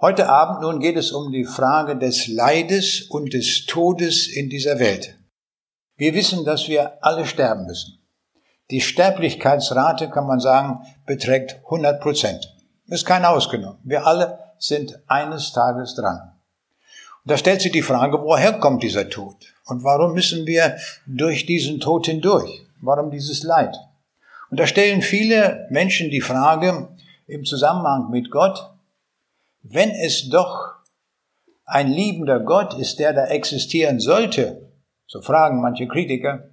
Heute 0.00 0.28
Abend 0.28 0.60
nun 0.60 0.80
geht 0.80 0.96
es 0.96 1.12
um 1.12 1.30
die 1.30 1.44
Frage 1.44 1.96
des 1.96 2.26
Leides 2.26 3.02
und 3.02 3.32
des 3.32 3.64
Todes 3.66 4.26
in 4.26 4.50
dieser 4.50 4.80
Welt. 4.80 5.16
Wir 5.96 6.14
wissen, 6.14 6.44
dass 6.44 6.66
wir 6.66 6.98
alle 7.00 7.24
sterben 7.24 7.66
müssen. 7.66 8.00
Die 8.72 8.80
Sterblichkeitsrate, 8.80 10.10
kann 10.10 10.26
man 10.26 10.40
sagen, 10.40 10.80
beträgt 11.06 11.60
100 11.66 12.00
Prozent. 12.00 12.52
Ist 12.88 13.06
keiner 13.06 13.30
ausgenommen. 13.30 13.78
Wir 13.84 14.04
alle 14.04 14.40
sind 14.58 15.00
eines 15.06 15.52
Tages 15.52 15.94
dran. 15.94 16.32
Und 17.24 17.30
da 17.30 17.36
stellt 17.36 17.60
sich 17.60 17.70
die 17.72 17.80
Frage, 17.80 18.20
woher 18.20 18.54
kommt 18.54 18.82
dieser 18.82 19.08
Tod? 19.08 19.36
Und 19.64 19.84
warum 19.84 20.12
müssen 20.12 20.44
wir 20.44 20.76
durch 21.06 21.46
diesen 21.46 21.78
Tod 21.78 22.06
hindurch? 22.06 22.66
Warum 22.80 23.12
dieses 23.12 23.44
Leid? 23.44 23.76
Und 24.50 24.58
da 24.58 24.66
stellen 24.66 25.02
viele 25.02 25.68
Menschen 25.70 26.10
die 26.10 26.20
Frage 26.20 26.88
im 27.28 27.44
Zusammenhang 27.44 28.10
mit 28.10 28.30
Gott, 28.32 28.73
wenn 29.64 29.90
es 29.90 30.28
doch 30.28 30.74
ein 31.64 31.88
liebender 31.88 32.40
Gott 32.40 32.74
ist, 32.74 32.98
der 32.98 33.14
da 33.14 33.26
existieren 33.26 33.98
sollte, 33.98 34.70
so 35.06 35.22
fragen 35.22 35.60
manche 35.60 35.88
Kritiker, 35.88 36.50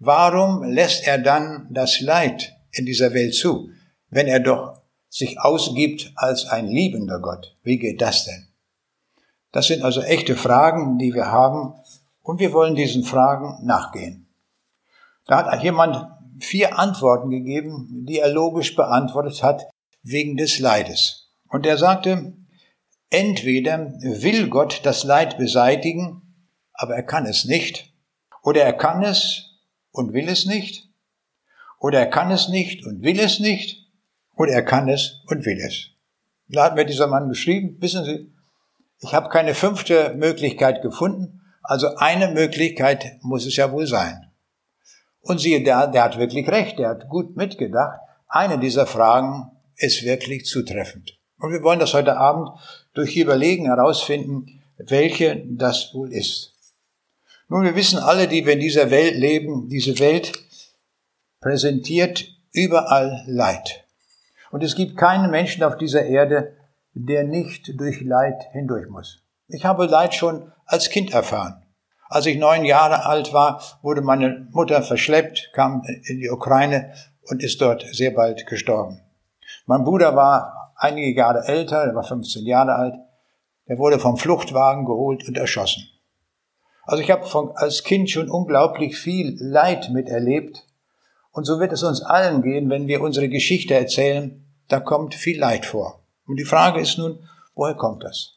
warum 0.00 0.64
lässt 0.64 1.06
er 1.06 1.18
dann 1.18 1.68
das 1.70 2.00
Leid 2.00 2.52
in 2.72 2.86
dieser 2.86 3.14
Welt 3.14 3.34
zu, 3.34 3.70
wenn 4.10 4.26
er 4.26 4.40
doch 4.40 4.82
sich 5.08 5.40
ausgibt 5.40 6.12
als 6.16 6.46
ein 6.46 6.66
liebender 6.66 7.20
Gott? 7.20 7.56
Wie 7.62 7.78
geht 7.78 8.02
das 8.02 8.24
denn? 8.24 8.48
Das 9.52 9.68
sind 9.68 9.84
also 9.84 10.02
echte 10.02 10.34
Fragen, 10.34 10.98
die 10.98 11.14
wir 11.14 11.26
haben, 11.26 11.74
und 12.20 12.40
wir 12.40 12.52
wollen 12.52 12.74
diesen 12.74 13.04
Fragen 13.04 13.64
nachgehen. 13.64 14.26
Da 15.26 15.44
hat 15.44 15.62
jemand 15.62 16.08
vier 16.40 16.78
Antworten 16.78 17.30
gegeben, 17.30 18.04
die 18.06 18.18
er 18.18 18.30
logisch 18.30 18.74
beantwortet 18.74 19.42
hat, 19.42 19.62
wegen 20.02 20.36
des 20.36 20.58
Leides. 20.58 21.23
Und 21.54 21.66
er 21.66 21.78
sagte, 21.78 22.32
entweder 23.10 23.92
will 24.00 24.48
Gott 24.48 24.80
das 24.82 25.04
Leid 25.04 25.38
beseitigen, 25.38 26.34
aber 26.72 26.96
er 26.96 27.04
kann 27.04 27.26
es 27.26 27.44
nicht, 27.44 27.94
oder 28.42 28.62
er 28.62 28.72
kann 28.72 29.04
es 29.04 29.52
und 29.92 30.12
will 30.12 30.28
es 30.28 30.46
nicht, 30.46 30.88
oder 31.78 32.00
er 32.00 32.10
kann 32.10 32.32
es 32.32 32.48
nicht 32.48 32.84
und 32.84 33.04
will 33.04 33.20
es 33.20 33.38
nicht, 33.38 33.86
oder 34.34 34.50
er 34.50 34.64
kann 34.64 34.88
es 34.88 35.22
und 35.28 35.46
will 35.46 35.60
es. 35.60 35.90
Da 36.48 36.64
hat 36.64 36.74
mir 36.74 36.86
dieser 36.86 37.06
Mann 37.06 37.28
geschrieben, 37.28 37.76
wissen 37.78 38.04
Sie, 38.04 38.32
ich 38.98 39.14
habe 39.14 39.28
keine 39.28 39.54
fünfte 39.54 40.12
Möglichkeit 40.14 40.82
gefunden, 40.82 41.40
also 41.62 41.94
eine 41.98 42.32
Möglichkeit 42.32 43.18
muss 43.22 43.46
es 43.46 43.54
ja 43.54 43.70
wohl 43.70 43.86
sein. 43.86 44.28
Und 45.20 45.38
siehe 45.38 45.62
da, 45.62 45.86
der 45.86 46.02
hat 46.02 46.18
wirklich 46.18 46.48
recht, 46.48 46.80
der 46.80 46.88
hat 46.88 47.08
gut 47.08 47.36
mitgedacht. 47.36 48.00
Eine 48.26 48.58
dieser 48.58 48.88
Fragen 48.88 49.52
ist 49.76 50.02
wirklich 50.02 50.46
zutreffend. 50.46 51.16
Und 51.38 51.52
wir 51.52 51.62
wollen 51.62 51.80
das 51.80 51.94
heute 51.94 52.16
Abend 52.16 52.50
durch 52.94 53.16
Überlegen 53.16 53.66
herausfinden, 53.66 54.62
welche 54.78 55.42
das 55.46 55.92
wohl 55.94 56.12
ist. 56.12 56.54
Nun, 57.48 57.64
wir 57.64 57.76
wissen 57.76 57.98
alle, 57.98 58.26
die 58.26 58.46
wir 58.46 58.54
in 58.54 58.60
dieser 58.60 58.90
Welt 58.90 59.16
leben, 59.16 59.68
diese 59.68 59.98
Welt 59.98 60.32
präsentiert 61.40 62.26
überall 62.52 63.22
Leid. 63.26 63.84
Und 64.50 64.62
es 64.62 64.74
gibt 64.74 64.96
keinen 64.96 65.30
Menschen 65.30 65.62
auf 65.62 65.76
dieser 65.76 66.04
Erde, 66.04 66.56
der 66.94 67.24
nicht 67.24 67.78
durch 67.78 68.00
Leid 68.00 68.40
hindurch 68.52 68.88
muss. 68.88 69.22
Ich 69.48 69.64
habe 69.64 69.86
Leid 69.86 70.14
schon 70.14 70.52
als 70.64 70.88
Kind 70.90 71.12
erfahren. 71.12 71.62
Als 72.08 72.26
ich 72.26 72.38
neun 72.38 72.64
Jahre 72.64 73.04
alt 73.04 73.32
war, 73.32 73.60
wurde 73.82 74.00
meine 74.00 74.46
Mutter 74.52 74.82
verschleppt, 74.82 75.50
kam 75.52 75.82
in 76.04 76.20
die 76.20 76.30
Ukraine 76.30 76.94
und 77.24 77.42
ist 77.42 77.60
dort 77.60 77.84
sehr 77.92 78.12
bald 78.12 78.46
gestorben. 78.46 79.00
Mein 79.66 79.84
Bruder 79.84 80.14
war 80.14 80.63
einige 80.84 81.16
Jahre 81.16 81.46
älter, 81.46 81.78
er 81.78 81.94
war 81.94 82.04
15 82.04 82.46
Jahre 82.46 82.74
alt, 82.74 82.94
der 83.68 83.78
wurde 83.78 83.98
vom 83.98 84.16
Fluchtwagen 84.16 84.84
geholt 84.84 85.26
und 85.26 85.36
erschossen. 85.36 85.88
Also 86.84 87.02
ich 87.02 87.10
habe 87.10 87.24
als 87.56 87.82
Kind 87.82 88.10
schon 88.10 88.30
unglaublich 88.30 88.98
viel 88.98 89.36
Leid 89.40 89.90
miterlebt 89.90 90.66
und 91.32 91.44
so 91.44 91.58
wird 91.58 91.72
es 91.72 91.82
uns 91.82 92.02
allen 92.02 92.42
gehen, 92.42 92.70
wenn 92.70 92.86
wir 92.86 93.00
unsere 93.00 93.28
Geschichte 93.28 93.74
erzählen, 93.74 94.44
da 94.68 94.80
kommt 94.80 95.14
viel 95.14 95.38
Leid 95.38 95.66
vor. 95.66 96.04
Und 96.26 96.38
die 96.38 96.44
Frage 96.44 96.80
ist 96.80 96.98
nun, 96.98 97.18
woher 97.54 97.74
kommt 97.74 98.04
das? 98.04 98.34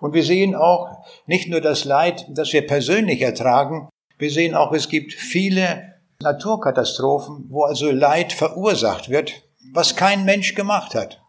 Und 0.00 0.14
wir 0.14 0.24
sehen 0.24 0.54
auch 0.54 1.04
nicht 1.26 1.48
nur 1.48 1.60
das 1.60 1.84
Leid, 1.84 2.26
das 2.30 2.52
wir 2.52 2.66
persönlich 2.66 3.20
ertragen, 3.20 3.88
wir 4.18 4.30
sehen 4.30 4.54
auch, 4.54 4.72
es 4.72 4.88
gibt 4.88 5.12
viele 5.12 5.94
Naturkatastrophen, 6.22 7.46
wo 7.50 7.64
also 7.64 7.90
Leid 7.90 8.32
verursacht 8.32 9.10
wird, 9.10 9.42
was 9.72 9.96
kein 9.96 10.24
Mensch 10.24 10.54
gemacht 10.54 10.94
hat. 10.94 11.20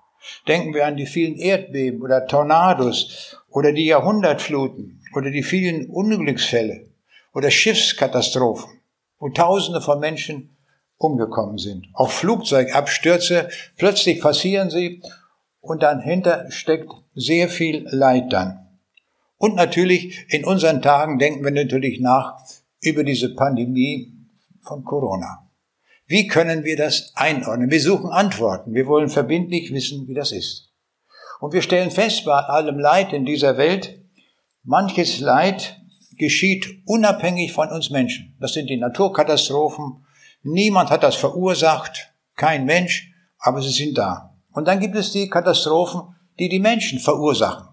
Denken 0.47 0.73
wir 0.73 0.85
an 0.85 0.97
die 0.97 1.05
vielen 1.05 1.35
Erdbeben 1.35 2.01
oder 2.01 2.25
Tornados 2.25 3.37
oder 3.49 3.71
die 3.71 3.85
Jahrhundertfluten 3.85 5.01
oder 5.15 5.31
die 5.31 5.43
vielen 5.43 5.89
Unglücksfälle 5.89 6.87
oder 7.33 7.51
Schiffskatastrophen, 7.51 8.81
wo 9.19 9.29
Tausende 9.29 9.81
von 9.81 9.99
Menschen 9.99 10.57
umgekommen 10.97 11.57
sind. 11.57 11.87
Auch 11.93 12.09
Flugzeugabstürze, 12.09 13.49
plötzlich 13.77 14.21
passieren 14.21 14.69
sie 14.69 15.01
und 15.61 15.83
dahinter 15.83 16.49
steckt 16.49 16.91
sehr 17.13 17.49
viel 17.49 17.87
Leid 17.89 18.33
dann. 18.33 18.67
Und 19.37 19.55
natürlich 19.55 20.25
in 20.29 20.45
unseren 20.45 20.81
Tagen 20.81 21.19
denken 21.19 21.43
wir 21.43 21.51
natürlich 21.51 21.99
nach 21.99 22.39
über 22.81 23.03
diese 23.03 23.35
Pandemie 23.35 24.13
von 24.61 24.83
Corona. 24.83 25.46
Wie 26.07 26.27
können 26.27 26.63
wir 26.63 26.77
das 26.77 27.11
einordnen? 27.15 27.69
Wir 27.69 27.81
suchen 27.81 28.09
Antworten. 28.09 28.73
Wir 28.73 28.87
wollen 28.87 29.09
verbindlich 29.09 29.73
wissen, 29.73 30.07
wie 30.07 30.13
das 30.13 30.31
ist. 30.31 30.71
Und 31.41 31.53
wir 31.53 31.61
stellen 31.61 31.91
fest, 31.91 32.23
bei 32.25 32.31
allem 32.31 32.79
Leid 32.79 33.11
in 33.11 33.25
dieser 33.25 33.57
Welt, 33.57 33.99
manches 34.63 35.19
Leid 35.19 35.81
geschieht 36.17 36.81
unabhängig 36.85 37.51
von 37.51 37.69
uns 37.69 37.89
Menschen. 37.89 38.35
Das 38.39 38.53
sind 38.53 38.69
die 38.69 38.77
Naturkatastrophen. 38.77 40.05
Niemand 40.43 40.89
hat 40.89 41.03
das 41.03 41.15
verursacht, 41.15 42.13
kein 42.35 42.65
Mensch, 42.65 43.11
aber 43.37 43.61
sie 43.61 43.71
sind 43.71 43.97
da. 43.97 44.33
Und 44.51 44.67
dann 44.67 44.79
gibt 44.79 44.95
es 44.95 45.11
die 45.11 45.29
Katastrophen, 45.29 46.15
die 46.39 46.47
die 46.47 46.59
Menschen 46.59 46.99
verursachen. 46.99 47.67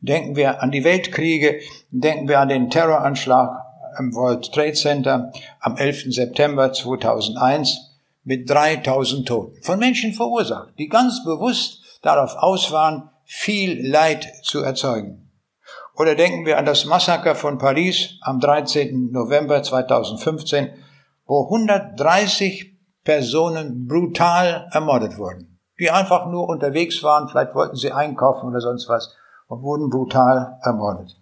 Denken 0.00 0.34
wir 0.34 0.60
an 0.60 0.72
die 0.72 0.82
Weltkriege, 0.82 1.60
denken 1.90 2.28
wir 2.28 2.40
an 2.40 2.48
den 2.48 2.68
Terroranschlag 2.68 3.69
im 3.98 4.14
World 4.14 4.52
Trade 4.52 4.72
Center 4.72 5.32
am 5.60 5.76
11. 5.76 6.12
September 6.14 6.72
2001 6.72 7.90
mit 8.24 8.48
3000 8.48 9.26
Toten. 9.26 9.62
Von 9.62 9.78
Menschen 9.78 10.12
verursacht, 10.12 10.74
die 10.78 10.88
ganz 10.88 11.24
bewusst 11.24 11.82
darauf 12.02 12.36
aus 12.36 12.70
waren, 12.72 13.10
viel 13.24 13.86
Leid 13.86 14.26
zu 14.42 14.62
erzeugen. 14.62 15.30
Oder 15.94 16.14
denken 16.14 16.46
wir 16.46 16.58
an 16.58 16.64
das 16.64 16.84
Massaker 16.84 17.34
von 17.34 17.58
Paris 17.58 18.18
am 18.22 18.40
13. 18.40 19.10
November 19.10 19.62
2015, 19.62 20.70
wo 21.26 21.44
130 21.44 22.76
Personen 23.04 23.86
brutal 23.86 24.68
ermordet 24.72 25.18
wurden, 25.18 25.58
die 25.78 25.90
einfach 25.90 26.26
nur 26.26 26.48
unterwegs 26.48 27.02
waren, 27.02 27.28
vielleicht 27.28 27.54
wollten 27.54 27.76
sie 27.76 27.92
einkaufen 27.92 28.48
oder 28.48 28.60
sonst 28.60 28.88
was 28.88 29.14
und 29.48 29.62
wurden 29.62 29.90
brutal 29.90 30.58
ermordet. 30.62 31.19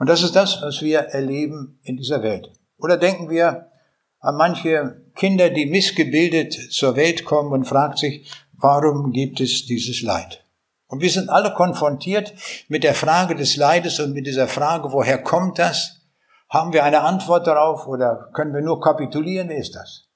Und 0.00 0.08
das 0.08 0.22
ist 0.22 0.34
das, 0.34 0.62
was 0.62 0.80
wir 0.80 1.00
erleben 1.00 1.78
in 1.82 1.98
dieser 1.98 2.22
Welt. 2.22 2.50
Oder 2.78 2.96
denken 2.96 3.28
wir 3.28 3.70
an 4.18 4.34
manche 4.34 5.04
Kinder, 5.14 5.50
die 5.50 5.66
missgebildet 5.66 6.54
zur 6.72 6.96
Welt 6.96 7.26
kommen 7.26 7.52
und 7.52 7.66
fragt 7.66 7.98
sich, 7.98 8.32
warum 8.54 9.12
gibt 9.12 9.40
es 9.40 9.66
dieses 9.66 10.00
Leid? 10.00 10.42
Und 10.86 11.02
wir 11.02 11.10
sind 11.10 11.28
alle 11.28 11.52
konfrontiert 11.52 12.32
mit 12.68 12.82
der 12.82 12.94
Frage 12.94 13.34
des 13.34 13.56
Leides 13.56 14.00
und 14.00 14.14
mit 14.14 14.26
dieser 14.26 14.48
Frage, 14.48 14.90
woher 14.90 15.22
kommt 15.22 15.58
das? 15.58 16.00
Haben 16.48 16.72
wir 16.72 16.82
eine 16.82 17.02
Antwort 17.02 17.46
darauf 17.46 17.86
oder 17.86 18.30
können 18.32 18.54
wir 18.54 18.62
nur 18.62 18.80
kapitulieren? 18.80 19.50
Wer 19.50 19.58
ist 19.58 19.76
das? 19.76 20.08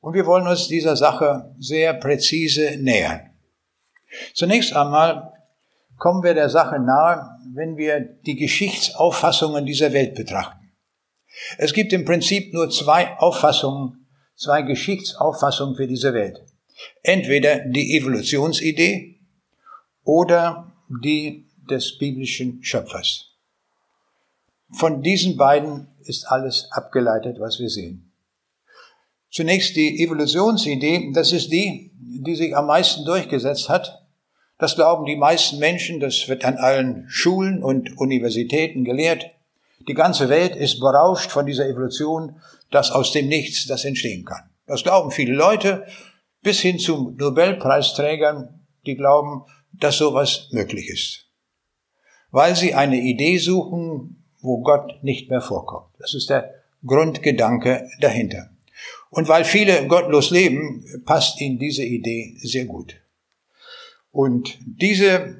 Und 0.00 0.14
wir 0.14 0.26
wollen 0.26 0.48
uns 0.48 0.66
dieser 0.66 0.96
Sache 0.96 1.54
sehr 1.60 1.94
präzise 1.94 2.78
nähern. 2.78 3.30
Zunächst 4.34 4.74
einmal 4.74 5.29
kommen 6.00 6.24
wir 6.24 6.34
der 6.34 6.48
Sache 6.48 6.80
nahe, 6.80 7.38
wenn 7.54 7.76
wir 7.76 8.00
die 8.00 8.34
Geschichtsauffassungen 8.34 9.66
dieser 9.66 9.92
Welt 9.92 10.14
betrachten. 10.14 10.72
Es 11.58 11.74
gibt 11.74 11.92
im 11.92 12.04
Prinzip 12.04 12.52
nur 12.52 12.70
zwei 12.70 13.16
Auffassungen, 13.18 14.06
zwei 14.34 14.62
Geschichtsauffassungen 14.62 15.76
für 15.76 15.86
diese 15.86 16.12
Welt. 16.14 16.42
Entweder 17.02 17.60
die 17.66 17.96
Evolutionsidee 17.96 19.20
oder 20.02 20.72
die 20.88 21.46
des 21.68 21.98
biblischen 21.98 22.64
Schöpfers. 22.64 23.26
Von 24.72 25.02
diesen 25.02 25.36
beiden 25.36 25.88
ist 26.00 26.24
alles 26.24 26.68
abgeleitet, 26.72 27.38
was 27.38 27.60
wir 27.60 27.68
sehen. 27.68 28.10
Zunächst 29.30 29.76
die 29.76 30.02
Evolutionsidee, 30.02 31.12
das 31.12 31.32
ist 31.32 31.52
die, 31.52 31.92
die 31.94 32.34
sich 32.34 32.56
am 32.56 32.66
meisten 32.66 33.04
durchgesetzt 33.04 33.68
hat 33.68 34.00
das 34.60 34.74
glauben 34.74 35.06
die 35.06 35.16
meisten 35.16 35.58
Menschen, 35.58 36.00
das 36.00 36.28
wird 36.28 36.44
an 36.44 36.56
allen 36.56 37.06
Schulen 37.08 37.62
und 37.62 37.98
Universitäten 37.98 38.84
gelehrt. 38.84 39.26
Die 39.88 39.94
ganze 39.94 40.28
Welt 40.28 40.54
ist 40.54 40.80
berauscht 40.80 41.30
von 41.30 41.46
dieser 41.46 41.66
Evolution, 41.66 42.36
dass 42.70 42.90
aus 42.90 43.12
dem 43.12 43.28
Nichts 43.28 43.66
das 43.66 43.84
entstehen 43.84 44.24
kann. 44.24 44.50
Das 44.66 44.82
glauben 44.82 45.10
viele 45.10 45.32
Leute, 45.34 45.86
bis 46.42 46.60
hin 46.60 46.78
zu 46.78 47.14
Nobelpreisträgern, 47.18 48.60
die 48.86 48.96
glauben, 48.96 49.44
dass 49.72 49.96
sowas 49.96 50.48
möglich 50.52 50.88
ist. 50.88 51.26
Weil 52.30 52.54
sie 52.54 52.74
eine 52.74 53.00
Idee 53.00 53.38
suchen, 53.38 54.24
wo 54.40 54.62
Gott 54.62 55.02
nicht 55.02 55.30
mehr 55.30 55.40
vorkommt. 55.40 55.88
Das 55.98 56.14
ist 56.14 56.30
der 56.30 56.54
Grundgedanke 56.86 57.88
dahinter. 58.00 58.50
Und 59.10 59.28
weil 59.28 59.44
viele 59.44 59.86
gottlos 59.86 60.30
leben, 60.30 60.84
passt 61.04 61.40
ihnen 61.40 61.58
diese 61.58 61.84
Idee 61.84 62.36
sehr 62.38 62.66
gut. 62.66 62.99
Und 64.12 64.58
diese 64.60 65.36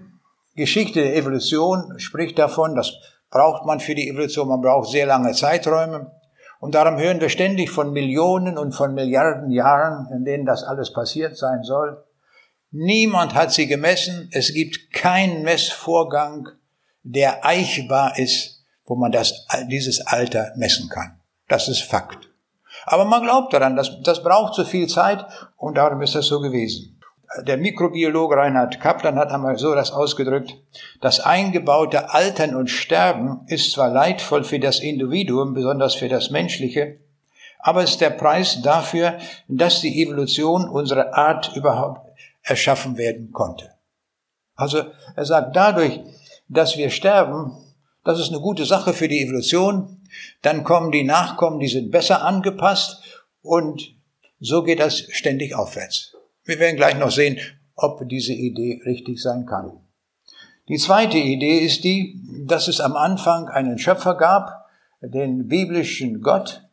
Geschichte 0.54 1.02
der 1.02 1.16
Evolution 1.16 1.98
spricht 1.98 2.38
davon, 2.38 2.74
das 2.74 2.92
braucht 3.30 3.64
man 3.64 3.80
für 3.80 3.94
die 3.94 4.08
Evolution, 4.08 4.48
man 4.48 4.60
braucht 4.60 4.90
sehr 4.90 5.06
lange 5.06 5.32
Zeiträume. 5.32 6.12
Und 6.60 6.74
darum 6.74 6.98
hören 6.98 7.20
wir 7.20 7.30
ständig 7.30 7.70
von 7.70 7.92
Millionen 7.92 8.58
und 8.58 8.72
von 8.72 8.94
Milliarden 8.94 9.50
Jahren, 9.50 10.08
in 10.12 10.24
denen 10.24 10.44
das 10.44 10.62
alles 10.62 10.92
passiert 10.92 11.36
sein 11.36 11.62
soll. 11.62 12.04
Niemand 12.70 13.34
hat 13.34 13.50
sie 13.50 13.66
gemessen. 13.66 14.28
Es 14.32 14.52
gibt 14.52 14.92
keinen 14.92 15.42
Messvorgang, 15.42 16.48
der 17.02 17.44
eichbar 17.44 18.18
ist, 18.18 18.64
wo 18.84 18.94
man 18.94 19.10
das, 19.10 19.46
dieses 19.68 20.06
Alter 20.06 20.52
messen 20.56 20.88
kann. 20.88 21.18
Das 21.48 21.68
ist 21.68 21.82
Fakt. 21.82 22.28
Aber 22.84 23.04
man 23.04 23.22
glaubt 23.22 23.52
daran, 23.52 23.76
das, 23.76 24.02
das 24.02 24.22
braucht 24.22 24.54
so 24.54 24.64
viel 24.64 24.86
Zeit 24.86 25.24
und 25.56 25.76
darum 25.76 26.02
ist 26.02 26.14
das 26.14 26.26
so 26.26 26.40
gewesen. 26.40 26.99
Der 27.38 27.56
Mikrobiologe 27.58 28.36
Reinhard 28.36 28.80
Kaplan 28.80 29.16
hat 29.16 29.30
einmal 29.30 29.56
so 29.56 29.72
das 29.74 29.92
ausgedrückt, 29.92 30.56
das 31.00 31.20
eingebaute 31.20 32.12
Altern 32.12 32.56
und 32.56 32.68
Sterben 32.68 33.42
ist 33.46 33.70
zwar 33.70 33.88
leidvoll 33.88 34.42
für 34.42 34.58
das 34.58 34.80
Individuum, 34.80 35.54
besonders 35.54 35.94
für 35.94 36.08
das 36.08 36.30
Menschliche, 36.30 36.98
aber 37.60 37.84
es 37.84 37.90
ist 37.90 38.00
der 38.00 38.10
Preis 38.10 38.62
dafür, 38.62 39.18
dass 39.46 39.80
die 39.80 40.02
Evolution 40.02 40.68
unserer 40.68 41.14
Art 41.14 41.54
überhaupt 41.54 42.10
erschaffen 42.42 42.98
werden 42.98 43.30
konnte. 43.30 43.70
Also 44.56 44.82
er 45.14 45.24
sagt, 45.24 45.54
dadurch, 45.54 46.00
dass 46.48 46.76
wir 46.76 46.90
sterben, 46.90 47.56
das 48.02 48.18
ist 48.18 48.30
eine 48.30 48.40
gute 48.40 48.64
Sache 48.64 48.92
für 48.92 49.06
die 49.06 49.22
Evolution, 49.22 50.02
dann 50.42 50.64
kommen 50.64 50.90
die 50.90 51.04
Nachkommen, 51.04 51.60
die 51.60 51.68
sind 51.68 51.92
besser 51.92 52.24
angepasst 52.24 53.02
und 53.40 53.94
so 54.40 54.64
geht 54.64 54.80
das 54.80 55.06
ständig 55.10 55.54
aufwärts. 55.54 56.16
Wir 56.50 56.58
werden 56.58 56.74
gleich 56.74 56.98
noch 56.98 57.12
sehen, 57.12 57.38
ob 57.76 58.08
diese 58.08 58.32
Idee 58.32 58.82
richtig 58.84 59.22
sein 59.22 59.46
kann. 59.46 59.70
Die 60.66 60.78
zweite 60.78 61.16
Idee 61.16 61.58
ist 61.58 61.84
die, 61.84 62.20
dass 62.44 62.66
es 62.66 62.80
am 62.80 62.96
Anfang 62.96 63.46
einen 63.46 63.78
Schöpfer 63.78 64.16
gab, 64.16 64.66
den 65.00 65.46
biblischen 65.46 66.22
Gott, 66.22 66.68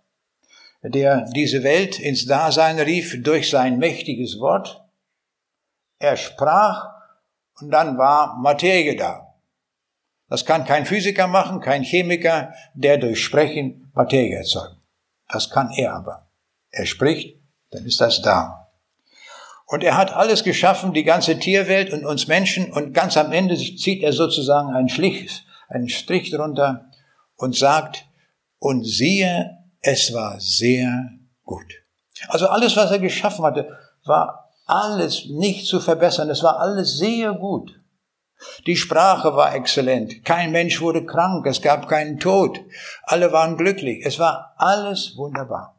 der 0.81 1.29
diese 1.35 1.62
Welt 1.62 2.00
ins 2.00 2.25
Dasein 2.25 2.79
rief 2.79 3.21
durch 3.21 3.51
sein 3.51 3.77
mächtiges 3.77 4.39
Wort. 4.39 4.83
Er 6.00 6.18
sprach 6.18 6.89
und 7.62 7.69
dann 7.69 8.00
war 8.00 8.35
Materie 8.38 8.95
da. 8.95 9.35
Das 10.27 10.44
kann 10.44 10.65
kein 10.65 10.88
Physiker 10.88 11.27
machen, 11.27 11.62
kein 11.62 11.83
Chemiker, 11.83 12.51
der 12.73 12.97
durch 12.97 13.23
Sprechen 13.23 13.91
Materie 13.94 14.38
erzeugt. 14.38 14.77
Das 15.30 15.51
kann 15.51 15.69
er 15.69 15.94
aber. 15.94 16.31
Er 16.71 16.88
spricht, 16.88 17.39
dann 17.69 17.85
ist 17.85 18.01
das 18.01 18.23
da. 18.23 18.67
Und 19.68 19.84
er 19.84 19.98
hat 19.98 20.14
alles 20.14 20.44
geschaffen, 20.44 20.94
die 20.94 21.04
ganze 21.04 21.38
Tierwelt 21.40 21.92
und 21.92 22.06
uns 22.06 22.28
Menschen, 22.28 22.72
und 22.72 22.94
ganz 22.94 23.18
am 23.18 23.34
Ende 23.34 23.58
zieht 23.58 24.02
er 24.02 24.14
sozusagen 24.14 24.74
einen, 24.74 24.88
Schlich, 24.88 25.46
einen 25.68 25.90
Strich 25.90 26.31
drunter 26.31 26.90
und 27.36 27.56
sagt, 27.56 28.06
und 28.60 28.86
siehe, 28.86 29.58
es 29.81 30.14
war 30.14 30.40
sehr 30.40 31.12
gut. 31.44 31.66
Also 32.30 32.48
alles, 32.48 32.75
was 32.78 32.92
er 32.92 33.00
geschaffen 33.00 33.46
hatte, 33.46 33.78
war 34.06 34.52
alles 34.66 35.25
nicht 35.30 35.68
zu 35.68 35.80
verbessern. 35.80 36.30
Es 36.30 36.44
war 36.44 36.60
alles 36.60 36.98
sehr 36.98 37.34
gut. 37.34 37.72
Die 38.68 38.75
Sprache 38.75 39.36
war 39.36 39.54
exzellent. 39.54 40.24
Kein 40.24 40.52
Mensch 40.52 40.80
wurde 40.80 41.06
krank. 41.06 41.46
Es 41.46 41.62
gab 41.62 41.88
keinen 41.88 42.19
Tod. 42.19 42.60
Alle 43.04 43.31
waren 43.31 43.58
glücklich. 43.58 44.06
Es 44.06 44.18
war 44.19 44.54
alles 44.58 45.16
wunderbar. 45.18 45.76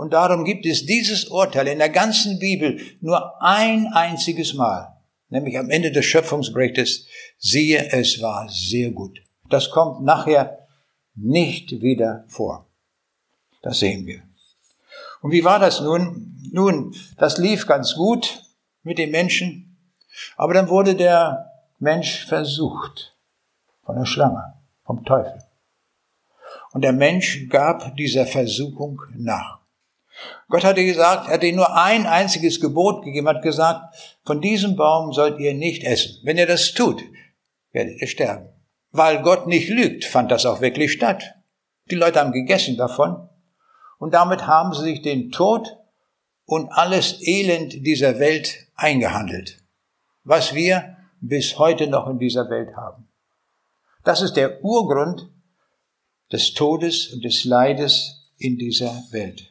Und 0.00 0.14
darum 0.14 0.46
gibt 0.46 0.64
es 0.64 0.86
dieses 0.86 1.26
Urteil 1.26 1.68
in 1.68 1.76
der 1.76 1.90
ganzen 1.90 2.38
Bibel 2.38 2.80
nur 3.02 3.42
ein 3.42 3.86
einziges 3.88 4.54
Mal, 4.54 4.96
nämlich 5.28 5.58
am 5.58 5.68
Ende 5.68 5.92
des 5.92 6.06
Schöpfungsberichtes, 6.06 7.06
siehe, 7.36 7.92
es 7.92 8.22
war 8.22 8.48
sehr 8.48 8.92
gut. 8.92 9.20
Das 9.50 9.68
kommt 9.68 10.02
nachher 10.02 10.66
nicht 11.14 11.82
wieder 11.82 12.24
vor. 12.28 12.66
Das 13.60 13.80
sehen 13.80 14.06
wir. 14.06 14.22
Und 15.20 15.32
wie 15.32 15.44
war 15.44 15.58
das 15.58 15.82
nun? 15.82 16.34
Nun, 16.50 16.94
das 17.18 17.36
lief 17.36 17.66
ganz 17.66 17.94
gut 17.94 18.42
mit 18.82 18.96
den 18.96 19.10
Menschen, 19.10 19.76
aber 20.38 20.54
dann 20.54 20.70
wurde 20.70 20.94
der 20.94 21.52
Mensch 21.78 22.24
versucht 22.24 23.14
von 23.84 23.96
der 23.96 24.06
Schlange, 24.06 24.54
vom 24.82 25.04
Teufel. 25.04 25.44
Und 26.72 26.80
der 26.80 26.94
Mensch 26.94 27.50
gab 27.50 27.94
dieser 27.96 28.24
Versuchung 28.24 28.98
nach. 29.14 29.59
Gott 30.48 30.64
hatte 30.64 30.84
gesagt, 30.84 31.28
er 31.28 31.34
hat 31.34 31.44
ihnen 31.44 31.56
nur 31.56 31.76
ein 31.76 32.06
einziges 32.06 32.60
Gebot 32.60 33.04
gegeben, 33.04 33.28
hat 33.28 33.42
gesagt, 33.42 33.94
von 34.24 34.40
diesem 34.40 34.76
Baum 34.76 35.12
sollt 35.12 35.38
ihr 35.38 35.54
nicht 35.54 35.84
essen. 35.84 36.18
Wenn 36.24 36.36
ihr 36.36 36.46
das 36.46 36.72
tut, 36.72 37.02
werdet 37.72 38.00
ihr 38.00 38.08
sterben. 38.08 38.48
Weil 38.90 39.22
Gott 39.22 39.46
nicht 39.46 39.68
lügt, 39.68 40.04
fand 40.04 40.30
das 40.30 40.46
auch 40.46 40.60
wirklich 40.60 40.92
statt. 40.92 41.34
Die 41.90 41.94
Leute 41.94 42.20
haben 42.20 42.32
gegessen 42.32 42.76
davon 42.76 43.28
und 43.98 44.14
damit 44.14 44.46
haben 44.46 44.72
sie 44.72 44.82
sich 44.82 45.02
den 45.02 45.30
Tod 45.30 45.76
und 46.44 46.70
alles 46.72 47.16
Elend 47.20 47.86
dieser 47.86 48.18
Welt 48.18 48.66
eingehandelt. 48.74 49.62
Was 50.24 50.54
wir 50.54 50.96
bis 51.20 51.58
heute 51.58 51.86
noch 51.86 52.08
in 52.08 52.18
dieser 52.18 52.48
Welt 52.50 52.74
haben. 52.76 53.08
Das 54.04 54.22
ist 54.22 54.34
der 54.34 54.64
Urgrund 54.64 55.30
des 56.32 56.54
Todes 56.54 57.12
und 57.12 57.24
des 57.24 57.44
Leides 57.44 58.32
in 58.38 58.56
dieser 58.56 58.92
Welt. 59.10 59.49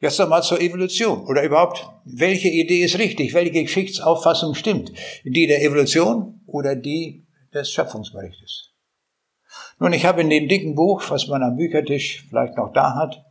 Jetzt 0.00 0.18
nochmal 0.18 0.42
zur 0.42 0.62
Evolution 0.62 1.26
oder 1.26 1.42
überhaupt, 1.42 1.86
welche 2.04 2.48
Idee 2.48 2.82
ist 2.82 2.98
richtig, 2.98 3.34
welche 3.34 3.52
Geschichtsauffassung 3.52 4.54
stimmt? 4.54 4.92
Die 5.24 5.46
der 5.46 5.62
Evolution 5.62 6.40
oder 6.46 6.74
die 6.74 7.26
des 7.52 7.70
Schöpfungsberichtes? 7.70 8.70
Nun, 9.78 9.92
ich 9.92 10.06
habe 10.06 10.22
in 10.22 10.30
dem 10.30 10.48
dicken 10.48 10.74
Buch, 10.74 11.02
was 11.10 11.26
man 11.28 11.42
am 11.42 11.56
Büchertisch 11.56 12.24
vielleicht 12.30 12.56
noch 12.56 12.72
da 12.72 12.94
hat, 12.94 13.24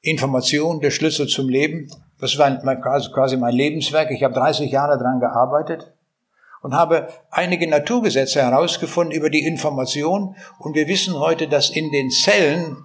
Information, 0.00 0.80
der 0.80 0.90
Schlüssel 0.90 1.28
zum 1.28 1.50
Leben. 1.50 1.90
Das 2.18 2.38
war 2.38 2.50
quasi 3.12 3.36
mein 3.36 3.54
Lebenswerk. 3.54 4.10
Ich 4.10 4.22
habe 4.22 4.34
30 4.34 4.70
Jahre 4.70 4.96
daran 4.96 5.20
gearbeitet 5.20 5.92
und 6.62 6.74
habe 6.74 7.08
einige 7.30 7.68
Naturgesetze 7.68 8.40
herausgefunden 8.40 9.14
über 9.14 9.28
die 9.28 9.44
Information 9.44 10.34
und 10.58 10.74
wir 10.74 10.88
wissen 10.88 11.18
heute, 11.18 11.46
dass 11.46 11.68
in 11.70 11.90
den 11.90 12.10
Zellen 12.10 12.78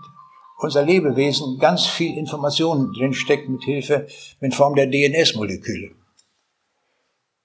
unser 0.57 0.83
Lebewesen 0.83 1.59
ganz 1.59 1.85
viel 1.85 2.17
Information 2.17 2.91
drinsteckt 2.93 3.47
mit 3.47 3.63
Hilfe 3.63 4.07
in 4.41 4.51
Form 4.51 4.75
der 4.75 4.87
DNS-Moleküle. 4.87 5.91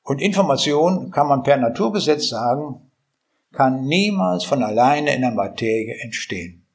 Und 0.03 0.21
Information 0.21 1.11
kann 1.11 1.29
man 1.29 1.43
per 1.43 1.59
Naturgesetz 1.59 2.29
sagen, 2.29 2.91
kann 3.53 3.85
niemals 3.85 4.45
von 4.45 4.63
alleine 4.63 5.15
in 5.15 5.21
der 5.21 5.31
Materie 5.31 6.01
entstehen. 6.01 6.67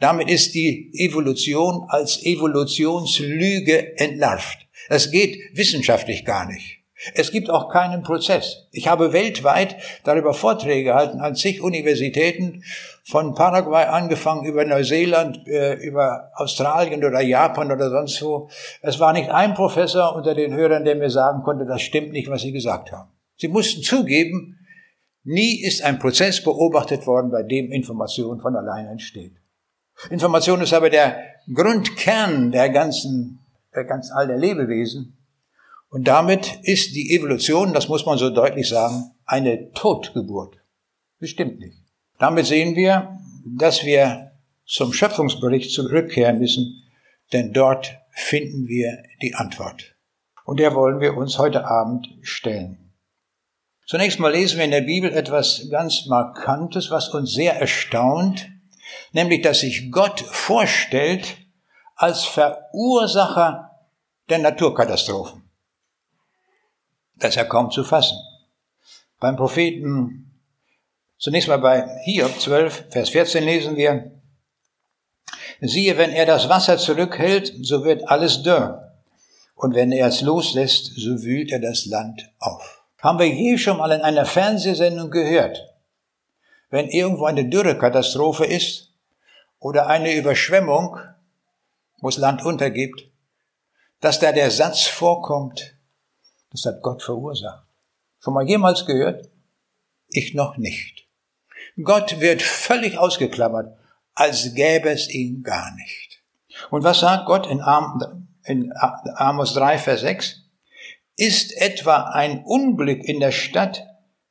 Damit 0.00 0.28
ist 0.28 0.54
die 0.54 0.90
Evolution 0.94 1.84
als 1.88 2.22
Evolutionslüge 2.24 3.98
entlarvt. 3.98 4.68
Das 4.88 5.10
geht 5.10 5.38
wissenschaftlich 5.54 6.24
gar 6.24 6.46
nicht. 6.46 6.77
Es 7.14 7.30
gibt 7.30 7.48
auch 7.48 7.70
keinen 7.70 8.02
Prozess. 8.02 8.66
Ich 8.72 8.88
habe 8.88 9.12
weltweit 9.12 9.76
darüber 10.04 10.34
Vorträge 10.34 10.84
gehalten 10.84 11.20
an 11.20 11.36
zig 11.36 11.62
Universitäten, 11.62 12.64
von 13.04 13.34
Paraguay 13.34 13.84
angefangen 13.84 14.44
über 14.44 14.64
Neuseeland, 14.64 15.46
äh, 15.46 15.74
über 15.74 16.30
Australien 16.34 17.04
oder 17.04 17.20
Japan 17.20 17.72
oder 17.72 17.88
sonst 17.88 18.20
wo. 18.22 18.50
Es 18.82 19.00
war 19.00 19.12
nicht 19.12 19.30
ein 19.30 19.54
Professor 19.54 20.14
unter 20.14 20.34
den 20.34 20.52
Hörern, 20.52 20.84
der 20.84 20.96
mir 20.96 21.08
sagen 21.08 21.42
konnte, 21.42 21.64
das 21.64 21.80
stimmt 21.82 22.12
nicht, 22.12 22.28
was 22.28 22.42
Sie 22.42 22.52
gesagt 22.52 22.92
haben. 22.92 23.10
Sie 23.36 23.48
mussten 23.48 23.82
zugeben, 23.82 24.58
nie 25.22 25.62
ist 25.62 25.82
ein 25.82 25.98
Prozess 25.98 26.42
beobachtet 26.42 27.06
worden, 27.06 27.30
bei 27.30 27.42
dem 27.42 27.70
Information 27.70 28.40
von 28.40 28.56
allein 28.56 28.86
entsteht. 28.86 29.36
Information 30.10 30.60
ist 30.60 30.74
aber 30.74 30.90
der 30.90 31.16
Grundkern 31.52 32.50
der 32.50 32.70
ganzen, 32.70 33.40
der 33.74 33.84
ganz 33.84 34.10
all 34.12 34.26
der 34.26 34.38
Lebewesen. 34.38 35.17
Und 35.90 36.06
damit 36.06 36.58
ist 36.62 36.94
die 36.94 37.14
Evolution, 37.14 37.72
das 37.72 37.88
muss 37.88 38.04
man 38.04 38.18
so 38.18 38.30
deutlich 38.30 38.68
sagen, 38.68 39.12
eine 39.24 39.72
Totgeburt. 39.72 40.56
Bestimmt 41.18 41.58
nicht. 41.58 41.78
Damit 42.18 42.46
sehen 42.46 42.76
wir, 42.76 43.18
dass 43.56 43.84
wir 43.84 44.32
zum 44.66 44.92
Schöpfungsbericht 44.92 45.72
zurückkehren 45.72 46.38
müssen, 46.38 46.82
denn 47.32 47.52
dort 47.52 47.96
finden 48.10 48.66
wir 48.66 49.02
die 49.22 49.34
Antwort. 49.34 49.96
Und 50.44 50.60
der 50.60 50.74
wollen 50.74 51.00
wir 51.00 51.16
uns 51.16 51.38
heute 51.38 51.66
Abend 51.66 52.06
stellen. 52.22 52.92
Zunächst 53.86 54.18
mal 54.18 54.32
lesen 54.32 54.58
wir 54.58 54.66
in 54.66 54.70
der 54.70 54.82
Bibel 54.82 55.10
etwas 55.10 55.66
ganz 55.70 56.06
Markantes, 56.06 56.90
was 56.90 57.08
uns 57.08 57.32
sehr 57.32 57.58
erstaunt, 57.58 58.50
nämlich 59.12 59.40
dass 59.40 59.60
sich 59.60 59.90
Gott 59.90 60.20
vorstellt 60.20 61.38
als 61.96 62.24
Verursacher 62.24 63.70
der 64.28 64.38
Naturkatastrophen. 64.38 65.47
Das 67.18 67.30
ist 67.30 67.36
ja 67.36 67.44
kaum 67.44 67.70
zu 67.70 67.84
fassen. 67.84 68.18
Beim 69.20 69.36
Propheten, 69.36 70.30
zunächst 71.18 71.48
mal 71.48 71.58
bei 71.58 71.88
Hiob 72.04 72.38
12, 72.40 72.84
Vers 72.90 73.10
14 73.10 73.44
lesen 73.44 73.76
wir, 73.76 74.12
siehe, 75.60 75.98
wenn 75.98 76.10
er 76.10 76.26
das 76.26 76.48
Wasser 76.48 76.78
zurückhält, 76.78 77.52
so 77.62 77.84
wird 77.84 78.08
alles 78.08 78.42
dürr. 78.42 78.92
Und 79.54 79.74
wenn 79.74 79.90
er 79.90 80.06
es 80.06 80.20
loslässt, 80.20 80.92
so 80.96 81.22
wühlt 81.22 81.50
er 81.50 81.58
das 81.58 81.86
Land 81.86 82.30
auf. 82.38 82.84
Haben 83.00 83.18
wir 83.18 83.26
je 83.26 83.58
schon 83.58 83.78
mal 83.78 83.90
in 83.90 84.02
einer 84.02 84.24
Fernsehsendung 84.24 85.10
gehört, 85.10 85.74
wenn 86.70 86.88
irgendwo 86.88 87.24
eine 87.24 87.48
Dürrekatastrophe 87.48 88.44
ist 88.44 88.92
oder 89.58 89.88
eine 89.88 90.14
Überschwemmung, 90.14 90.98
wo 92.00 92.08
es 92.08 92.18
Land 92.18 92.44
untergibt, 92.44 93.02
dass 94.00 94.20
da 94.20 94.30
der 94.30 94.52
Satz 94.52 94.86
vorkommt, 94.86 95.74
das 96.50 96.64
hat 96.66 96.82
Gott 96.82 97.02
verursacht. 97.02 97.66
Schon 98.20 98.34
mal 98.34 98.48
jemals 98.48 98.86
gehört? 98.86 99.28
Ich 100.08 100.34
noch 100.34 100.56
nicht. 100.56 101.06
Gott 101.82 102.20
wird 102.20 102.42
völlig 102.42 102.98
ausgeklammert, 102.98 103.76
als 104.14 104.54
gäbe 104.54 104.90
es 104.90 105.08
ihn 105.08 105.42
gar 105.42 105.74
nicht. 105.74 106.22
Und 106.70 106.82
was 106.82 107.00
sagt 107.00 107.26
Gott 107.26 107.46
in, 107.46 107.62
Amos 107.62 109.54
3, 109.54 109.78
Vers 109.78 110.00
6? 110.00 110.42
Ist 111.16 111.56
etwa 111.56 112.10
ein 112.10 112.44
Unglück 112.44 113.04
in 113.04 113.20
der 113.20 113.32
Stadt, 113.32 113.84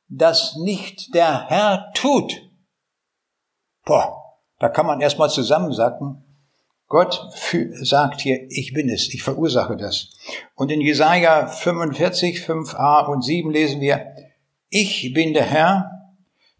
das 0.08 0.56
nicht 0.56 1.14
der 1.14 1.48
Herr 1.48 1.90
tut? 1.94 2.42
Boah, 3.84 4.36
da 4.58 4.68
kann 4.68 4.86
man 4.86 5.00
erstmal 5.00 5.30
zusammensacken. 5.30 6.24
Gott 6.88 7.28
sagt 7.82 8.22
hier, 8.22 8.46
ich 8.48 8.72
bin 8.72 8.88
es, 8.88 9.12
ich 9.12 9.22
verursache 9.22 9.76
das. 9.76 10.10
Und 10.54 10.72
in 10.72 10.80
Jesaja 10.80 11.46
45, 11.46 12.40
5a 12.40 13.06
und 13.06 13.22
7 13.22 13.50
lesen 13.50 13.82
wir, 13.82 14.06
ich 14.70 15.12
bin 15.12 15.34
der 15.34 15.44
Herr, 15.44 15.90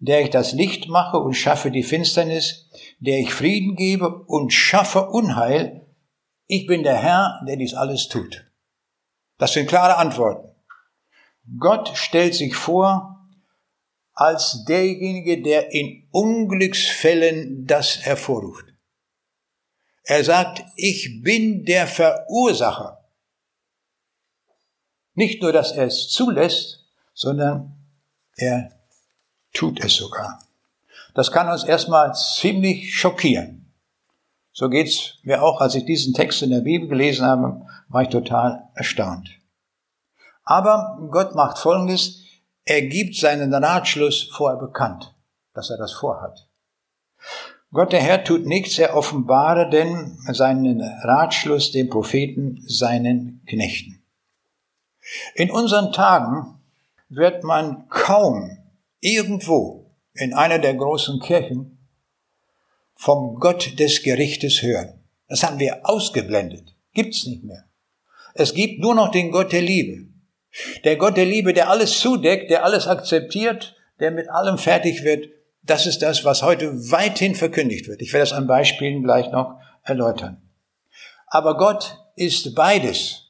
der 0.01 0.21
ich 0.23 0.31
das 0.31 0.53
Licht 0.53 0.89
mache 0.89 1.19
und 1.19 1.35
schaffe 1.35 1.71
die 1.71 1.83
Finsternis, 1.83 2.71
der 3.01 3.19
ich 3.19 3.33
Frieden 3.33 3.75
gebe 3.75 4.25
und 4.27 4.53
schaffe 4.53 5.09
Unheil. 5.09 5.87
Ich 6.47 6.67
bin 6.67 6.83
der 6.83 6.97
Herr, 6.97 7.41
der 7.47 7.57
dies 7.57 7.75
alles 7.75 8.09
tut. 8.09 8.47
Das 9.39 9.55
sind 9.55 9.69
klare 9.69 9.97
Antworten. 9.97 10.49
Gott 11.59 11.93
stellt 11.95 12.35
sich 12.35 12.55
vor 12.55 13.27
als 14.13 14.65
derjenige, 14.67 15.41
der 15.41 15.73
in 15.73 16.07
Unglücksfällen 16.11 17.67
das 17.67 18.05
hervorruft. 18.05 18.68
Er 20.11 20.25
sagt, 20.25 20.65
ich 20.75 21.21
bin 21.23 21.67
der 21.67 21.87
Verursacher. 21.87 23.05
Nicht 25.12 25.43
nur, 25.43 25.53
dass 25.53 25.73
er 25.73 25.85
es 25.85 26.09
zulässt, 26.09 26.87
sondern 27.12 27.77
er 28.35 28.73
tut 29.53 29.85
es 29.85 29.97
sogar. 29.97 30.43
Das 31.15 31.31
kann 31.31 31.50
uns 31.50 31.62
erstmal 31.62 32.15
ziemlich 32.15 32.95
schockieren. 32.95 33.71
So 34.53 34.71
geht's 34.71 35.19
mir 35.25 35.43
auch, 35.43 35.61
als 35.61 35.75
ich 35.75 35.85
diesen 35.85 36.15
Text 36.15 36.41
in 36.41 36.50
der 36.50 36.62
Bibel 36.62 36.88
gelesen 36.88 37.27
habe, 37.27 37.67
war 37.88 38.03
ich 38.03 38.09
total 38.09 38.71
erstaunt. 38.75 39.29
Aber 40.43 41.07
Gott 41.11 41.35
macht 41.35 41.59
Folgendes, 41.59 42.23
er 42.65 42.81
gibt 42.81 43.15
seinen 43.15 43.53
Ratschluss 43.53 44.31
vorher 44.33 44.59
bekannt, 44.59 45.15
dass 45.53 45.69
er 45.69 45.77
das 45.77 45.93
vorhat. 45.93 46.49
Gott 47.71 47.93
der 47.93 48.01
Herr 48.01 48.25
tut 48.25 48.47
nichts, 48.47 48.79
er 48.79 48.97
offenbare 48.97 49.69
denn 49.69 50.19
seinen 50.33 50.81
Ratschluss 50.81 51.71
den 51.71 51.91
Propheten, 51.91 52.63
seinen 52.67 53.43
Knechten. 53.47 54.03
In 55.35 55.51
unseren 55.51 55.93
Tagen 55.93 56.61
wird 57.09 57.45
man 57.45 57.89
kaum 57.89 58.59
irgendwo 59.01 59.91
in 60.15 60.35
einer 60.35 60.59
der 60.59 60.75
großen 60.75 61.21
Kirchen 61.21 61.79
vom 62.95 63.37
Gott 63.37 63.79
des 63.79 64.03
Gerichtes 64.03 64.63
hören. 64.63 65.05
Das 65.29 65.43
haben 65.43 65.59
wir 65.59 65.81
ausgeblendet. 65.85 66.75
Gibt's 66.95 67.27
nicht 67.27 67.45
mehr. 67.45 67.65
Es 68.35 68.55
gibt 68.55 68.81
nur 68.81 68.95
noch 68.95 69.11
den 69.11 69.31
Gott 69.31 69.53
der 69.53 69.63
Liebe. 69.63 70.09
Der 70.85 70.97
Gott 70.97 71.17
der 71.17 71.27
Liebe, 71.27 71.53
der 71.53 71.69
alles 71.69 71.99
zudeckt, 72.01 72.51
der 72.51 72.65
alles 72.65 72.87
akzeptiert, 72.87 73.77
der 74.01 74.11
mit 74.11 74.29
allem 74.31 74.59
fertig 74.59 75.05
wird, 75.05 75.29
das 75.62 75.87
ist 75.87 76.00
das, 76.00 76.25
was 76.25 76.43
heute 76.43 76.73
weithin 76.91 77.35
verkündigt 77.35 77.88
wird. 77.88 78.00
Ich 78.03 78.12
werde 78.12 78.29
das 78.29 78.33
an 78.33 78.47
Beispielen 78.47 79.03
gleich 79.03 79.31
noch 79.31 79.61
erläutern. 79.83 80.43
Aber 81.27 81.57
Gott 81.57 81.99
ist 82.17 82.55
beides. 82.55 83.27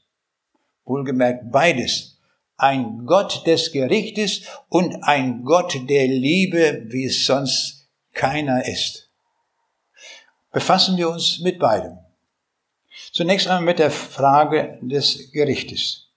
Wohlgemerkt 0.85 1.50
beides. 1.50 2.18
Ein 2.56 3.06
Gott 3.06 3.47
des 3.47 3.73
Gerichtes 3.73 4.42
und 4.68 5.04
ein 5.04 5.44
Gott 5.44 5.78
der 5.88 6.06
Liebe, 6.06 6.85
wie 6.87 7.04
es 7.04 7.25
sonst 7.26 7.88
keiner 8.12 8.66
ist. 8.66 9.08
Befassen 10.50 10.97
wir 10.97 11.08
uns 11.08 11.40
mit 11.40 11.58
beidem. 11.58 11.99
Zunächst 13.12 13.47
einmal 13.47 13.64
mit 13.64 13.78
der 13.78 13.90
Frage 13.90 14.78
des 14.82 15.30
Gerichtes. 15.32 16.07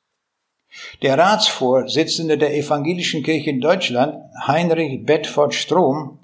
Der 1.02 1.18
Ratsvorsitzende 1.18 2.38
der 2.38 2.56
Evangelischen 2.56 3.24
Kirche 3.24 3.50
in 3.50 3.62
Deutschland, 3.62 4.16
Heinrich 4.48 5.06
Bedford 5.06 5.54
Strom, 5.54 6.20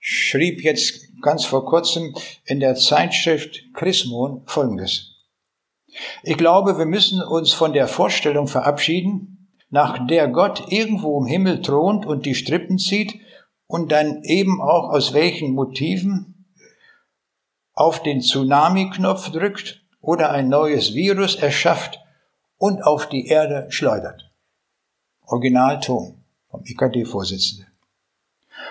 schrieb 0.00 0.62
jetzt 0.62 1.08
ganz 1.22 1.44
vor 1.44 1.64
kurzem 1.64 2.14
in 2.44 2.60
der 2.60 2.74
Zeitschrift 2.74 3.62
Chrismon 3.72 4.42
Folgendes. 4.46 5.12
Ich 6.22 6.36
glaube, 6.36 6.76
wir 6.76 6.86
müssen 6.86 7.22
uns 7.22 7.52
von 7.52 7.72
der 7.72 7.86
Vorstellung 7.86 8.48
verabschieden, 8.48 9.48
nach 9.70 10.06
der 10.06 10.28
Gott 10.28 10.64
irgendwo 10.68 11.20
im 11.20 11.26
Himmel 11.26 11.62
thront 11.62 12.04
und 12.04 12.26
die 12.26 12.34
Strippen 12.34 12.78
zieht 12.78 13.20
und 13.66 13.92
dann 13.92 14.22
eben 14.24 14.60
auch 14.60 14.90
aus 14.90 15.14
welchen 15.14 15.54
Motiven 15.54 16.46
auf 17.72 18.02
den 18.02 18.20
Tsunami-Knopf 18.20 19.30
drückt 19.30 19.82
oder 20.00 20.30
ein 20.30 20.48
neues 20.48 20.94
Virus 20.94 21.36
erschafft 21.36 22.03
und 22.64 22.82
auf 22.82 23.10
die 23.10 23.26
Erde 23.26 23.66
schleudert. 23.68 24.30
Originalton 25.26 26.24
vom 26.48 26.62
IKD-Vorsitzenden. 26.64 27.66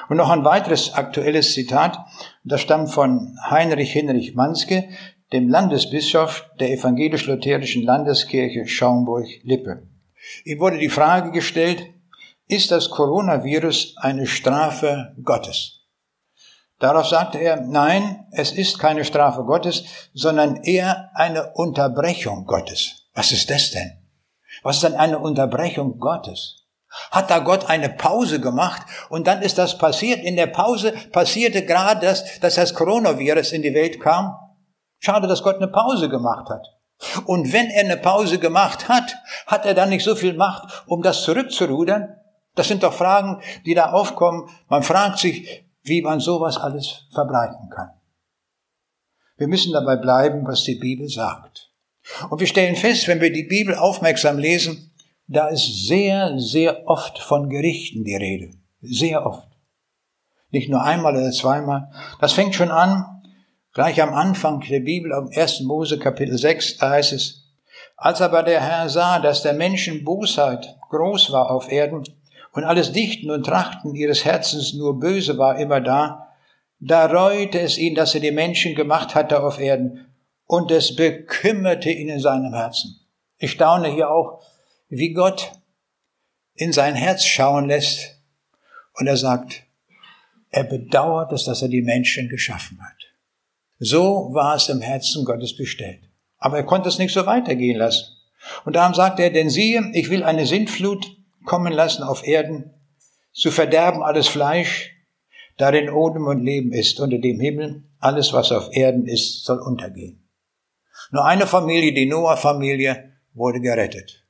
Und 0.09 0.17
noch 0.17 0.31
ein 0.31 0.43
weiteres 0.43 0.95
aktuelles 0.95 1.53
Zitat, 1.53 1.99
das 2.43 2.61
stammt 2.61 2.89
von 2.89 3.37
Heinrich 3.51 3.93
Hinrich 3.93 4.33
Manske, 4.33 4.89
dem 5.31 5.47
Landesbischof 5.47 6.49
der 6.59 6.71
evangelisch-lutherischen 6.71 7.83
Landeskirche 7.83 8.65
Schaumburg-Lippe. 8.65 9.87
Ihm 10.43 10.59
wurde 10.59 10.79
die 10.79 10.89
Frage 10.89 11.29
gestellt, 11.29 11.85
ist 12.47 12.71
das 12.71 12.89
Coronavirus 12.89 13.97
eine 13.97 14.25
Strafe 14.25 15.15
Gottes? 15.23 15.81
Darauf 16.79 17.05
sagte 17.05 17.37
er, 17.37 17.61
nein, 17.61 18.25
es 18.31 18.53
ist 18.53 18.79
keine 18.79 19.05
Strafe 19.05 19.43
Gottes, 19.43 19.83
sondern 20.15 20.63
eher 20.63 21.11
eine 21.13 21.53
Unterbrechung 21.53 22.47
Gottes. 22.47 23.02
Was 23.13 23.31
ist 23.31 23.49
das 23.49 23.71
denn? 23.71 23.91
Was 24.63 24.77
ist 24.77 24.83
denn 24.83 24.95
eine 24.95 25.19
Unterbrechung 25.19 25.99
Gottes? 25.99 26.63
Hat 27.11 27.31
da 27.31 27.39
Gott 27.39 27.69
eine 27.69 27.89
Pause 27.89 28.39
gemacht 28.39 28.83
und 29.09 29.25
dann 29.25 29.41
ist 29.41 29.57
das 29.57 29.77
passiert? 29.77 30.23
In 30.23 30.35
der 30.35 30.47
Pause 30.47 30.93
passierte 31.11 31.65
gerade 31.65 32.05
das, 32.05 32.39
dass 32.39 32.55
das 32.55 32.73
Coronavirus 32.73 33.53
in 33.53 33.63
die 33.63 33.73
Welt 33.73 33.99
kam. 33.99 34.35
Schade, 34.99 35.27
dass 35.27 35.43
Gott 35.43 35.57
eine 35.57 35.67
Pause 35.67 36.07
gemacht 36.07 36.49
hat. 36.49 36.65
Und 37.25 37.51
wenn 37.51 37.69
er 37.69 37.83
eine 37.83 37.97
Pause 37.97 38.39
gemacht 38.39 38.87
hat, 38.87 39.17
hat 39.47 39.65
er 39.65 39.73
dann 39.73 39.89
nicht 39.89 40.05
so 40.05 40.15
viel 40.15 40.35
Macht, 40.35 40.83
um 40.87 41.01
das 41.01 41.23
zurückzurudern? 41.23 42.15
Das 42.55 42.67
sind 42.67 42.83
doch 42.83 42.93
Fragen, 42.93 43.41
die 43.65 43.73
da 43.73 43.91
aufkommen. 43.91 44.47
Man 44.69 44.83
fragt 44.83 45.17
sich, 45.17 45.65
wie 45.81 46.01
man 46.01 46.19
sowas 46.19 46.57
alles 46.57 47.07
verbreiten 47.11 47.69
kann. 47.69 47.91
Wir 49.37 49.47
müssen 49.47 49.73
dabei 49.73 49.95
bleiben, 49.95 50.45
was 50.45 50.63
die 50.63 50.75
Bibel 50.75 51.09
sagt. 51.09 51.72
Und 52.29 52.39
wir 52.39 52.47
stellen 52.47 52.75
fest, 52.75 53.07
wenn 53.07 53.21
wir 53.21 53.31
die 53.31 53.43
Bibel 53.43 53.75
aufmerksam 53.75 54.37
lesen, 54.37 54.91
da 55.27 55.47
ist 55.47 55.87
sehr, 55.87 56.37
sehr 56.37 56.87
oft 56.87 57.19
von 57.19 57.49
Gerichten 57.49 58.03
die 58.03 58.15
Rede. 58.15 58.51
Sehr 58.81 59.25
oft. 59.25 59.47
Nicht 60.51 60.69
nur 60.69 60.83
einmal 60.83 61.15
oder 61.15 61.31
zweimal. 61.31 61.89
Das 62.19 62.33
fängt 62.33 62.55
schon 62.55 62.71
an, 62.71 63.05
gleich 63.73 64.01
am 64.01 64.13
Anfang 64.13 64.59
der 64.61 64.81
Bibel, 64.81 65.13
am 65.13 65.29
1. 65.33 65.61
Mose 65.61 65.97
Kapitel 65.97 66.37
6, 66.37 66.77
da 66.77 66.91
heißt 66.91 67.13
es, 67.13 67.43
als 67.95 68.21
aber 68.21 68.43
der 68.43 68.61
Herr 68.61 68.89
sah, 68.89 69.19
dass 69.19 69.41
der 69.41 69.53
Menschen 69.53 70.03
Bosheit 70.03 70.77
groß 70.89 71.31
war 71.31 71.49
auf 71.49 71.71
Erden 71.71 72.03
und 72.51 72.63
alles 72.63 72.91
Dichten 72.91 73.31
und 73.31 73.45
Trachten 73.45 73.95
ihres 73.95 74.25
Herzens 74.25 74.73
nur 74.73 74.99
böse 74.99 75.37
war 75.37 75.57
immer 75.57 75.81
da, 75.81 76.27
da 76.79 77.05
reute 77.05 77.59
es 77.59 77.77
ihn, 77.77 77.95
dass 77.95 78.13
er 78.13 78.21
die 78.21 78.31
Menschen 78.31 78.75
gemacht 78.75 79.15
hatte 79.15 79.41
auf 79.41 79.59
Erden 79.59 80.12
und 80.53 80.69
es 80.69 80.95
bekümmerte 80.95 81.89
ihn 81.89 82.09
in 82.09 82.19
seinem 82.19 82.53
Herzen. 82.53 82.99
Ich 83.39 83.49
staune 83.49 83.87
hier 83.87 84.11
auch, 84.11 84.43
wie 84.87 85.11
Gott 85.11 85.51
in 86.53 86.71
sein 86.71 86.93
Herz 86.93 87.25
schauen 87.25 87.67
lässt 87.67 88.19
und 88.93 89.07
er 89.07 89.17
sagt, 89.17 89.63
er 90.51 90.63
bedauert 90.63 91.31
es, 91.31 91.45
dass 91.45 91.63
er 91.63 91.69
die 91.69 91.81
Menschen 91.81 92.29
geschaffen 92.29 92.79
hat. 92.83 92.97
So 93.79 94.29
war 94.33 94.55
es 94.55 94.69
im 94.69 94.81
Herzen 94.81 95.25
Gottes 95.25 95.57
bestellt. 95.57 96.01
Aber 96.37 96.57
er 96.57 96.65
konnte 96.65 96.87
es 96.87 96.99
nicht 96.99 97.15
so 97.15 97.25
weitergehen 97.25 97.77
lassen. 97.77 98.05
Und 98.63 98.75
darum 98.75 98.93
sagt 98.93 99.19
er, 99.19 99.31
denn 99.31 99.49
siehe, 99.49 99.81
ich 99.95 100.11
will 100.11 100.21
eine 100.21 100.45
Sintflut 100.45 101.17
kommen 101.45 101.73
lassen 101.73 102.03
auf 102.03 102.27
Erden, 102.27 102.75
zu 103.31 103.49
verderben 103.49 104.03
alles 104.03 104.27
Fleisch, 104.27 104.91
darin 105.57 105.89
Odem 105.89 106.27
und 106.27 106.43
Leben 106.43 106.73
ist, 106.73 106.99
unter 106.99 107.17
dem 107.17 107.39
Himmel, 107.39 107.85
alles 107.97 108.33
was 108.33 108.51
auf 108.51 108.69
Erden 108.71 109.07
ist, 109.07 109.45
soll 109.45 109.57
untergehen. 109.57 110.22
Nur 111.13 111.25
eine 111.25 111.45
Familie, 111.45 111.93
die 111.93 112.07
Noah-Familie, 112.07 113.13
wurde 113.35 113.61
gerettet. 113.61 114.25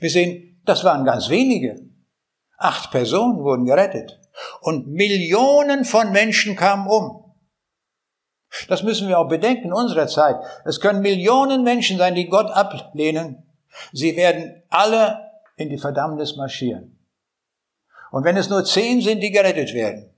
Wir 0.00 0.08
sehen, 0.08 0.58
das 0.64 0.84
waren 0.84 1.04
ganz 1.04 1.28
wenige. 1.28 1.78
Acht 2.56 2.90
Personen 2.90 3.40
wurden 3.40 3.66
gerettet. 3.66 4.18
Und 4.62 4.88
Millionen 4.88 5.84
von 5.84 6.12
Menschen 6.12 6.56
kamen 6.56 6.88
um. 6.88 7.34
Das 8.68 8.84
müssen 8.84 9.06
wir 9.08 9.18
auch 9.18 9.28
bedenken 9.28 9.66
in 9.66 9.72
unserer 9.74 10.06
Zeit. 10.06 10.36
Es 10.64 10.80
können 10.80 11.02
Millionen 11.02 11.62
Menschen 11.62 11.98
sein, 11.98 12.14
die 12.14 12.28
Gott 12.28 12.50
ablehnen. 12.50 13.44
Sie 13.92 14.16
werden 14.16 14.62
alle 14.70 15.30
in 15.56 15.68
die 15.68 15.76
Verdammnis 15.76 16.36
marschieren. 16.36 16.98
Und 18.10 18.24
wenn 18.24 18.38
es 18.38 18.48
nur 18.48 18.64
zehn 18.64 19.02
sind, 19.02 19.20
die 19.20 19.30
gerettet 19.30 19.74
werden, 19.74 20.08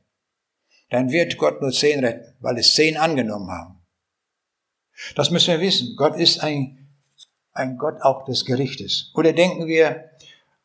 dann 0.90 1.10
wird 1.10 1.36
Gott 1.36 1.60
nur 1.60 1.72
zehn 1.72 2.04
retten, 2.04 2.36
weil 2.38 2.58
es 2.58 2.76
zehn 2.76 2.96
angenommen 2.96 3.50
haben. 3.50 3.77
Das 5.14 5.30
müssen 5.30 5.52
wir 5.52 5.60
wissen. 5.60 5.94
Gott 5.96 6.16
ist 6.16 6.42
ein, 6.42 6.88
ein 7.52 7.78
Gott 7.78 8.02
auch 8.02 8.24
des 8.24 8.44
Gerichtes. 8.44 9.10
Oder 9.14 9.32
denken 9.32 9.66
wir 9.66 10.10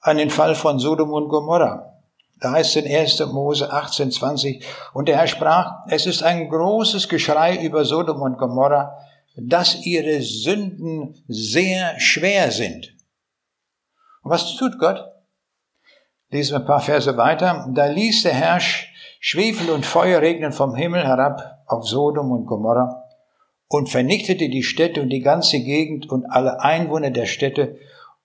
an 0.02 0.18
den 0.18 0.30
Fall 0.30 0.56
von 0.56 0.80
Sodom 0.80 1.12
und 1.12 1.30
Gomorra. 1.30 1.94
Da 2.40 2.52
heißt 2.52 2.76
es 2.76 2.84
in 2.84 2.94
1. 2.94 3.20
Mose 3.32 3.72
18, 3.72 4.12
20, 4.12 4.66
und 4.94 5.08
der 5.08 5.18
Herr 5.18 5.28
sprach, 5.28 5.86
es 5.88 6.06
ist 6.06 6.24
ein 6.24 6.50
großes 6.50 7.08
Geschrei 7.08 7.56
über 7.56 7.86
Sodom 7.86 8.22
und 8.22 8.38
Gomorra, 8.38 8.98
dass 9.38 9.86
ihre 9.86 10.22
Sünden 10.22 11.24
sehr 11.28 11.98
schwer 12.00 12.52
sind. 12.52 12.94
Und 14.24 14.32
was 14.32 14.56
tut 14.58 14.78
Gott? 14.78 15.06
Lesen 16.30 16.56
wir 16.56 16.60
ein 16.60 16.66
paar 16.66 16.82
Verse 16.82 17.16
weiter. 17.16 17.66
Da 17.74 17.86
ließ 17.86 18.24
der 18.24 18.34
Herr 18.34 18.60
Schwefel 18.60 19.70
und 19.70 19.86
Feuer 19.86 20.22
regnen 20.22 20.52
vom 20.52 20.76
Himmel 20.76 21.06
herab 21.06 21.64
auf 21.68 21.88
Sodom 21.88 22.32
und 22.32 22.46
Gomorra 22.46 23.03
und 23.74 23.90
vernichtete 23.90 24.50
die 24.50 24.62
Städte 24.62 25.02
und 25.02 25.10
die 25.10 25.22
ganze 25.22 25.60
Gegend 25.60 26.08
und 26.08 26.28
alle 26.28 26.62
Einwohner 26.62 27.10
der 27.10 27.26
Städte 27.26 27.80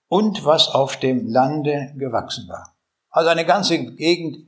und 0.07 0.45
was 0.45 0.67
auf 0.67 0.97
dem 0.97 1.27
Lande 1.27 1.91
gewachsen 1.97 2.47
war. 2.47 2.75
Also 3.09 3.31
eine 3.31 3.45
ganze 3.45 3.95
Gegend 3.95 4.45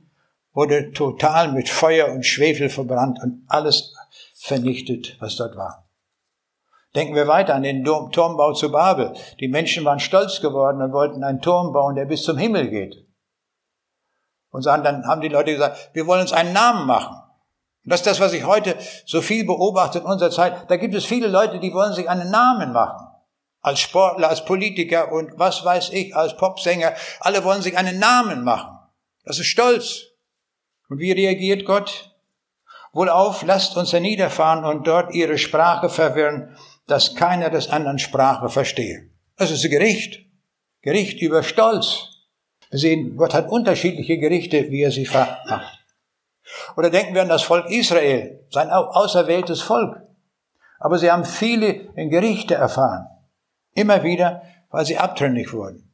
wurde 0.52 0.92
total 0.92 1.50
mit 1.50 1.68
Feuer 1.68 2.12
und 2.12 2.24
Schwefel 2.24 2.68
verbrannt 2.68 3.18
und 3.20 3.44
alles 3.48 3.96
vernichtet, 4.36 5.16
was 5.18 5.34
dort 5.34 5.56
war. 5.56 5.88
Denken 6.94 7.16
wir 7.16 7.26
weiter 7.26 7.56
an 7.56 7.64
den 7.64 7.82
Turmbau 7.82 8.52
zu 8.52 8.70
Babel. 8.70 9.12
Die 9.40 9.48
Menschen 9.48 9.84
waren 9.84 9.98
stolz 9.98 10.40
geworden 10.40 10.80
und 10.82 10.92
wollten 10.92 11.24
einen 11.24 11.40
Turm 11.40 11.72
bauen, 11.72 11.96
der 11.96 12.04
bis 12.04 12.22
zum 12.22 12.38
Himmel 12.38 12.68
geht. 12.68 12.94
Und 14.50 14.64
dann 14.66 15.04
haben 15.08 15.20
die 15.20 15.28
Leute 15.28 15.50
gesagt, 15.50 15.90
wir 15.94 16.06
wollen 16.06 16.20
uns 16.20 16.32
einen 16.32 16.52
Namen 16.52 16.86
machen. 16.86 17.21
Und 17.84 17.90
das 17.90 18.00
ist 18.00 18.06
das, 18.06 18.20
was 18.20 18.32
ich 18.32 18.44
heute 18.44 18.76
so 19.06 19.20
viel 19.22 19.44
beobachte 19.44 19.98
in 19.98 20.04
unserer 20.04 20.30
Zeit. 20.30 20.70
Da 20.70 20.76
gibt 20.76 20.94
es 20.94 21.04
viele 21.04 21.26
Leute, 21.26 21.58
die 21.58 21.72
wollen 21.72 21.94
sich 21.94 22.08
einen 22.08 22.30
Namen 22.30 22.72
machen 22.72 23.08
als 23.62 23.78
Sportler, 23.78 24.28
als 24.28 24.44
Politiker 24.44 25.12
und 25.12 25.38
was 25.38 25.64
weiß 25.64 25.90
ich, 25.90 26.14
als 26.14 26.36
Popsänger. 26.36 26.94
Alle 27.20 27.44
wollen 27.44 27.62
sich 27.62 27.78
einen 27.78 27.98
Namen 27.98 28.44
machen. 28.44 28.76
Das 29.24 29.38
ist 29.38 29.46
Stolz. 29.46 30.08
Und 30.88 30.98
wie 30.98 31.12
reagiert 31.12 31.64
Gott? 31.64 32.10
Wohlauf, 32.92 33.42
lasst 33.44 33.76
uns 33.76 33.92
herniederfahren 33.92 34.64
und 34.64 34.86
dort 34.86 35.14
ihre 35.14 35.38
Sprache 35.38 35.88
verwirren, 35.88 36.56
dass 36.86 37.14
keiner 37.14 37.48
des 37.48 37.70
anderen 37.70 37.98
Sprache 37.98 38.50
verstehe. 38.50 39.08
Das 39.36 39.50
ist 39.50 39.68
Gericht. 39.70 40.26
Gericht 40.82 41.22
über 41.22 41.42
Stolz. 41.42 42.08
Wir 42.70 42.78
sehen, 42.78 43.16
Gott 43.16 43.32
hat 43.32 43.48
unterschiedliche 43.48 44.18
Gerichte, 44.18 44.70
wie 44.70 44.82
er 44.82 44.90
sie 44.90 45.08
macht. 45.48 45.81
Oder 46.76 46.90
denken 46.90 47.14
wir 47.14 47.22
an 47.22 47.28
das 47.28 47.42
Volk 47.42 47.70
Israel, 47.70 48.44
sein 48.50 48.70
auserwähltes 48.70 49.62
Volk. 49.62 50.00
Aber 50.78 50.98
sie 50.98 51.10
haben 51.10 51.24
viele 51.24 51.92
Gerichte 51.94 52.54
erfahren. 52.54 53.06
Immer 53.74 54.02
wieder, 54.02 54.42
weil 54.70 54.84
sie 54.84 54.98
abtrünnig 54.98 55.52
wurden. 55.52 55.92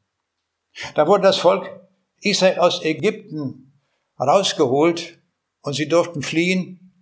Da 0.95 1.07
wurde 1.07 1.25
das 1.25 1.39
Volk 1.39 1.69
Israel 2.21 2.59
aus 2.59 2.83
Ägypten 2.85 3.73
rausgeholt 4.19 5.19
und 5.63 5.75
sie 5.75 5.89
durften 5.89 6.23
fliehen. 6.23 6.95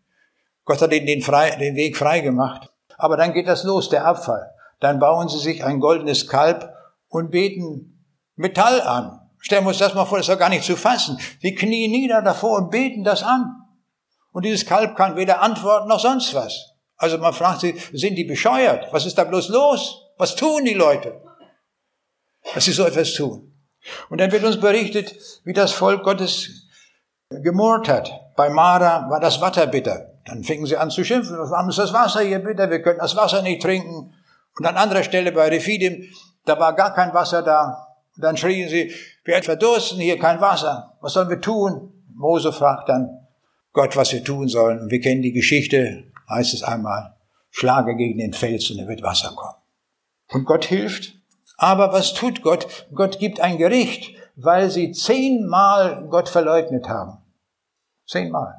Gott 0.64 0.82
hat 0.82 0.92
ihnen 0.92 1.06
den, 1.06 1.22
frei, 1.22 1.50
den 1.50 1.76
Weg 1.76 1.96
frei 1.96 2.20
gemacht. 2.20 2.72
Aber 2.98 3.16
dann 3.16 3.32
geht 3.32 3.46
das 3.46 3.62
los, 3.64 3.88
der 3.88 4.06
Abfall. 4.06 4.50
Dann 4.80 4.98
bauen 4.98 5.28
sie 5.28 5.38
sich 5.38 5.64
ein 5.64 5.80
goldenes 5.80 6.26
Kalb 6.26 6.74
und 7.08 7.30
beten 7.30 8.04
Metall 8.34 8.80
an. 8.82 9.25
Stellen 9.38 9.64
wir 9.64 9.68
uns 9.68 9.78
das 9.78 9.94
mal 9.94 10.04
vor, 10.04 10.18
das 10.18 10.28
ist 10.28 10.32
doch 10.32 10.38
gar 10.38 10.48
nicht 10.48 10.64
zu 10.64 10.76
fassen. 10.76 11.18
Sie 11.40 11.54
knien 11.54 11.90
nieder 11.90 12.22
davor 12.22 12.58
und 12.58 12.70
beten 12.70 13.04
das 13.04 13.22
an. 13.22 13.54
Und 14.32 14.44
dieses 14.44 14.66
Kalb 14.66 14.96
kann 14.96 15.16
weder 15.16 15.40
antworten 15.40 15.88
noch 15.88 16.00
sonst 16.00 16.34
was. 16.34 16.72
Also 16.96 17.18
man 17.18 17.32
fragt 17.32 17.60
sich, 17.60 17.74
sind 17.92 18.16
die 18.16 18.24
bescheuert? 18.24 18.92
Was 18.92 19.06
ist 19.06 19.16
da 19.18 19.24
bloß 19.24 19.48
los? 19.48 20.02
Was 20.18 20.34
tun 20.34 20.64
die 20.64 20.74
Leute? 20.74 21.20
Dass 22.54 22.64
sie 22.64 22.72
so 22.72 22.84
etwas 22.84 23.14
tun. 23.14 23.52
Und 24.08 24.20
dann 24.20 24.32
wird 24.32 24.44
uns 24.44 24.60
berichtet, 24.60 25.14
wie 25.44 25.52
das 25.52 25.72
Volk 25.72 26.02
Gottes 26.02 26.68
gemurrt 27.30 27.88
hat. 27.88 28.10
Bei 28.36 28.48
Mara 28.50 29.08
war 29.10 29.20
das 29.20 29.40
Wasser 29.40 29.66
bitter. 29.66 30.12
Dann 30.24 30.42
fingen 30.42 30.66
sie 30.66 30.76
an 30.76 30.90
zu 30.90 31.04
schimpfen. 31.04 31.36
Warum 31.38 31.70
ist 31.70 31.78
das 31.78 31.92
Wasser 31.92 32.20
hier 32.20 32.40
bitter? 32.40 32.70
Wir 32.70 32.82
können 32.82 32.98
das 32.98 33.14
Wasser 33.14 33.42
nicht 33.42 33.62
trinken. 33.62 34.12
Und 34.58 34.66
an 34.66 34.76
anderer 34.76 35.02
Stelle 35.02 35.32
bei 35.32 35.48
Rephidim, 35.48 36.08
da 36.44 36.58
war 36.58 36.74
gar 36.74 36.94
kein 36.94 37.12
Wasser 37.14 37.42
da. 37.42 37.85
Und 38.16 38.22
dann 38.22 38.36
schrien 38.36 38.68
sie, 38.68 38.92
wir 39.24 39.42
verdursten 39.42 40.00
hier 40.00 40.18
kein 40.18 40.40
Wasser. 40.40 40.96
Was 41.00 41.12
sollen 41.12 41.28
wir 41.28 41.40
tun? 41.40 41.92
Mose 42.14 42.52
fragt 42.52 42.88
dann 42.88 43.26
Gott, 43.72 43.96
was 43.96 44.12
wir 44.12 44.24
tun 44.24 44.48
sollen. 44.48 44.80
Und 44.80 44.90
wir 44.90 45.00
kennen 45.00 45.22
die 45.22 45.32
Geschichte, 45.32 46.04
heißt 46.28 46.54
es 46.54 46.62
einmal, 46.62 47.14
schlage 47.50 47.94
gegen 47.94 48.18
den 48.18 48.32
Fels 48.32 48.70
und 48.70 48.78
er 48.78 48.88
wird 48.88 49.02
Wasser 49.02 49.32
kommen. 49.36 49.56
Und 50.32 50.44
Gott 50.44 50.64
hilft. 50.64 51.14
Aber 51.58 51.92
was 51.92 52.14
tut 52.14 52.42
Gott? 52.42 52.86
Gott 52.94 53.18
gibt 53.18 53.40
ein 53.40 53.58
Gericht, 53.58 54.14
weil 54.34 54.70
sie 54.70 54.92
zehnmal 54.92 56.06
Gott 56.10 56.28
verleugnet 56.28 56.88
haben. 56.88 57.18
Zehnmal. 58.06 58.54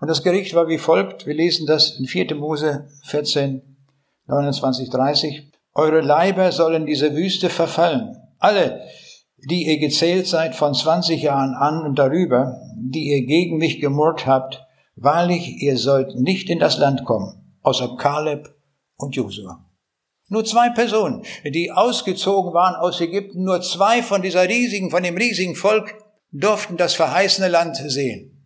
Und 0.00 0.08
das 0.08 0.22
Gericht 0.22 0.54
war 0.54 0.68
wie 0.68 0.78
folgt. 0.78 1.26
Wir 1.26 1.34
lesen 1.34 1.66
das 1.66 1.98
in 1.98 2.06
4. 2.06 2.34
Mose 2.34 2.88
14, 3.04 3.62
29, 4.26 4.90
30. 4.90 5.52
Eure 5.74 6.00
Leiber 6.00 6.52
sollen 6.52 6.86
diese 6.86 7.14
Wüste 7.14 7.48
verfallen. 7.48 8.25
Alle, 8.38 8.82
die 9.38 9.66
ihr 9.66 9.78
gezählt 9.78 10.26
seid 10.26 10.54
von 10.54 10.74
20 10.74 11.22
Jahren 11.22 11.54
an 11.54 11.82
und 11.84 11.98
darüber, 11.98 12.60
die 12.76 13.08
ihr 13.08 13.26
gegen 13.26 13.58
mich 13.58 13.80
gemurrt 13.80 14.26
habt, 14.26 14.66
wahrlich, 14.96 15.62
ihr 15.62 15.78
sollt 15.78 16.14
nicht 16.16 16.50
in 16.50 16.58
das 16.58 16.78
Land 16.78 17.04
kommen, 17.04 17.56
außer 17.62 17.96
Kaleb 17.96 18.48
und 18.96 19.14
Josua. 19.14 19.64
Nur 20.28 20.44
zwei 20.44 20.70
Personen, 20.70 21.22
die 21.44 21.70
ausgezogen 21.70 22.52
waren 22.52 22.74
aus 22.74 23.00
Ägypten, 23.00 23.44
nur 23.44 23.60
zwei 23.60 24.02
von 24.02 24.22
dieser 24.22 24.48
riesigen, 24.48 24.90
von 24.90 25.02
dem 25.02 25.16
riesigen 25.16 25.54
Volk 25.54 25.94
durften 26.32 26.76
das 26.76 26.94
verheißene 26.94 27.48
Land 27.48 27.76
sehen. 27.76 28.44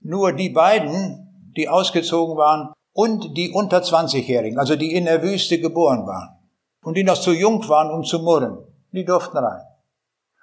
Nur 0.00 0.32
die 0.32 0.48
beiden, 0.48 1.52
die 1.56 1.68
ausgezogen 1.68 2.36
waren 2.36 2.72
und 2.92 3.36
die 3.36 3.50
unter 3.50 3.82
20-Jährigen, 3.82 4.58
also 4.58 4.74
die 4.74 4.94
in 4.94 5.04
der 5.04 5.22
Wüste 5.22 5.60
geboren 5.60 6.06
waren 6.06 6.38
und 6.82 6.96
die 6.96 7.04
noch 7.04 7.20
zu 7.20 7.32
jung 7.32 7.68
waren, 7.68 7.90
um 7.90 8.04
zu 8.04 8.20
murren, 8.20 8.58
die 8.92 9.04
durften 9.04 9.38
rein. 9.38 9.62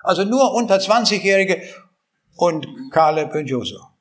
Also 0.01 0.23
nur 0.23 0.53
unter 0.53 0.75
20-Jährige 0.75 1.62
und 2.36 2.67
Kaleb 2.91 3.34
und 3.34 3.47
Josua. 3.47 3.93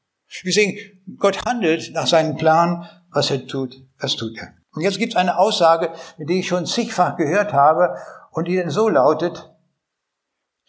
Wir 0.42 0.52
sehen, 0.52 0.78
Gott 1.18 1.44
handelt 1.44 1.92
nach 1.92 2.06
seinem 2.06 2.36
Plan, 2.36 2.88
was 3.10 3.30
er 3.30 3.46
tut, 3.46 3.76
das 3.98 4.16
tut 4.16 4.36
er. 4.38 4.54
Und 4.72 4.82
jetzt 4.82 4.98
gibt 4.98 5.12
es 5.12 5.16
eine 5.16 5.38
Aussage, 5.38 5.92
die 6.18 6.40
ich 6.40 6.48
schon 6.48 6.66
zigfach 6.66 7.16
gehört 7.16 7.52
habe 7.52 7.96
und 8.32 8.48
die 8.48 8.56
denn 8.56 8.70
so 8.70 8.88
lautet, 8.88 9.50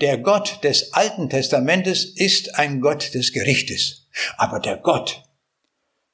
der 0.01 0.17
Gott 0.19 0.63
des 0.63 0.93
Alten 0.93 1.29
Testamentes 1.29 2.05
ist 2.05 2.59
ein 2.59 2.81
Gott 2.81 3.13
des 3.13 3.33
Gerichtes. 3.33 4.07
Aber 4.37 4.59
der 4.59 4.77
Gott 4.77 5.23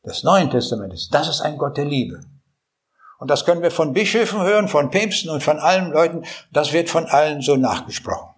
des 0.06 0.24
Neuen 0.24 0.50
Testamentes, 0.50 1.10
das 1.10 1.28
ist 1.28 1.42
ein 1.42 1.58
Gott 1.58 1.78
der 1.78 1.86
Liebe. 1.86 2.22
Und 3.22 3.30
das 3.30 3.46
können 3.46 3.62
wir 3.62 3.70
von 3.70 3.94
Bischöfen 3.94 4.42
hören, 4.42 4.68
von 4.68 4.90
Päpsten 4.90 5.30
und 5.30 5.44
von 5.44 5.60
allen 5.60 5.92
Leuten. 5.92 6.24
Das 6.52 6.74
wird 6.74 6.90
von 6.90 7.06
allen 7.06 7.42
so 7.42 7.56
nachgesprochen. 7.56 8.32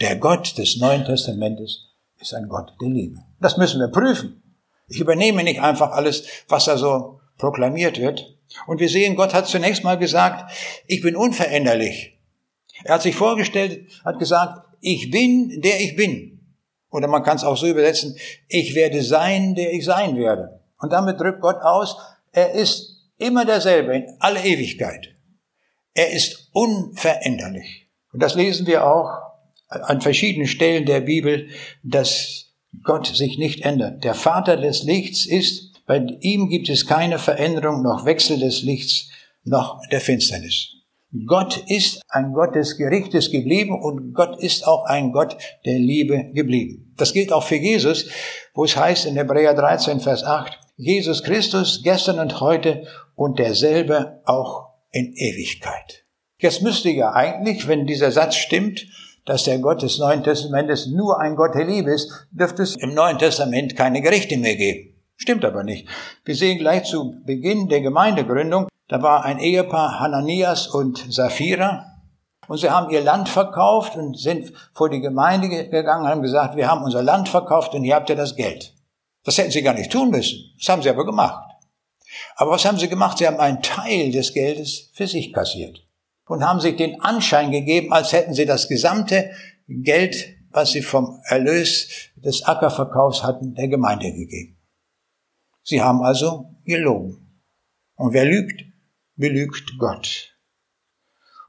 Der 0.00 0.16
Gott 0.16 0.56
des 0.56 0.78
Neuen 0.78 1.04
Testamentes 1.04 1.88
ist 2.18 2.32
ein 2.32 2.48
Gott 2.48 2.72
der 2.80 2.88
Liebe. 2.88 3.18
Das 3.38 3.58
müssen 3.58 3.80
wir 3.80 3.88
prüfen. 3.88 4.42
Ich 4.88 4.98
übernehme 4.98 5.44
nicht 5.44 5.60
einfach 5.60 5.90
alles, 5.90 6.24
was 6.48 6.64
da 6.64 6.78
so 6.78 7.20
proklamiert 7.36 8.00
wird, 8.00 8.24
und 8.66 8.80
wir 8.80 8.88
sehen, 8.88 9.14
Gott 9.14 9.34
hat 9.34 9.46
zunächst 9.46 9.84
mal 9.84 9.98
gesagt, 9.98 10.50
ich 10.86 11.02
bin 11.02 11.16
unveränderlich. 11.16 12.18
Er 12.84 12.94
hat 12.94 13.02
sich 13.02 13.14
vorgestellt, 13.14 13.86
hat 14.06 14.18
gesagt, 14.18 14.66
ich 14.80 15.10
bin, 15.10 15.60
der 15.60 15.80
ich 15.80 15.96
bin. 15.96 16.40
Oder 16.90 17.08
man 17.08 17.22
kann 17.22 17.36
es 17.36 17.44
auch 17.44 17.58
so 17.58 17.66
übersetzen, 17.66 18.16
ich 18.48 18.74
werde 18.74 19.02
sein, 19.02 19.54
der 19.54 19.72
ich 19.74 19.84
sein 19.84 20.16
werde. 20.16 20.60
Und 20.78 20.94
damit 20.94 21.20
drückt 21.20 21.42
Gott 21.42 21.60
aus, 21.60 21.96
er 22.32 22.52
ist 22.52 22.89
immer 23.20 23.44
derselbe 23.44 23.96
in 23.96 24.06
alle 24.18 24.42
Ewigkeit. 24.42 25.14
Er 25.94 26.10
ist 26.10 26.50
unveränderlich. 26.52 27.88
Und 28.12 28.22
das 28.22 28.34
lesen 28.34 28.66
wir 28.66 28.86
auch 28.86 29.10
an 29.68 30.00
verschiedenen 30.00 30.48
Stellen 30.48 30.86
der 30.86 31.00
Bibel, 31.00 31.48
dass 31.82 32.46
Gott 32.82 33.06
sich 33.06 33.38
nicht 33.38 33.62
ändert. 33.64 34.04
Der 34.04 34.14
Vater 34.14 34.56
des 34.56 34.82
Lichts 34.82 35.26
ist, 35.26 35.84
bei 35.86 35.98
ihm 36.20 36.48
gibt 36.48 36.68
es 36.68 36.86
keine 36.86 37.18
Veränderung 37.18 37.82
noch 37.82 38.04
Wechsel 38.04 38.38
des 38.38 38.62
Lichts 38.62 39.08
noch 39.44 39.80
der 39.90 40.00
Finsternis. 40.00 40.68
Gott 41.26 41.64
ist 41.66 42.02
ein 42.08 42.32
Gott 42.32 42.54
des 42.54 42.76
Gerichtes 42.76 43.32
geblieben 43.32 43.80
und 43.80 44.14
Gott 44.14 44.40
ist 44.40 44.66
auch 44.66 44.84
ein 44.84 45.10
Gott 45.10 45.36
der 45.66 45.78
Liebe 45.78 46.30
geblieben. 46.32 46.94
Das 46.96 47.12
gilt 47.12 47.32
auch 47.32 47.42
für 47.42 47.56
Jesus, 47.56 48.08
wo 48.54 48.64
es 48.64 48.76
heißt 48.76 49.06
in 49.06 49.16
Hebräer 49.16 49.54
13, 49.54 49.98
Vers 49.98 50.22
8, 50.22 50.56
Jesus 50.80 51.22
Christus 51.22 51.82
gestern 51.82 52.18
und 52.18 52.40
heute 52.40 52.86
und 53.14 53.38
derselbe 53.38 54.22
auch 54.24 54.70
in 54.92 55.12
Ewigkeit. 55.12 56.04
Jetzt 56.38 56.62
müsste 56.62 56.88
ja 56.88 57.12
eigentlich, 57.12 57.68
wenn 57.68 57.86
dieser 57.86 58.10
Satz 58.10 58.36
stimmt, 58.36 58.86
dass 59.26 59.44
der 59.44 59.58
Gott 59.58 59.82
des 59.82 59.98
Neuen 59.98 60.24
Testamentes 60.24 60.86
nur 60.86 61.20
ein 61.20 61.36
Gott 61.36 61.54
der 61.54 61.66
Liebe 61.66 61.92
ist, 61.92 62.10
dürfte 62.30 62.62
es 62.62 62.76
im 62.76 62.94
Neuen 62.94 63.18
Testament 63.18 63.76
keine 63.76 64.00
Gerichte 64.00 64.38
mehr 64.38 64.56
geben. 64.56 64.94
Stimmt 65.16 65.44
aber 65.44 65.64
nicht. 65.64 65.86
Wir 66.24 66.34
sehen 66.34 66.58
gleich 66.58 66.84
zu 66.84 67.14
Beginn 67.26 67.68
der 67.68 67.82
Gemeindegründung, 67.82 68.68
da 68.88 69.02
war 69.02 69.24
ein 69.26 69.38
Ehepaar 69.38 70.00
Hananias 70.00 70.66
und 70.66 71.12
Sapphira 71.12 71.84
und 72.48 72.56
sie 72.56 72.70
haben 72.70 72.90
ihr 72.90 73.02
Land 73.02 73.28
verkauft 73.28 73.96
und 73.96 74.18
sind 74.18 74.50
vor 74.72 74.88
die 74.88 75.02
Gemeinde 75.02 75.50
gegangen 75.68 76.04
und 76.04 76.08
haben 76.08 76.22
gesagt, 76.22 76.56
wir 76.56 76.68
haben 76.68 76.82
unser 76.82 77.02
Land 77.02 77.28
verkauft 77.28 77.74
und 77.74 77.84
hier 77.84 77.96
habt 77.96 78.08
ihr 78.08 78.16
das 78.16 78.34
Geld. 78.34 78.74
Das 79.24 79.38
hätten 79.38 79.50
sie 79.50 79.62
gar 79.62 79.74
nicht 79.74 79.92
tun 79.92 80.10
müssen. 80.10 80.54
Das 80.58 80.68
haben 80.68 80.82
sie 80.82 80.90
aber 80.90 81.04
gemacht. 81.04 81.44
Aber 82.36 82.52
was 82.52 82.64
haben 82.64 82.78
sie 82.78 82.88
gemacht? 82.88 83.18
Sie 83.18 83.26
haben 83.26 83.38
einen 83.38 83.62
Teil 83.62 84.10
des 84.10 84.32
Geldes 84.32 84.90
für 84.94 85.06
sich 85.06 85.32
kassiert 85.32 85.86
und 86.26 86.44
haben 86.44 86.60
sich 86.60 86.76
den 86.76 87.00
Anschein 87.00 87.50
gegeben, 87.50 87.92
als 87.92 88.12
hätten 88.12 88.34
sie 88.34 88.46
das 88.46 88.68
gesamte 88.68 89.30
Geld, 89.68 90.36
was 90.50 90.72
sie 90.72 90.82
vom 90.82 91.20
Erlös 91.24 91.88
des 92.16 92.44
Ackerverkaufs 92.44 93.22
hatten, 93.22 93.54
der 93.54 93.68
Gemeinde 93.68 94.12
gegeben. 94.12 94.56
Sie 95.62 95.80
haben 95.80 96.02
also 96.02 96.56
gelogen. 96.64 97.42
Und 97.96 98.12
wer 98.12 98.24
lügt, 98.24 98.64
belügt 99.16 99.78
Gott. 99.78 100.34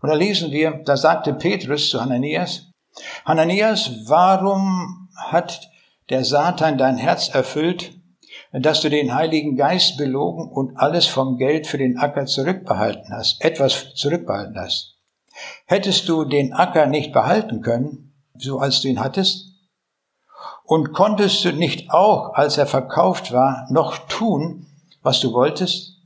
Und 0.02 0.10
da 0.10 0.16
lesen 0.16 0.52
wir, 0.52 0.82
da 0.84 0.98
sagte 0.98 1.34
Petrus 1.34 1.90
zu 1.90 2.02
Hananias, 2.02 2.72
Hananias, 3.26 3.92
warum 4.08 5.10
hat 5.16 5.70
der 6.12 6.26
Satan 6.26 6.78
dein 6.78 6.97
Herz 6.97 7.30
erfüllt, 7.30 7.93
dass 8.52 8.82
du 8.82 8.89
den 8.89 9.13
Heiligen 9.13 9.56
Geist 9.56 9.97
belogen 9.97 10.50
und 10.52 10.78
alles 10.78 11.08
vom 11.08 11.38
Geld 11.38 11.67
für 11.67 11.78
den 11.78 11.97
Acker 11.97 12.26
zurückbehalten 12.26 13.13
hast, 13.13 13.41
etwas 13.43 13.93
zurückbehalten 13.95 14.60
hast. 14.60 14.97
Hättest 15.65 16.10
du 16.10 16.26
den 16.26 16.54
Acker 16.54 16.86
nicht 16.86 17.13
behalten 17.13 17.62
können, 17.62 18.13
so 18.38 18.60
als 18.60 18.82
du 18.82 18.89
ihn 18.89 19.00
hattest? 19.00 19.47
Und 20.65 20.93
konntest 20.93 21.45
du 21.45 21.54
nicht 21.54 21.91
auch, 21.91 22.34
als 22.34 22.58
er 22.58 22.67
verkauft 22.67 23.32
war, 23.32 23.67
noch 23.69 23.97
tun, 24.08 24.67
was 25.02 25.21
du 25.21 25.34
wolltest? 25.34 25.97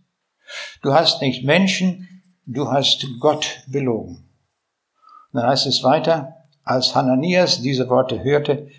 Du 0.83 0.93
hast 0.93 1.21
nicht 1.21 1.43
Menschen, 1.43 2.21
du 2.45 2.71
hast 2.71 3.07
Gott 3.19 3.63
belogen. 3.67 4.29
Dann 5.33 5.47
heißt 5.47 5.65
es 5.65 5.83
weiter, 5.83 6.35
als 6.63 6.95
Hananias 6.95 7.61
diese 7.61 7.89
Worte 7.89 8.23
hörte, 8.23 8.69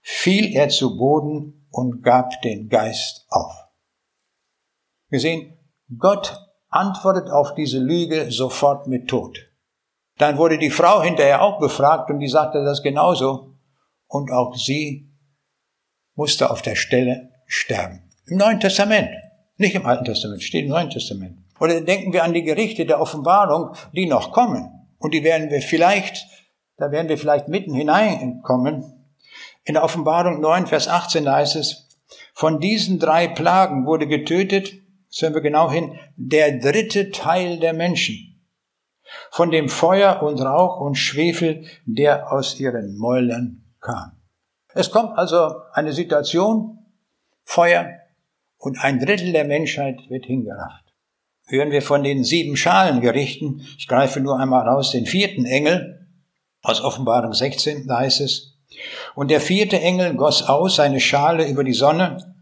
fiel 0.00 0.54
er 0.54 0.68
zu 0.68 0.96
Boden 0.96 1.66
und 1.70 2.02
gab 2.02 2.40
den 2.42 2.68
Geist 2.68 3.26
auf. 3.28 3.52
Wir 5.08 5.20
sehen, 5.20 5.58
Gott 5.98 6.36
antwortet 6.68 7.30
auf 7.30 7.54
diese 7.54 7.78
Lüge 7.78 8.30
sofort 8.30 8.86
mit 8.86 9.08
Tod. 9.08 9.38
Dann 10.18 10.36
wurde 10.36 10.58
die 10.58 10.70
Frau 10.70 11.02
hinterher 11.02 11.42
auch 11.42 11.58
befragt 11.58 12.10
und 12.10 12.20
die 12.20 12.28
sagte 12.28 12.62
das 12.64 12.82
genauso. 12.82 13.54
Und 14.06 14.30
auch 14.30 14.54
sie 14.54 15.10
musste 16.14 16.50
auf 16.50 16.62
der 16.62 16.76
Stelle 16.76 17.30
sterben. 17.46 18.10
Im 18.26 18.38
Neuen 18.38 18.60
Testament. 18.60 19.08
Nicht 19.56 19.74
im 19.74 19.86
Alten 19.86 20.04
Testament, 20.04 20.42
steht 20.42 20.64
im 20.64 20.70
Neuen 20.70 20.90
Testament. 20.90 21.38
Oder 21.58 21.80
denken 21.80 22.12
wir 22.12 22.24
an 22.24 22.32
die 22.32 22.42
Gerichte 22.42 22.86
der 22.86 23.00
Offenbarung, 23.00 23.74
die 23.92 24.06
noch 24.06 24.32
kommen. 24.32 24.70
Und 24.98 25.12
die 25.12 25.24
werden 25.24 25.50
wir 25.50 25.60
vielleicht, 25.60 26.26
da 26.76 26.90
werden 26.90 27.08
wir 27.08 27.18
vielleicht 27.18 27.48
mitten 27.48 27.74
hineinkommen. 27.74 28.99
In 29.70 29.74
der 29.74 29.84
Offenbarung 29.84 30.40
9, 30.40 30.66
Vers 30.66 30.88
18 30.88 31.30
heißt 31.30 31.54
es, 31.54 31.86
von 32.34 32.58
diesen 32.58 32.98
drei 32.98 33.28
Plagen 33.28 33.86
wurde 33.86 34.08
getötet, 34.08 34.72
hören 35.16 35.32
wir 35.34 35.42
genau 35.42 35.70
hin, 35.70 35.96
der 36.16 36.58
dritte 36.58 37.12
Teil 37.12 37.60
der 37.60 37.72
Menschen. 37.72 38.42
Von 39.30 39.52
dem 39.52 39.68
Feuer 39.68 40.24
und 40.24 40.40
Rauch 40.40 40.80
und 40.80 40.96
Schwefel, 40.96 41.66
der 41.84 42.32
aus 42.32 42.58
ihren 42.58 42.98
Mäulern 42.98 43.62
kam. 43.80 44.20
Es 44.74 44.90
kommt 44.90 45.16
also 45.16 45.54
eine 45.72 45.92
Situation, 45.92 46.84
Feuer 47.44 47.90
und 48.58 48.76
ein 48.82 48.98
Drittel 48.98 49.30
der 49.30 49.44
Menschheit 49.44 50.00
wird 50.08 50.26
hingerafft. 50.26 50.92
Hören 51.46 51.70
wir 51.70 51.82
von 51.82 52.02
den 52.02 52.24
sieben 52.24 52.56
Schalengerichten, 52.56 53.64
ich 53.78 53.86
greife 53.86 54.18
nur 54.18 54.36
einmal 54.36 54.66
raus 54.66 54.90
den 54.90 55.06
vierten 55.06 55.44
Engel 55.44 56.08
aus 56.60 56.80
Offenbarung 56.80 57.34
16, 57.34 57.86
da 57.86 58.00
heißt 58.00 58.20
es, 58.20 58.49
und 59.14 59.30
der 59.30 59.40
vierte 59.40 59.80
Engel 59.80 60.14
goss 60.14 60.42
aus 60.42 60.76
seine 60.76 61.00
Schale 61.00 61.48
über 61.48 61.64
die 61.64 61.72
Sonne, 61.72 62.34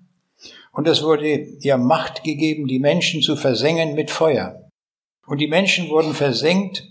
und 0.73 0.87
es 0.87 1.03
wurde 1.03 1.29
ihr 1.29 1.77
Macht 1.77 2.23
gegeben, 2.23 2.69
die 2.69 2.79
Menschen 2.79 3.21
zu 3.21 3.35
versengen 3.35 3.95
mit 3.95 4.11
Feuer. 4.11 4.71
Und 5.27 5.41
die 5.41 5.49
Menschen 5.49 5.88
wurden 5.88 6.14
versenkt 6.14 6.87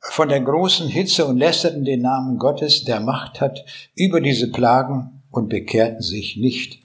von 0.00 0.28
der 0.28 0.40
großen 0.40 0.88
Hitze 0.88 1.24
und 1.24 1.38
lästerten 1.38 1.84
den 1.84 2.02
Namen 2.02 2.38
Gottes, 2.38 2.84
der 2.84 3.00
Macht 3.00 3.40
hat, 3.40 3.64
über 3.94 4.20
diese 4.20 4.50
Plagen 4.50 5.22
und 5.30 5.48
bekehrten 5.48 6.02
sich 6.02 6.36
nicht, 6.36 6.80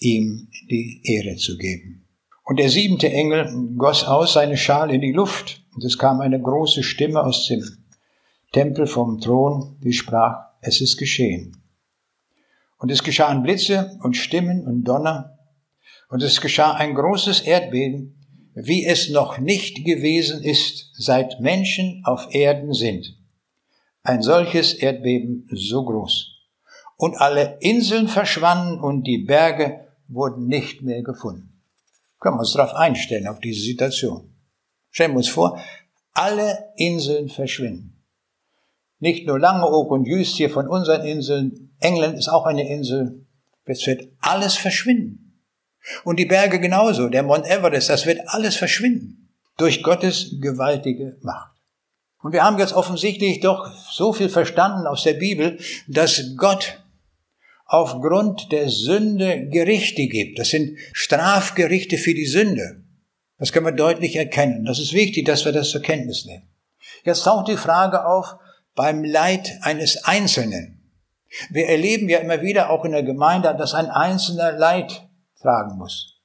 ihm 0.00 0.48
die 0.70 1.02
Ehre 1.04 1.36
zu 1.36 1.56
geben. 1.56 2.06
Und 2.44 2.58
der 2.58 2.68
siebente 2.68 3.10
Engel 3.10 3.48
goss 3.76 4.04
aus 4.04 4.34
seine 4.34 4.56
Schale 4.56 4.94
in 4.94 5.00
die 5.00 5.12
Luft, 5.12 5.62
und 5.74 5.84
es 5.84 5.98
kam 5.98 6.20
eine 6.20 6.40
große 6.40 6.82
Stimme 6.82 7.22
aus 7.22 7.46
dem 7.46 7.62
Tempel 8.52 8.86
vom 8.86 9.20
Thron, 9.20 9.76
die 9.82 9.92
sprach, 9.92 10.45
es 10.66 10.80
ist 10.80 10.96
geschehen. 10.96 11.56
Und 12.78 12.90
es 12.90 13.02
geschahen 13.02 13.42
Blitze 13.42 13.98
und 14.02 14.16
Stimmen 14.16 14.66
und 14.66 14.84
Donner, 14.84 15.38
und 16.08 16.22
es 16.22 16.40
geschah 16.40 16.72
ein 16.72 16.94
großes 16.94 17.40
Erdbeben, 17.40 18.16
wie 18.54 18.84
es 18.84 19.08
noch 19.08 19.38
nicht 19.38 19.84
gewesen 19.84 20.42
ist, 20.42 20.90
seit 20.94 21.40
Menschen 21.40 22.02
auf 22.04 22.32
Erden 22.32 22.72
sind. 22.72 23.18
Ein 24.02 24.22
solches 24.22 24.72
Erdbeben 24.72 25.48
so 25.50 25.84
groß. 25.84 26.32
Und 26.96 27.20
alle 27.20 27.58
Inseln 27.60 28.08
verschwanden 28.08 28.78
und 28.80 29.04
die 29.04 29.18
Berge 29.18 29.86
wurden 30.08 30.46
nicht 30.46 30.82
mehr 30.82 31.02
gefunden. 31.02 31.60
Können 32.20 32.36
wir 32.36 32.40
uns 32.40 32.52
darauf 32.52 32.74
einstellen, 32.74 33.26
auf 33.26 33.40
diese 33.40 33.60
Situation. 33.60 34.32
Stellen 34.90 35.12
wir 35.12 35.18
uns 35.18 35.28
vor, 35.28 35.60
alle 36.14 36.72
Inseln 36.76 37.28
verschwinden. 37.28 37.95
Nicht 38.98 39.26
nur 39.26 39.38
Langeoog 39.38 39.90
und 39.90 40.06
Jüst 40.06 40.36
hier 40.36 40.50
von 40.50 40.68
unseren 40.68 41.04
Inseln, 41.04 41.70
England 41.80 42.18
ist 42.18 42.28
auch 42.28 42.46
eine 42.46 42.68
Insel. 42.68 43.26
Es 43.64 43.86
wird 43.86 44.08
alles 44.20 44.56
verschwinden. 44.56 45.42
Und 46.04 46.18
die 46.18 46.24
Berge 46.24 46.60
genauso, 46.60 47.08
der 47.08 47.22
Mount 47.22 47.46
Everest, 47.46 47.90
das 47.90 48.06
wird 48.06 48.20
alles 48.26 48.56
verschwinden. 48.56 49.28
Durch 49.58 49.82
Gottes 49.82 50.36
gewaltige 50.40 51.16
Macht. 51.22 51.52
Und 52.22 52.32
wir 52.32 52.42
haben 52.42 52.58
jetzt 52.58 52.72
offensichtlich 52.72 53.40
doch 53.40 53.70
so 53.90 54.12
viel 54.12 54.28
verstanden 54.28 54.86
aus 54.86 55.04
der 55.04 55.14
Bibel, 55.14 55.58
dass 55.86 56.34
Gott 56.36 56.82
aufgrund 57.66 58.52
der 58.52 58.68
Sünde 58.68 59.48
Gerichte 59.48 60.06
gibt. 60.06 60.38
Das 60.38 60.48
sind 60.48 60.78
Strafgerichte 60.92 61.98
für 61.98 62.14
die 62.14 62.26
Sünde. 62.26 62.82
Das 63.38 63.52
können 63.52 63.66
wir 63.66 63.72
deutlich 63.72 64.16
erkennen. 64.16 64.64
Das 64.64 64.78
ist 64.78 64.92
wichtig, 64.92 65.26
dass 65.26 65.44
wir 65.44 65.52
das 65.52 65.70
zur 65.70 65.82
Kenntnis 65.82 66.24
nehmen. 66.24 66.48
Jetzt 67.04 67.24
taucht 67.24 67.48
die 67.48 67.56
Frage 67.56 68.06
auf, 68.06 68.36
beim 68.76 69.02
Leid 69.02 69.58
eines 69.62 70.04
Einzelnen. 70.04 70.92
Wir 71.50 71.66
erleben 71.68 72.08
ja 72.08 72.18
immer 72.18 72.42
wieder 72.42 72.70
auch 72.70 72.84
in 72.84 72.92
der 72.92 73.02
Gemeinde, 73.02 73.52
dass 73.56 73.74
ein 73.74 73.90
Einzelner 73.90 74.52
Leid 74.52 75.08
tragen 75.40 75.76
muss. 75.76 76.20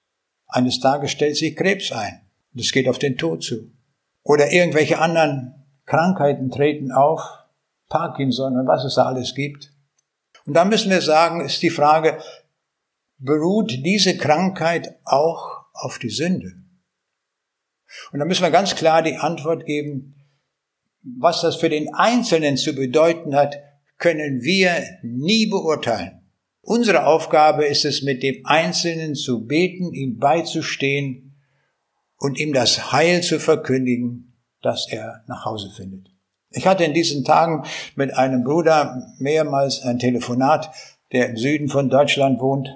Eines 0.48 0.80
Tages 0.80 1.10
stellt 1.12 1.36
sich 1.36 1.56
Krebs 1.56 1.92
ein 1.92 2.22
es 2.60 2.72
geht 2.72 2.88
auf 2.90 3.00
den 3.00 3.18
Tod 3.18 3.44
zu. 3.44 3.72
Oder 4.24 4.52
irgendwelche 4.52 5.00
anderen 5.00 5.66
Krankheiten 5.86 6.52
treten 6.52 6.92
auf, 6.92 7.22
Parkinson 7.90 8.58
und 8.58 8.68
was 8.68 8.84
es 8.84 8.96
da 8.96 9.06
alles 9.06 9.36
gibt. 9.36 9.74
Und 10.46 10.54
da 10.54 10.66
müssen 10.66 10.90
wir 10.90 11.02
sagen, 11.02 11.42
ist 11.42 11.62
die 11.62 11.70
Frage, 11.70 12.20
beruht 13.18 13.72
diese 13.84 14.18
Krankheit 14.18 14.98
auch 15.04 15.66
auf 15.74 16.00
die 16.00 16.10
Sünde? 16.10 16.54
Und 18.12 18.20
da 18.20 18.26
müssen 18.26 18.44
wir 18.44 18.52
ganz 18.52 18.76
klar 18.76 19.02
die 19.02 19.18
Antwort 19.18 19.66
geben, 19.66 20.16
was 21.04 21.42
das 21.42 21.56
für 21.56 21.70
den 21.70 21.94
Einzelnen 21.94 22.58
zu 22.58 22.74
bedeuten 22.74 23.36
hat, 23.36 23.58
können 23.98 24.42
wir 24.42 24.84
nie 25.04 25.48
beurteilen. 25.48 26.22
Unsere 26.62 27.06
Aufgabe 27.06 27.66
ist 27.66 27.86
es, 27.86 28.02
mit 28.02 28.24
dem 28.24 28.46
Einzelnen 28.46 29.16
zu 29.16 29.46
beten, 29.46 29.94
ihm 29.94 30.18
beizustehen 30.18 31.36
und 32.18 32.40
ihm 32.40 32.54
das 32.54 32.92
Heil 32.92 33.24
zu 33.24 33.40
verkündigen, 33.40 34.38
dass 34.62 34.88
er 34.92 35.24
nach 35.28 35.46
Hause 35.46 35.72
findet. 35.76 36.12
Ich 36.52 36.68
hatte 36.68 36.84
in 36.84 36.94
diesen 36.94 37.24
Tagen 37.24 37.64
mit 37.96 38.14
einem 38.16 38.44
Bruder 38.44 39.14
mehrmals 39.18 39.82
ein 39.82 40.00
Telefonat. 40.00 40.72
der 41.12 41.28
im 41.28 41.36
Süden 41.36 41.68
von 41.68 41.90
Deutschland 41.90 42.40
wohnt. 42.40 42.70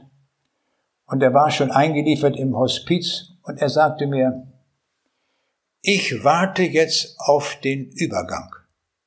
Und 1.06 1.24
er 1.24 1.34
war 1.34 1.52
schon 1.52 1.72
eingeliefert 1.72 2.36
im 2.36 2.54
Hospiz 2.58 3.32
und 3.44 3.62
er 3.62 3.70
sagte 3.70 4.08
mir, 4.08 4.46
ich 5.88 6.24
warte 6.24 6.63
jetzt 6.63 7.15
auf 7.19 7.60
den 7.63 7.91
Übergang. 7.91 8.50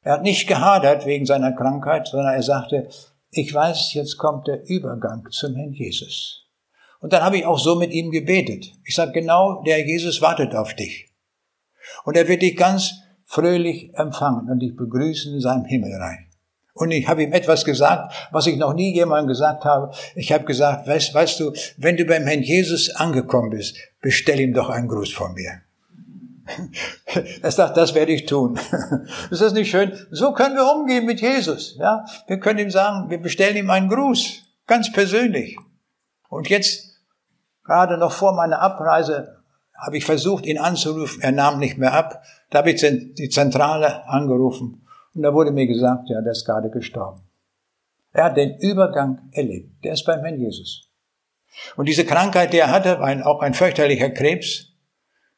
Er 0.02 0.12
hat 0.12 0.22
nicht 0.22 0.46
gehadert 0.46 1.06
wegen 1.06 1.26
seiner 1.26 1.52
Krankheit, 1.52 2.06
sondern 2.06 2.34
er 2.34 2.42
sagte, 2.42 2.88
ich 3.30 3.52
weiß, 3.52 3.94
jetzt 3.94 4.16
kommt 4.16 4.46
der 4.46 4.68
Übergang 4.68 5.26
zum 5.30 5.56
Herrn 5.56 5.72
Jesus. 5.72 6.46
Und 7.00 7.12
dann 7.12 7.22
habe 7.22 7.36
ich 7.36 7.46
auch 7.46 7.58
so 7.58 7.74
mit 7.74 7.90
ihm 7.90 8.10
gebetet. 8.10 8.72
Ich 8.84 8.94
sage, 8.94 9.12
genau, 9.12 9.62
der 9.64 9.84
Jesus 9.86 10.22
wartet 10.22 10.54
auf 10.54 10.74
dich. 10.74 11.12
Und 12.04 12.16
er 12.16 12.28
wird 12.28 12.42
dich 12.42 12.56
ganz 12.56 12.94
fröhlich 13.24 13.92
empfangen 13.94 14.48
und 14.48 14.60
dich 14.60 14.76
begrüßen 14.76 15.34
in 15.34 15.40
seinem 15.40 15.64
Himmelreich. 15.64 16.28
Und 16.74 16.92
ich 16.92 17.08
habe 17.08 17.24
ihm 17.24 17.32
etwas 17.32 17.64
gesagt, 17.64 18.14
was 18.30 18.46
ich 18.46 18.56
noch 18.56 18.72
nie 18.72 18.94
jemandem 18.94 19.26
gesagt 19.26 19.64
habe. 19.64 19.92
Ich 20.14 20.30
habe 20.30 20.44
gesagt, 20.44 20.86
weißt, 20.86 21.12
weißt 21.12 21.40
du, 21.40 21.52
wenn 21.76 21.96
du 21.96 22.04
beim 22.04 22.24
Herrn 22.24 22.42
Jesus 22.42 22.90
angekommen 22.90 23.50
bist, 23.50 23.76
bestell 24.00 24.38
ihm 24.38 24.54
doch 24.54 24.68
einen 24.68 24.86
Gruß 24.86 25.12
von 25.12 25.34
mir. 25.34 25.62
Er 27.42 27.50
sagt, 27.50 27.76
das 27.76 27.94
werde 27.94 28.12
ich 28.12 28.26
tun. 28.26 28.58
Ist 29.30 29.42
das 29.42 29.52
nicht 29.52 29.70
schön? 29.70 29.92
So 30.10 30.32
können 30.32 30.56
wir 30.56 30.70
umgehen 30.72 31.06
mit 31.06 31.20
Jesus. 31.20 31.76
Ja, 31.78 32.04
wir 32.26 32.40
können 32.40 32.58
ihm 32.58 32.70
sagen, 32.70 33.10
wir 33.10 33.20
bestellen 33.20 33.56
ihm 33.56 33.70
einen 33.70 33.88
Gruß, 33.88 34.42
ganz 34.66 34.92
persönlich. 34.92 35.56
Und 36.28 36.48
jetzt, 36.48 37.00
gerade 37.64 37.96
noch 37.98 38.12
vor 38.12 38.34
meiner 38.34 38.60
Abreise, 38.60 39.38
habe 39.78 39.96
ich 39.96 40.04
versucht, 40.04 40.44
ihn 40.46 40.58
anzurufen. 40.58 41.22
Er 41.22 41.32
nahm 41.32 41.58
nicht 41.58 41.78
mehr 41.78 41.92
ab. 41.92 42.22
Da 42.50 42.58
habe 42.58 42.70
ich 42.70 42.80
die 42.80 43.28
Zentrale 43.28 44.06
angerufen. 44.08 44.86
Und 45.14 45.22
da 45.22 45.32
wurde 45.32 45.52
mir 45.52 45.66
gesagt, 45.66 46.08
ja, 46.08 46.20
der 46.20 46.32
ist 46.32 46.44
gerade 46.44 46.70
gestorben. 46.70 47.22
Er 48.12 48.24
hat 48.24 48.36
den 48.36 48.58
Übergang 48.58 49.30
erlebt. 49.32 49.84
Der 49.84 49.92
ist 49.92 50.04
beim 50.04 50.20
Herrn 50.20 50.40
Jesus. 50.40 50.88
Und 51.76 51.86
diese 51.86 52.04
Krankheit, 52.04 52.52
die 52.52 52.58
er 52.58 52.70
hatte, 52.70 53.00
war 53.00 53.26
auch 53.26 53.40
ein 53.40 53.54
fürchterlicher 53.54 54.10
Krebs, 54.10 54.67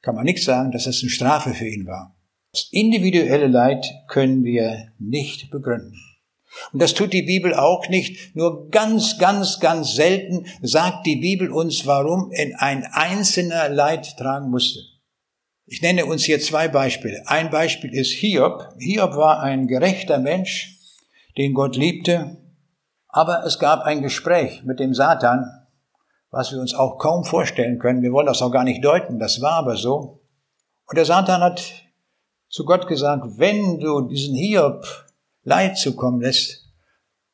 kann 0.02 0.14
man 0.14 0.24
nicht 0.24 0.42
sagen, 0.42 0.72
dass 0.72 0.84
das 0.84 1.00
eine 1.02 1.10
Strafe 1.10 1.54
für 1.54 1.68
ihn 1.68 1.86
war. 1.86 2.16
Das 2.52 2.68
individuelle 2.72 3.46
Leid 3.46 3.86
können 4.08 4.44
wir 4.44 4.92
nicht 4.98 5.50
begründen. 5.50 5.94
Und 6.72 6.82
das 6.82 6.94
tut 6.94 7.12
die 7.12 7.22
Bibel 7.22 7.54
auch 7.54 7.88
nicht. 7.88 8.34
Nur 8.34 8.70
ganz, 8.70 9.18
ganz, 9.18 9.60
ganz 9.60 9.94
selten 9.94 10.46
sagt 10.62 11.06
die 11.06 11.16
Bibel 11.16 11.50
uns, 11.50 11.86
warum 11.86 12.32
ein 12.58 12.84
einzelner 12.90 13.68
Leid 13.68 14.16
tragen 14.16 14.50
musste. 14.50 14.80
Ich 15.66 15.82
nenne 15.82 16.06
uns 16.06 16.24
hier 16.24 16.40
zwei 16.40 16.66
Beispiele. 16.66 17.22
Ein 17.26 17.50
Beispiel 17.50 17.94
ist 17.94 18.10
Hiob. 18.10 18.74
Hiob 18.80 19.14
war 19.14 19.40
ein 19.40 19.68
gerechter 19.68 20.18
Mensch, 20.18 20.76
den 21.38 21.54
Gott 21.54 21.76
liebte. 21.76 22.38
Aber 23.06 23.44
es 23.44 23.60
gab 23.60 23.84
ein 23.84 24.02
Gespräch 24.02 24.64
mit 24.64 24.80
dem 24.80 24.94
Satan, 24.94 25.46
was 26.30 26.52
wir 26.52 26.60
uns 26.60 26.74
auch 26.74 26.98
kaum 26.98 27.24
vorstellen 27.24 27.78
können. 27.78 28.02
Wir 28.02 28.12
wollen 28.12 28.26
das 28.26 28.42
auch 28.42 28.52
gar 28.52 28.64
nicht 28.64 28.84
deuten, 28.84 29.18
das 29.18 29.40
war 29.40 29.54
aber 29.54 29.76
so. 29.76 30.20
Und 30.86 30.96
der 30.96 31.04
Satan 31.04 31.40
hat 31.40 31.62
zu 32.48 32.64
Gott 32.64 32.86
gesagt, 32.88 33.24
wenn 33.36 33.78
du 33.78 34.02
diesen 34.02 34.34
Hiob 34.34 34.84
Leid 35.42 35.78
zukommen 35.78 36.20
lässt, 36.20 36.68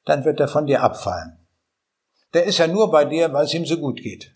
dann 0.05 0.25
wird 0.25 0.41
er 0.41 0.49
von 0.49 0.67
dir 0.67 0.83
abfallen. 0.83 1.39
Der 2.35 2.45
ist 2.45 2.59
ja 2.59 2.67
nur 2.67 2.91
bei 2.91 3.05
dir, 3.05 3.33
weil 3.33 3.45
es 3.45 3.55
ihm 3.55 3.67
so 3.67 3.79
gut 3.79 4.01
geht. 4.01 4.33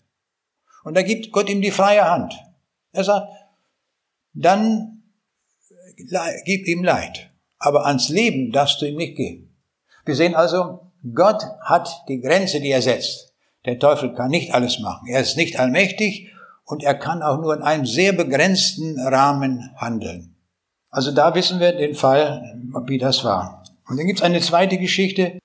Und 0.83 0.95
da 0.95 1.03
gibt 1.03 1.31
Gott 1.31 1.49
ihm 1.49 1.61
die 1.61 1.71
freie 1.71 2.09
Hand. 2.09 2.33
Er 2.91 3.03
sagt, 3.03 3.31
dann 4.33 5.03
gib 6.45 6.67
ihm 6.67 6.83
Leid. 6.83 7.29
Aber 7.59 7.85
ans 7.85 8.09
Leben 8.09 8.51
darfst 8.51 8.81
du 8.81 8.87
ihm 8.87 8.97
nicht 8.97 9.15
gehen. 9.15 9.55
Wir 10.05 10.15
sehen 10.15 10.33
also, 10.33 10.91
Gott 11.13 11.43
hat 11.61 12.03
die 12.07 12.19
Grenze, 12.19 12.59
die 12.59 12.71
er 12.71 12.81
setzt. 12.81 13.30
Der 13.65 13.79
Teufel 13.79 14.13
kann 14.13 14.31
nicht 14.31 14.53
alles 14.53 14.79
machen. 14.79 15.07
Er 15.07 15.21
ist 15.21 15.37
nicht 15.37 15.59
allmächtig 15.59 16.31
und 16.65 16.83
er 16.83 16.95
kann 16.95 17.21
auch 17.21 17.39
nur 17.39 17.55
in 17.55 17.61
einem 17.61 17.85
sehr 17.85 18.13
begrenzten 18.13 18.99
Rahmen 18.99 19.71
handeln. 19.77 20.35
Also 20.89 21.11
da 21.11 21.35
wissen 21.35 21.59
wir 21.59 21.73
den 21.73 21.95
Fall, 21.95 22.43
wie 22.85 22.97
das 22.97 23.23
war. 23.23 23.63
Und 23.87 23.97
dann 23.97 24.07
gibt 24.07 24.19
es 24.19 24.25
eine 24.25 24.41
zweite 24.41 24.77
Geschichte, 24.77 25.39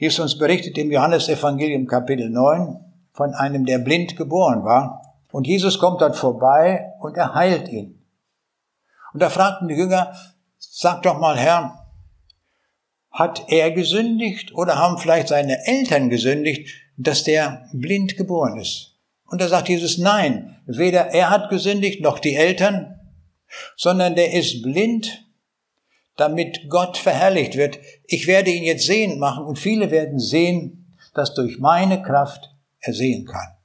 die 0.00 0.06
ist 0.06 0.18
uns 0.18 0.38
berichtet 0.38 0.78
im 0.78 0.90
Johannesevangelium 0.90 1.86
Kapitel 1.86 2.30
9 2.30 2.78
von 3.12 3.34
einem, 3.34 3.66
der 3.66 3.78
blind 3.78 4.16
geboren 4.16 4.64
war. 4.64 5.02
Und 5.30 5.46
Jesus 5.46 5.78
kommt 5.78 6.00
dort 6.00 6.16
vorbei 6.16 6.92
und 7.00 7.16
er 7.16 7.34
heilt 7.34 7.68
ihn. 7.68 8.02
Und 9.12 9.20
da 9.20 9.28
fragten 9.30 9.68
die 9.68 9.74
Jünger, 9.74 10.14
sag 10.58 11.02
doch 11.02 11.18
mal, 11.18 11.36
Herr, 11.36 11.86
hat 13.10 13.44
er 13.48 13.70
gesündigt 13.72 14.54
oder 14.54 14.76
haben 14.76 14.98
vielleicht 14.98 15.28
seine 15.28 15.66
Eltern 15.66 16.08
gesündigt, 16.08 16.70
dass 17.02 17.24
der 17.24 17.66
blind 17.72 18.16
geboren 18.16 18.58
ist. 18.58 18.98
Und 19.26 19.40
da 19.40 19.48
sagt 19.48 19.68
Jesus, 19.68 19.98
nein, 19.98 20.56
weder 20.66 21.06
er 21.12 21.30
hat 21.30 21.50
gesündigt 21.50 22.00
noch 22.00 22.18
die 22.18 22.34
Eltern, 22.34 22.96
sondern 23.76 24.14
der 24.14 24.32
ist 24.34 24.62
blind, 24.62 25.24
damit 26.16 26.68
Gott 26.68 26.98
verherrlicht 26.98 27.56
wird. 27.56 27.78
Ich 28.06 28.26
werde 28.26 28.50
ihn 28.50 28.64
jetzt 28.64 28.86
sehend 28.86 29.18
machen 29.18 29.44
und 29.44 29.58
viele 29.58 29.90
werden 29.90 30.18
sehen, 30.18 30.96
dass 31.14 31.34
durch 31.34 31.58
meine 31.58 32.02
Kraft 32.02 32.50
er 32.80 32.92
sehen 32.92 33.24
kann. 33.24 33.56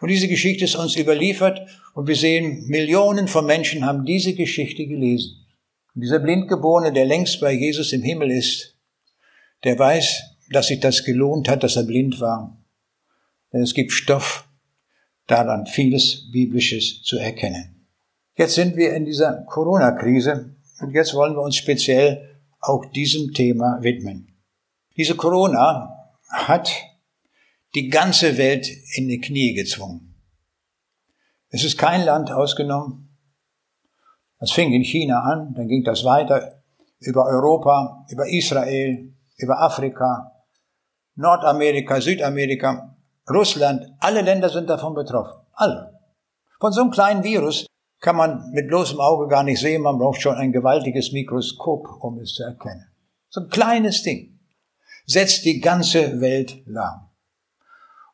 Und 0.00 0.08
diese 0.08 0.28
Geschichte 0.28 0.64
ist 0.64 0.74
uns 0.74 0.96
überliefert 0.96 1.60
und 1.94 2.08
wir 2.08 2.16
sehen, 2.16 2.66
Millionen 2.66 3.28
von 3.28 3.46
Menschen 3.46 3.86
haben 3.86 4.04
diese 4.04 4.34
Geschichte 4.34 4.86
gelesen. 4.86 5.46
Und 5.94 6.00
dieser 6.00 6.18
Blindgeborene, 6.18 6.92
der 6.92 7.04
längst 7.04 7.40
bei 7.40 7.52
Jesus 7.52 7.92
im 7.92 8.02
Himmel 8.02 8.30
ist, 8.30 8.76
der 9.62 9.78
weiß, 9.78 10.22
dass 10.50 10.66
sich 10.66 10.80
das 10.80 11.04
gelohnt 11.04 11.48
hat, 11.48 11.62
dass 11.62 11.76
er 11.76 11.84
blind 11.84 12.18
war. 12.18 12.61
Denn 13.52 13.62
es 13.62 13.74
gibt 13.74 13.92
Stoff, 13.92 14.48
daran 15.26 15.66
vieles 15.66 16.30
Biblisches 16.30 17.02
zu 17.02 17.18
erkennen. 17.18 17.86
Jetzt 18.34 18.54
sind 18.54 18.76
wir 18.76 18.94
in 18.94 19.04
dieser 19.04 19.44
Corona-Krise 19.44 20.56
und 20.80 20.90
jetzt 20.90 21.14
wollen 21.14 21.34
wir 21.34 21.42
uns 21.42 21.56
speziell 21.56 22.40
auch 22.60 22.84
diesem 22.86 23.32
Thema 23.32 23.78
widmen. 23.82 24.34
Diese 24.96 25.16
Corona 25.16 26.10
hat 26.30 26.72
die 27.74 27.88
ganze 27.88 28.38
Welt 28.38 28.68
in 28.94 29.08
die 29.08 29.20
Knie 29.20 29.54
gezwungen. 29.54 30.14
Es 31.48 31.64
ist 31.64 31.76
kein 31.76 32.04
Land 32.04 32.30
ausgenommen. 32.30 33.16
Das 34.38 34.50
fing 34.50 34.72
in 34.72 34.82
China 34.82 35.20
an, 35.20 35.54
dann 35.54 35.68
ging 35.68 35.84
das 35.84 36.04
weiter 36.04 36.62
über 36.98 37.26
Europa, 37.26 38.06
über 38.10 38.26
Israel, 38.28 39.14
über 39.36 39.60
Afrika, 39.60 40.32
Nordamerika, 41.14 42.00
Südamerika. 42.00 42.96
Russland, 43.30 43.86
alle 44.00 44.22
Länder 44.22 44.48
sind 44.48 44.68
davon 44.68 44.94
betroffen. 44.94 45.40
Alle. 45.52 45.98
Von 46.60 46.72
so 46.72 46.80
einem 46.80 46.90
kleinen 46.90 47.24
Virus 47.24 47.66
kann 48.00 48.16
man 48.16 48.50
mit 48.52 48.68
bloßem 48.68 49.00
Auge 49.00 49.28
gar 49.28 49.44
nicht 49.44 49.60
sehen. 49.60 49.82
Man 49.82 49.98
braucht 49.98 50.20
schon 50.20 50.34
ein 50.34 50.52
gewaltiges 50.52 51.12
Mikroskop, 51.12 51.88
um 52.00 52.18
es 52.18 52.34
zu 52.34 52.42
erkennen. 52.42 52.86
So 53.28 53.40
ein 53.40 53.48
kleines 53.48 54.02
Ding 54.02 54.40
setzt 55.06 55.44
die 55.44 55.60
ganze 55.60 56.20
Welt 56.20 56.62
lahm. 56.66 57.08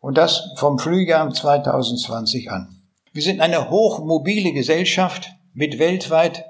Und 0.01 0.17
das 0.17 0.53
vom 0.57 0.79
Frühjahr 0.79 1.33
2020 1.33 2.51
an. 2.51 2.83
Wir 3.13 3.23
sind 3.23 3.41
eine 3.41 3.71
hochmobile 3.71 4.53
Gesellschaft 4.53 5.31
mit 5.55 5.79
weltweit 5.79 6.45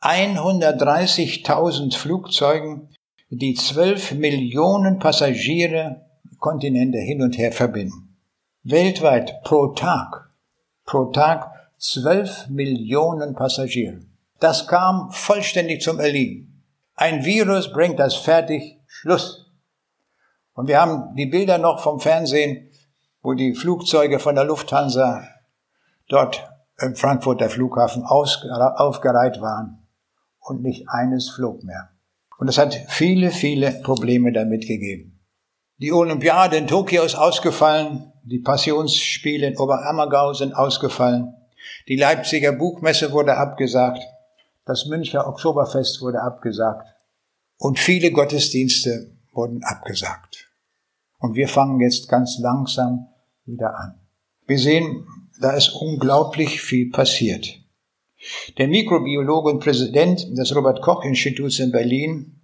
130.000 0.00 1.96
Flugzeugen, 1.96 2.88
die 3.30 3.54
12 3.54 4.12
Millionen 4.12 4.98
Passagiere 4.98 6.06
Kontinente 6.42 6.98
hin 6.98 7.22
und 7.22 7.38
her 7.38 7.52
verbinden. 7.52 8.18
Weltweit 8.64 9.42
pro 9.44 9.68
Tag, 9.68 10.28
pro 10.84 11.06
Tag 11.06 11.52
12 11.78 12.48
Millionen 12.48 13.34
Passagiere. 13.34 14.00
Das 14.40 14.66
kam 14.66 15.12
vollständig 15.12 15.82
zum 15.82 16.00
Erliegen. 16.00 16.64
Ein 16.96 17.24
Virus 17.24 17.72
bringt 17.72 18.00
das 18.00 18.16
fertig, 18.16 18.80
Schluss. 18.86 19.52
Und 20.52 20.66
wir 20.66 20.80
haben 20.80 21.14
die 21.14 21.26
Bilder 21.26 21.58
noch 21.58 21.80
vom 21.80 22.00
Fernsehen, 22.00 22.68
wo 23.22 23.34
die 23.34 23.54
Flugzeuge 23.54 24.18
von 24.18 24.34
der 24.34 24.44
Lufthansa 24.44 25.22
dort 26.08 26.44
im 26.80 26.96
Frankfurter 26.96 27.50
Flughafen 27.50 28.04
aufgereiht 28.04 29.40
waren 29.40 29.86
und 30.40 30.62
nicht 30.62 30.88
eines 30.88 31.30
flog 31.30 31.62
mehr. 31.62 31.90
Und 32.38 32.48
es 32.48 32.58
hat 32.58 32.74
viele, 32.88 33.30
viele 33.30 33.70
Probleme 33.82 34.32
damit 34.32 34.66
gegeben. 34.66 35.11
Die 35.82 35.92
Olympiade 35.92 36.56
in 36.58 36.68
Tokio 36.68 37.02
ist 37.02 37.16
ausgefallen, 37.16 38.12
die 38.22 38.38
Passionsspiele 38.38 39.48
in 39.48 39.58
Oberammergau 39.58 40.32
sind 40.32 40.54
ausgefallen, 40.54 41.34
die 41.88 41.96
Leipziger 41.96 42.52
Buchmesse 42.52 43.10
wurde 43.10 43.36
abgesagt, 43.36 44.00
das 44.64 44.86
Müncher 44.86 45.26
Oktoberfest 45.26 46.00
wurde 46.00 46.22
abgesagt 46.22 46.86
und 47.58 47.80
viele 47.80 48.12
Gottesdienste 48.12 49.10
wurden 49.32 49.64
abgesagt. 49.64 50.52
Und 51.18 51.34
wir 51.34 51.48
fangen 51.48 51.80
jetzt 51.80 52.08
ganz 52.08 52.38
langsam 52.38 53.08
wieder 53.44 53.76
an. 53.76 53.98
Wir 54.46 54.60
sehen, 54.60 55.04
da 55.40 55.50
ist 55.50 55.70
unglaublich 55.70 56.62
viel 56.62 56.92
passiert. 56.92 57.58
Der 58.56 58.68
Mikrobiologe 58.68 59.50
und 59.50 59.58
Präsident 59.58 60.38
des 60.38 60.54
Robert 60.54 60.80
Koch 60.80 61.02
Instituts 61.02 61.58
in 61.58 61.72
Berlin, 61.72 62.40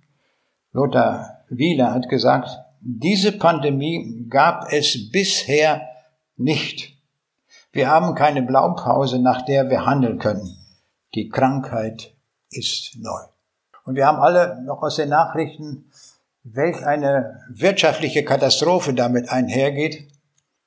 Lothar 0.72 1.44
Wieler, 1.50 1.94
hat 1.94 2.08
gesagt, 2.08 2.50
diese 2.80 3.32
Pandemie 3.32 4.26
gab 4.28 4.72
es 4.72 5.10
bisher 5.10 5.88
nicht. 6.36 6.96
Wir 7.72 7.88
haben 7.88 8.14
keine 8.14 8.42
Blaupause, 8.42 9.18
nach 9.18 9.44
der 9.44 9.68
wir 9.70 9.84
handeln 9.84 10.18
können. 10.18 10.56
Die 11.14 11.28
Krankheit 11.28 12.14
ist 12.50 12.96
neu. 12.98 13.20
Und 13.84 13.96
wir 13.96 14.06
haben 14.06 14.18
alle 14.18 14.62
noch 14.62 14.82
aus 14.82 14.96
den 14.96 15.08
Nachrichten, 15.08 15.90
welch 16.44 16.84
eine 16.86 17.40
wirtschaftliche 17.50 18.24
Katastrophe 18.24 18.94
damit 18.94 19.30
einhergeht. 19.30 20.08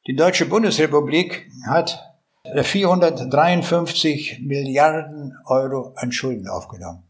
Die 0.08 0.16
Deutsche 0.16 0.46
Bundesrepublik 0.46 1.50
hat 1.68 2.12
453 2.44 4.40
Milliarden 4.42 5.38
Euro 5.46 5.94
an 5.96 6.12
Schulden 6.12 6.48
aufgenommen. 6.48 7.04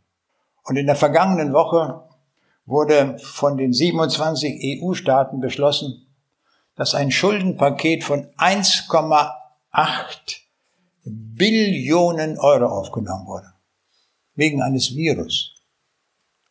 Und 0.64 0.76
in 0.76 0.86
der 0.86 0.96
vergangenen 0.96 1.54
Woche 1.54 2.04
wurde 2.72 3.20
von 3.20 3.58
den 3.58 3.74
27 3.74 4.82
EU-Staaten 4.82 5.40
beschlossen, 5.40 6.08
dass 6.76 6.96
ein 6.96 7.12
Schuldenpaket 7.12 8.04
von 8.04 8.28
1,8 8.38 9.32
Billionen 11.04 12.40
Euro 12.40 12.66
aufgenommen 12.66 13.28
wurde. 13.28 13.54
Wegen 14.34 14.64
eines 14.64 14.96
Virus. 14.96 15.62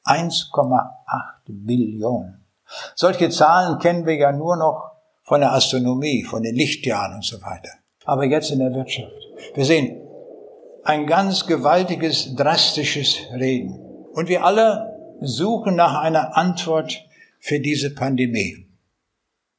1,8 0.05 0.91
Billionen. 1.49 2.45
Solche 2.95 3.31
Zahlen 3.31 3.81
kennen 3.81 4.07
wir 4.07 4.15
ja 4.15 4.31
nur 4.31 4.57
noch 4.57 4.93
von 5.25 5.41
der 5.41 5.53
Astronomie, 5.53 6.23
von 6.23 6.45
den 6.45 6.55
Lichtjahren 6.55 7.17
und 7.17 7.25
so 7.25 7.43
weiter 7.43 7.71
aber 8.05 8.25
jetzt 8.25 8.51
in 8.51 8.59
der 8.59 8.75
Wirtschaft. 8.75 9.13
Wir 9.55 9.65
sehen 9.65 10.01
ein 10.83 11.07
ganz 11.07 11.47
gewaltiges, 11.47 12.35
drastisches 12.35 13.19
Reden. 13.33 13.79
Und 14.13 14.29
wir 14.29 14.45
alle 14.45 14.90
suchen 15.21 15.77
nach 15.77 16.01
einer 16.01 16.37
Antwort 16.37 17.05
für 17.39 17.61
diese 17.61 17.95
Pandemie. 17.95 18.67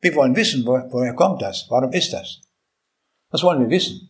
Wir 0.01 0.15
wollen 0.15 0.35
wissen, 0.35 0.65
wo, 0.65 0.79
woher 0.89 1.13
kommt 1.13 1.41
das? 1.41 1.67
Warum 1.69 1.91
ist 1.91 2.13
das? 2.13 2.41
Das 3.29 3.43
wollen 3.43 3.61
wir 3.61 3.69
wissen. 3.69 4.09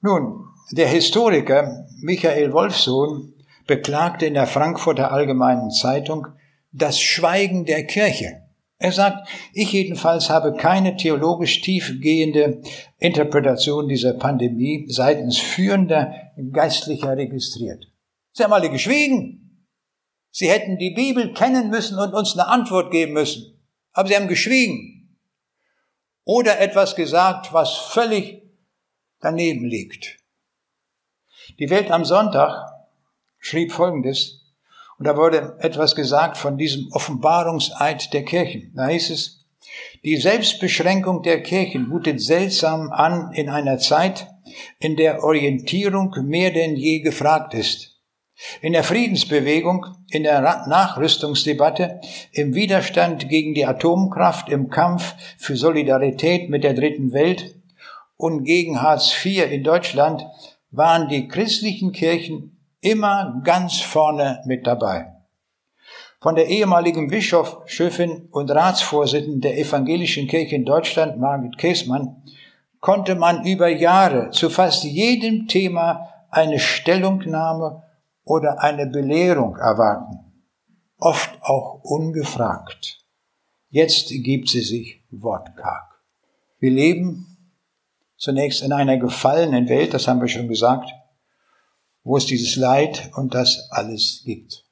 Nun, 0.00 0.46
der 0.72 0.88
Historiker 0.88 1.86
Michael 2.00 2.52
Wolfsohn 2.52 3.34
beklagte 3.66 4.26
in 4.26 4.34
der 4.34 4.46
Frankfurter 4.46 5.12
Allgemeinen 5.12 5.70
Zeitung 5.70 6.26
das 6.72 7.00
Schweigen 7.00 7.64
der 7.64 7.84
Kirche. 7.86 8.42
Er 8.78 8.90
sagt, 8.90 9.28
ich 9.52 9.72
jedenfalls 9.72 10.28
habe 10.28 10.54
keine 10.54 10.96
theologisch 10.96 11.60
tiefgehende 11.60 12.62
Interpretation 12.98 13.88
dieser 13.88 14.14
Pandemie 14.14 14.86
seitens 14.88 15.38
führender 15.38 16.12
Geistlicher 16.52 17.16
registriert. 17.16 17.86
Sie 18.32 18.42
haben 18.42 18.52
alle 18.52 18.70
geschwiegen. 18.70 19.41
Sie 20.32 20.50
hätten 20.50 20.78
die 20.78 20.90
Bibel 20.90 21.34
kennen 21.34 21.68
müssen 21.68 21.98
und 21.98 22.14
uns 22.14 22.32
eine 22.32 22.48
Antwort 22.48 22.90
geben 22.90 23.12
müssen. 23.12 23.62
Aber 23.92 24.08
sie 24.08 24.16
haben 24.16 24.28
geschwiegen. 24.28 25.18
Oder 26.24 26.58
etwas 26.58 26.96
gesagt, 26.96 27.52
was 27.52 27.76
völlig 27.76 28.42
daneben 29.20 29.66
liegt. 29.66 30.18
Die 31.58 31.68
Welt 31.68 31.90
am 31.90 32.04
Sonntag 32.04 32.72
schrieb 33.38 33.72
Folgendes. 33.72 34.40
Und 34.98 35.06
da 35.06 35.16
wurde 35.16 35.56
etwas 35.60 35.94
gesagt 35.94 36.38
von 36.38 36.56
diesem 36.56 36.90
Offenbarungseid 36.92 38.12
der 38.14 38.24
Kirchen. 38.24 38.72
Da 38.74 38.88
hieß 38.88 39.10
es, 39.10 39.44
die 40.04 40.16
Selbstbeschränkung 40.16 41.22
der 41.22 41.42
Kirchen 41.42 41.88
mutet 41.88 42.20
seltsam 42.20 42.90
an 42.90 43.32
in 43.32 43.48
einer 43.48 43.78
Zeit, 43.78 44.28
in 44.78 44.96
der 44.96 45.22
Orientierung 45.22 46.14
mehr 46.24 46.52
denn 46.52 46.76
je 46.76 47.00
gefragt 47.00 47.54
ist. 47.54 47.91
In 48.60 48.72
der 48.72 48.84
Friedensbewegung, 48.84 49.86
in 50.10 50.22
der 50.22 50.40
Nachrüstungsdebatte, 50.40 52.00
im 52.32 52.54
Widerstand 52.54 53.28
gegen 53.28 53.54
die 53.54 53.66
Atomkraft, 53.66 54.48
im 54.48 54.68
Kampf 54.68 55.14
für 55.38 55.56
Solidarität 55.56 56.50
mit 56.50 56.64
der 56.64 56.74
dritten 56.74 57.12
Welt 57.12 57.56
und 58.16 58.44
gegen 58.44 58.80
Hartz 58.80 59.12
IV 59.24 59.50
in 59.50 59.64
Deutschland 59.64 60.24
waren 60.70 61.08
die 61.08 61.28
christlichen 61.28 61.92
Kirchen 61.92 62.56
immer 62.80 63.40
ganz 63.44 63.80
vorne 63.80 64.42
mit 64.46 64.66
dabei. 64.66 65.12
Von 66.20 66.36
der 66.36 66.46
ehemaligen 66.46 67.08
Bischofin 67.08 68.28
und 68.30 68.50
Ratsvorsitzenden 68.50 69.40
der 69.40 69.58
Evangelischen 69.58 70.28
Kirche 70.28 70.54
in 70.54 70.64
Deutschland, 70.64 71.18
Margit 71.18 71.58
Käßmann, 71.58 72.22
konnte 72.80 73.16
man 73.16 73.44
über 73.44 73.68
Jahre 73.68 74.30
zu 74.30 74.48
fast 74.48 74.84
jedem 74.84 75.48
Thema 75.48 76.08
eine 76.30 76.58
Stellungnahme 76.58 77.82
oder 78.24 78.60
eine 78.60 78.86
Belehrung 78.86 79.56
erwarten, 79.56 80.18
oft 80.98 81.30
auch 81.42 81.80
ungefragt. 81.82 83.04
Jetzt 83.68 84.08
gibt 84.08 84.48
sie 84.48 84.62
sich 84.62 85.04
wortkarg. 85.10 86.00
Wir 86.58 86.70
leben 86.70 87.54
zunächst 88.16 88.62
in 88.62 88.72
einer 88.72 88.98
gefallenen 88.98 89.68
Welt, 89.68 89.94
das 89.94 90.06
haben 90.06 90.20
wir 90.20 90.28
schon 90.28 90.48
gesagt, 90.48 90.90
wo 92.04 92.16
es 92.16 92.26
dieses 92.26 92.56
Leid 92.56 93.10
und 93.16 93.34
das 93.34 93.68
alles 93.70 94.22
gibt. 94.24 94.64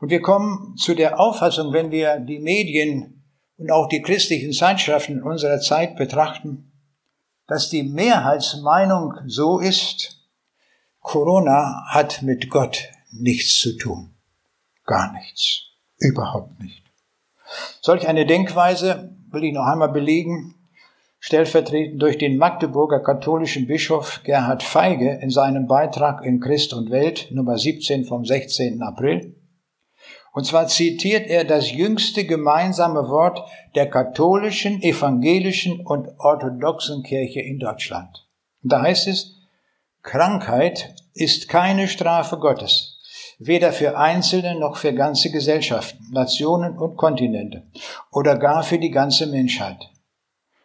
Und 0.00 0.10
wir 0.10 0.20
kommen 0.20 0.76
zu 0.76 0.94
der 0.94 1.18
Auffassung, 1.18 1.72
wenn 1.72 1.90
wir 1.90 2.18
die 2.18 2.40
Medien 2.40 3.24
und 3.56 3.70
auch 3.70 3.88
die 3.88 4.02
christlichen 4.02 4.52
Zeitschriften 4.52 5.22
unserer 5.22 5.60
Zeit 5.60 5.96
betrachten, 5.96 6.72
dass 7.46 7.70
die 7.70 7.82
Mehrheitsmeinung 7.82 9.14
so 9.26 9.60
ist, 9.60 10.23
Corona 11.04 11.84
hat 11.86 12.22
mit 12.22 12.48
Gott 12.48 12.88
nichts 13.12 13.60
zu 13.60 13.76
tun. 13.76 14.14
Gar 14.86 15.12
nichts. 15.12 15.64
Überhaupt 15.98 16.58
nicht. 16.60 16.82
Solch 17.82 18.08
eine 18.08 18.24
Denkweise 18.24 19.14
will 19.30 19.44
ich 19.44 19.52
noch 19.52 19.66
einmal 19.66 19.90
belegen 19.90 20.54
stellvertretend 21.20 22.02
durch 22.02 22.18
den 22.18 22.38
Magdeburger 22.38 23.00
katholischen 23.00 23.66
Bischof 23.66 24.22
Gerhard 24.24 24.62
Feige 24.62 25.18
in 25.22 25.28
seinem 25.30 25.66
Beitrag 25.66 26.24
in 26.24 26.40
Christ 26.40 26.72
und 26.72 26.90
Welt 26.90 27.28
Nummer 27.30 27.58
17 27.58 28.06
vom 28.06 28.24
16. 28.24 28.82
April. 28.82 29.36
Und 30.32 30.46
zwar 30.46 30.68
zitiert 30.68 31.26
er 31.28 31.44
das 31.44 31.70
jüngste 31.70 32.24
gemeinsame 32.24 33.08
Wort 33.08 33.40
der 33.74 33.90
katholischen, 33.90 34.82
evangelischen 34.82 35.80
und 35.80 36.08
orthodoxen 36.18 37.02
Kirche 37.02 37.40
in 37.40 37.58
Deutschland. 37.58 38.26
Und 38.62 38.72
da 38.72 38.82
heißt 38.82 39.06
es, 39.08 39.33
Krankheit 40.04 40.94
ist 41.14 41.48
keine 41.48 41.88
Strafe 41.88 42.36
Gottes, 42.36 43.00
weder 43.38 43.72
für 43.72 43.96
Einzelne 43.96 44.54
noch 44.54 44.76
für 44.76 44.92
ganze 44.92 45.30
Gesellschaften, 45.30 46.10
Nationen 46.12 46.76
und 46.76 46.96
Kontinente 46.96 47.62
oder 48.12 48.38
gar 48.38 48.62
für 48.62 48.78
die 48.78 48.90
ganze 48.90 49.26
Menschheit. 49.26 49.78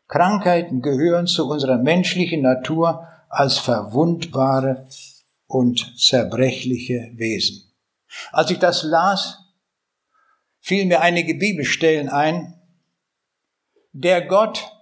Krankheiten 0.10 0.82
gehören 0.82 1.26
zu 1.26 1.50
unserer 1.50 1.78
menschlichen 1.78 2.42
Natur 2.42 3.08
als 3.30 3.58
verwundbare 3.58 4.88
und 5.48 5.98
zerbrechliche 5.98 7.12
Wesen. 7.14 7.72
Als 8.34 8.52
ich 8.52 8.60
das 8.60 8.84
las, 8.84 9.40
fielen 10.60 10.90
mir 10.90 11.00
einige 11.00 11.36
Bibelstellen 11.36 12.10
ein. 12.10 12.60
Der 13.94 14.28
Gott, 14.28 14.79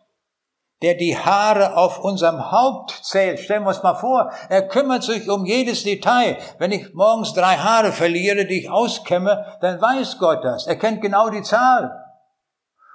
der 0.82 0.94
die 0.94 1.18
Haare 1.18 1.76
auf 1.76 2.00
unserem 2.00 2.52
Haupt 2.52 2.92
zählt, 3.04 3.40
stellen 3.40 3.64
wir 3.64 3.70
uns 3.70 3.82
mal 3.82 3.96
vor, 3.96 4.32
er 4.50 4.68
kümmert 4.68 5.04
sich 5.04 5.30
um 5.30 5.46
jedes 5.46 5.84
Detail. 5.84 6.38
Wenn 6.60 6.72
ich 6.72 6.94
morgens 6.94 7.34
drei 7.34 7.58
Haare 7.58 7.92
verliere, 7.92 8.46
die 8.46 8.62
ich 8.62 8.70
auskämme, 8.70 9.58
dann 9.62 9.82
weiß 9.82 10.20
Gott 10.20 10.44
das. 10.44 10.68
Er 10.68 10.76
kennt 10.76 11.02
genau 11.02 11.30
die 11.30 11.42
Zahl. 11.42 12.04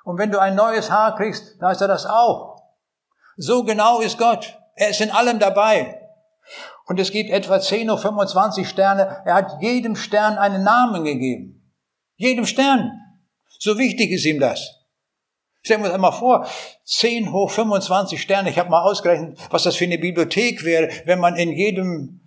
Und 0.04 0.18
wenn 0.18 0.30
du 0.30 0.40
ein 0.40 0.54
neues 0.54 0.90
Haar 0.90 1.16
kriegst, 1.16 1.60
dann 1.60 1.72
ist 1.72 1.80
er 1.80 1.88
das 1.88 2.06
auch. 2.06 2.62
So 3.36 3.64
genau 3.64 4.00
ist 4.00 4.18
Gott. 4.18 4.58
Er 4.74 4.90
ist 4.90 5.00
in 5.00 5.10
allem 5.10 5.38
dabei. 5.38 5.98
Und 6.86 7.00
es 7.00 7.10
gibt 7.10 7.30
etwa 7.30 7.60
10 7.60 7.90
oder 7.90 8.00
25 8.00 8.68
Sterne. 8.68 9.22
Er 9.24 9.34
hat 9.34 9.60
jedem 9.60 9.96
Stern 9.96 10.38
einen 10.38 10.62
Namen 10.62 11.04
gegeben. 11.04 11.72
Jedem 12.16 12.46
Stern. 12.46 12.92
So 13.58 13.78
wichtig 13.78 14.10
ist 14.10 14.24
ihm 14.24 14.40
das. 14.40 14.81
Stellen 15.62 15.80
wir 15.80 15.86
uns 15.86 15.94
einmal 15.94 16.12
vor, 16.12 16.46
10 16.84 17.32
hoch 17.32 17.50
25 17.50 18.20
Sterne. 18.20 18.50
Ich 18.50 18.58
habe 18.58 18.70
mal 18.70 18.82
ausgerechnet, 18.82 19.38
was 19.50 19.62
das 19.62 19.76
für 19.76 19.84
eine 19.84 19.98
Bibliothek 19.98 20.64
wäre, 20.64 20.88
wenn 21.04 21.18
man 21.18 21.36
in 21.36 21.52
jedem 21.52 22.18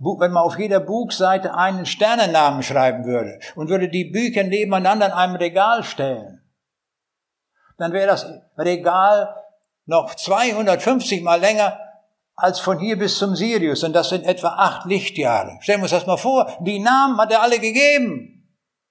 wenn 0.00 0.32
man 0.32 0.44
auf 0.44 0.58
jeder 0.58 0.80
Buchseite 0.80 1.54
einen 1.54 1.84
Sternennamen 1.84 2.62
schreiben 2.62 3.04
würde 3.04 3.38
und 3.54 3.68
würde 3.68 3.90
die 3.90 4.06
Bücher 4.06 4.42
nebeneinander 4.42 5.06
in 5.06 5.12
einem 5.12 5.36
Regal 5.36 5.84
stellen 5.84 6.40
dann 7.78 7.92
wäre 7.92 8.06
das 8.06 8.26
Regal 8.56 9.34
noch 9.86 10.14
250 10.14 11.22
mal 11.22 11.40
länger 11.40 11.78
als 12.36 12.60
von 12.60 12.78
hier 12.78 12.98
bis 12.98 13.18
zum 13.18 13.36
Sirius. 13.36 13.84
Und 13.84 13.92
das 13.92 14.08
sind 14.08 14.24
etwa 14.24 14.48
acht 14.48 14.86
Lichtjahre. 14.86 15.58
Stellen 15.60 15.80
wir 15.80 15.84
uns 15.84 15.92
das 15.92 16.06
mal 16.06 16.16
vor. 16.16 16.50
Die 16.60 16.78
Namen 16.78 17.18
hat 17.18 17.32
er 17.32 17.42
alle 17.42 17.58
gegeben. 17.58 18.33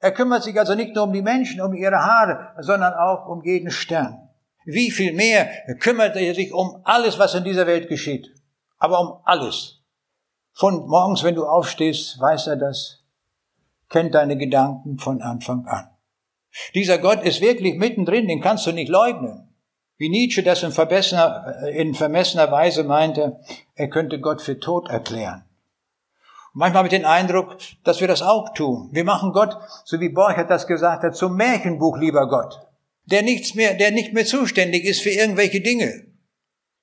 Er 0.04 0.12
kümmert 0.12 0.44
sich 0.44 0.60
also 0.60 0.76
nicht 0.76 0.94
nur 0.94 1.06
um 1.06 1.14
die 1.14 1.22
Menschen, 1.22 1.62
um 1.62 1.74
ihre 1.74 1.96
Haare, 1.96 2.50
sondern 2.60 2.94
auch 2.94 3.26
um 3.26 3.42
jeden 3.42 3.72
Stern. 3.72 4.28
Wie 4.66 4.92
viel 4.92 5.14
mehr 5.14 5.50
kümmert 5.80 6.18
er 6.18 6.36
sich 6.36 6.52
um 6.52 6.82
alles, 6.84 7.20
was 7.20 7.36
in 7.36 7.46
dieser 7.46 7.68
Welt 7.68 7.88
geschieht. 7.88 8.28
Aber 8.78 9.00
um 9.00 9.22
alles. 9.24 9.82
Von 10.52 10.90
morgens, 10.90 11.24
wenn 11.24 11.36
du 11.36 11.46
aufstehst, 11.46 12.20
weiß 12.20 12.48
er 12.48 12.58
das, 12.58 13.06
kennt 13.90 14.14
deine 14.14 14.36
Gedanken 14.36 14.98
von 14.98 15.22
Anfang 15.22 15.66
an. 15.68 15.88
Dieser 16.76 16.98
Gott 16.98 17.24
ist 17.24 17.40
wirklich 17.40 17.76
mittendrin, 17.76 18.28
den 18.28 18.42
kannst 18.42 18.68
du 18.68 18.74
nicht 18.74 18.90
leugnen. 18.90 19.56
Wie 19.96 20.10
Nietzsche 20.10 20.44
das 20.44 20.64
in, 20.64 20.74
in 21.74 21.94
vermessener 21.94 22.52
Weise 22.52 22.84
meinte, 22.84 23.40
er 23.76 23.88
könnte 23.88 24.20
Gott 24.20 24.42
für 24.42 24.60
tot 24.60 24.90
erklären. 24.90 25.46
Manchmal 26.54 26.80
habe 26.80 26.88
ich 26.88 26.94
den 26.94 27.06
Eindruck, 27.06 27.58
dass 27.84 28.00
wir 28.00 28.08
das 28.08 28.22
auch 28.22 28.54
tun. 28.54 28.90
Wir 28.92 29.04
machen 29.04 29.34
Gott, 29.34 29.58
so 29.86 30.00
wie 30.00 30.10
Borchert 30.10 30.50
das 30.50 30.66
gesagt 30.68 31.04
hat, 31.04 31.16
zum 31.16 31.36
Märchenbuch, 31.36 31.98
lieber 31.98 32.28
Gott, 32.28 32.60
der 33.06 33.22
nichts 33.22 33.54
mehr, 33.54 33.74
der 33.74 33.92
nicht 33.92 34.14
mehr 34.14 34.26
zuständig 34.26 34.86
ist 34.86 35.02
für 35.02 35.12
irgendwelche 35.12 35.62
Dinge. 35.62 36.08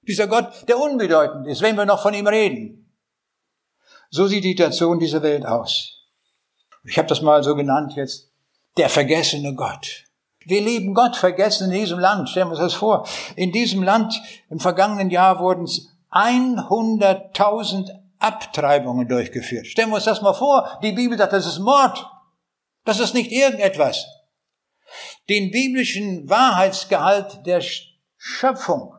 Dieser 0.03 0.27
Gott, 0.27 0.69
der 0.69 0.79
unbedeutend 0.79 1.47
ist, 1.47 1.63
wenn 1.63 1.77
wir 1.77 1.87
noch 1.87 2.03
von 2.03 2.15
ihm 2.15 2.27
reden. 2.27 2.93
So 4.11 4.27
sieht 4.27 4.45
die 4.45 4.51
Situation 4.51 4.99
dieser 4.99 5.23
Welt 5.23 5.47
aus. 5.47 6.01
Ich 6.85 6.99
habe 6.99 7.09
das 7.09 7.23
mal 7.23 7.43
so 7.43 7.55
genannt 7.55 7.93
jetzt, 7.95 8.31
der 8.77 8.89
vergessene 8.89 9.55
Gott. 9.55 10.05
Wir 10.45 10.63
lieben 10.63 10.95
Gott 10.95 11.17
vergessen 11.17 11.71
in 11.71 11.79
diesem 11.79 11.99
Land. 11.99 12.29
Stellen 12.31 12.49
wir 12.49 12.53
uns 12.53 12.61
das 12.61 12.75
vor. 12.75 13.07
In 13.37 13.53
diesem 13.53 13.83
Land 13.83 14.21
im 14.49 14.59
vergangenen 14.59 15.11
Jahr 15.11 15.39
wurden 15.39 15.69
100.000 16.11 18.00
Abtreibungen 18.21 19.09
durchgeführt. 19.09 19.67
Stellen 19.67 19.89
wir 19.89 19.97
uns 19.97 20.05
das 20.05 20.23
mal 20.23 20.35
vor. 20.35 20.79
Die 20.83 20.93
Bibel 20.93 21.19
sagt, 21.19 21.33
das 21.33 21.47
ist 21.47 21.59
Mord. 21.59 22.07
Das 22.85 23.01
ist 23.01 23.15
nicht 23.15 23.33
irgendetwas. 23.33 24.07
Den 25.29 25.51
biblischen 25.51 26.29
Wahrheitsgehalt 26.29 27.47
der 27.47 27.63
Schöpfung 28.17 28.95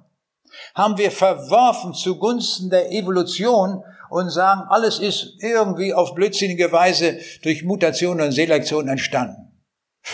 haben 0.75 0.97
wir 0.97 1.11
verworfen 1.11 1.93
zugunsten 1.93 2.69
der 2.69 2.91
Evolution 2.91 3.83
und 4.09 4.29
sagen, 4.29 4.63
alles 4.69 4.99
ist 4.99 5.35
irgendwie 5.39 5.93
auf 5.93 6.13
blödsinnige 6.13 6.71
Weise 6.71 7.19
durch 7.43 7.63
Mutation 7.63 8.21
und 8.21 8.31
Selektion 8.31 8.87
entstanden 8.87 9.63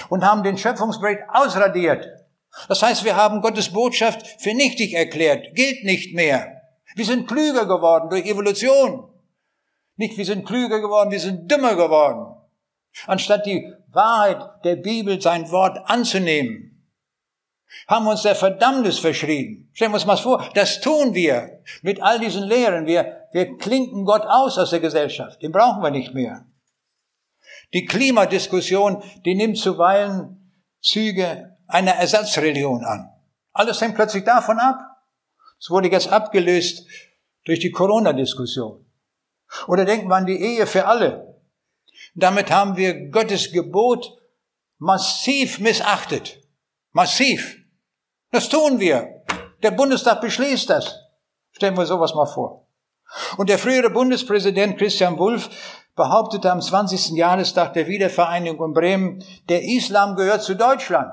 und 0.10 0.24
haben 0.24 0.44
den 0.44 0.58
Schöpfungsbericht 0.58 1.22
ausradiert. 1.34 2.08
Das 2.68 2.82
heißt, 2.82 3.04
wir 3.06 3.16
haben 3.16 3.42
Gottes 3.42 3.70
Botschaft 3.70 4.26
für 4.40 4.54
nichtig 4.54 4.94
erklärt, 4.94 5.56
gilt 5.56 5.84
nicht 5.84 6.14
mehr. 6.14 6.57
Wir 6.98 7.06
sind 7.06 7.28
klüger 7.28 7.68
geworden 7.68 8.10
durch 8.10 8.26
Evolution. 8.26 9.08
Nicht 9.98 10.18
wir 10.18 10.26
sind 10.26 10.48
klüger 10.48 10.80
geworden, 10.80 11.12
wir 11.12 11.20
sind 11.20 11.50
dümmer 11.50 11.76
geworden. 11.76 12.36
Anstatt 13.06 13.46
die 13.46 13.72
Wahrheit 13.90 14.64
der 14.64 14.78
Bibel, 14.78 15.22
sein 15.22 15.52
Wort 15.52 15.78
anzunehmen, 15.86 16.84
haben 17.88 18.06
wir 18.06 18.12
uns 18.12 18.24
der 18.24 18.36
Verdammnis 18.36 18.98
verschrieben. 18.98 19.70
Stellen 19.74 19.92
wir 19.92 19.96
uns 19.96 20.08
mal 20.08 20.18
vor, 20.18 20.50
das 20.56 20.82
tun 20.82 21.14
wir 21.14 21.62
mit 21.84 22.02
all 22.02 22.20
diesen 22.20 22.44
Lehren. 22.44 22.88
Wir, 22.88 23.28
wir 23.32 23.58
klinken 23.58 24.04
Gott 24.04 24.24
aus 24.26 24.58
aus 24.58 24.72
der 24.72 24.80
Gesellschaft. 24.80 25.44
Den 25.44 25.52
brauchen 25.52 25.84
wir 25.84 25.92
nicht 25.92 26.16
mehr. 26.16 26.48
Die 27.74 27.86
Klimadiskussion, 27.86 29.04
die 29.24 29.36
nimmt 29.36 29.58
zuweilen 29.58 30.52
Züge 30.82 31.58
einer 31.68 31.94
Ersatzreligion 31.94 32.84
an. 32.86 33.12
Alles 33.54 33.82
hängt 33.82 33.96
plötzlich 33.96 34.24
davon 34.24 34.58
ab. 34.58 34.97
Es 35.60 35.70
wurde 35.70 35.90
jetzt 35.90 36.10
abgelöst 36.10 36.86
durch 37.46 37.60
die 37.60 37.72
Corona-Diskussion. 37.72 38.86
Oder 39.68 39.86
denken 39.86 40.08
wir 40.10 40.16
an 40.16 40.26
die 40.26 40.40
Ehe 40.40 40.68
für 40.68 40.86
alle. 40.86 41.36
Damit 42.14 42.52
haben 42.52 42.78
wir 42.78 43.10
Gottes 43.10 43.52
Gebot 43.52 44.18
massiv 44.78 45.60
missachtet. 45.60 46.42
Massiv. 46.92 47.58
Das 48.32 48.50
tun 48.50 48.80
wir. 48.80 49.24
Der 49.64 49.72
Bundestag 49.72 50.22
beschließt 50.22 50.70
das. 50.70 50.96
Stellen 51.52 51.78
wir 51.78 51.86
sowas 51.86 52.14
mal 52.14 52.26
vor. 52.26 52.68
Und 53.38 53.50
der 53.50 53.58
frühere 53.58 53.90
Bundespräsident 53.90 54.78
Christian 54.78 55.18
Wulff 55.18 55.50
behauptete 55.96 56.52
am 56.52 56.62
20. 56.62 57.18
Jahrestag 57.18 57.74
der 57.74 57.88
Wiedervereinigung 57.88 58.68
in 58.68 58.74
Bremen, 58.74 59.24
der 59.50 59.64
Islam 59.64 60.16
gehört 60.16 60.44
zu 60.44 60.56
Deutschland. 60.56 61.12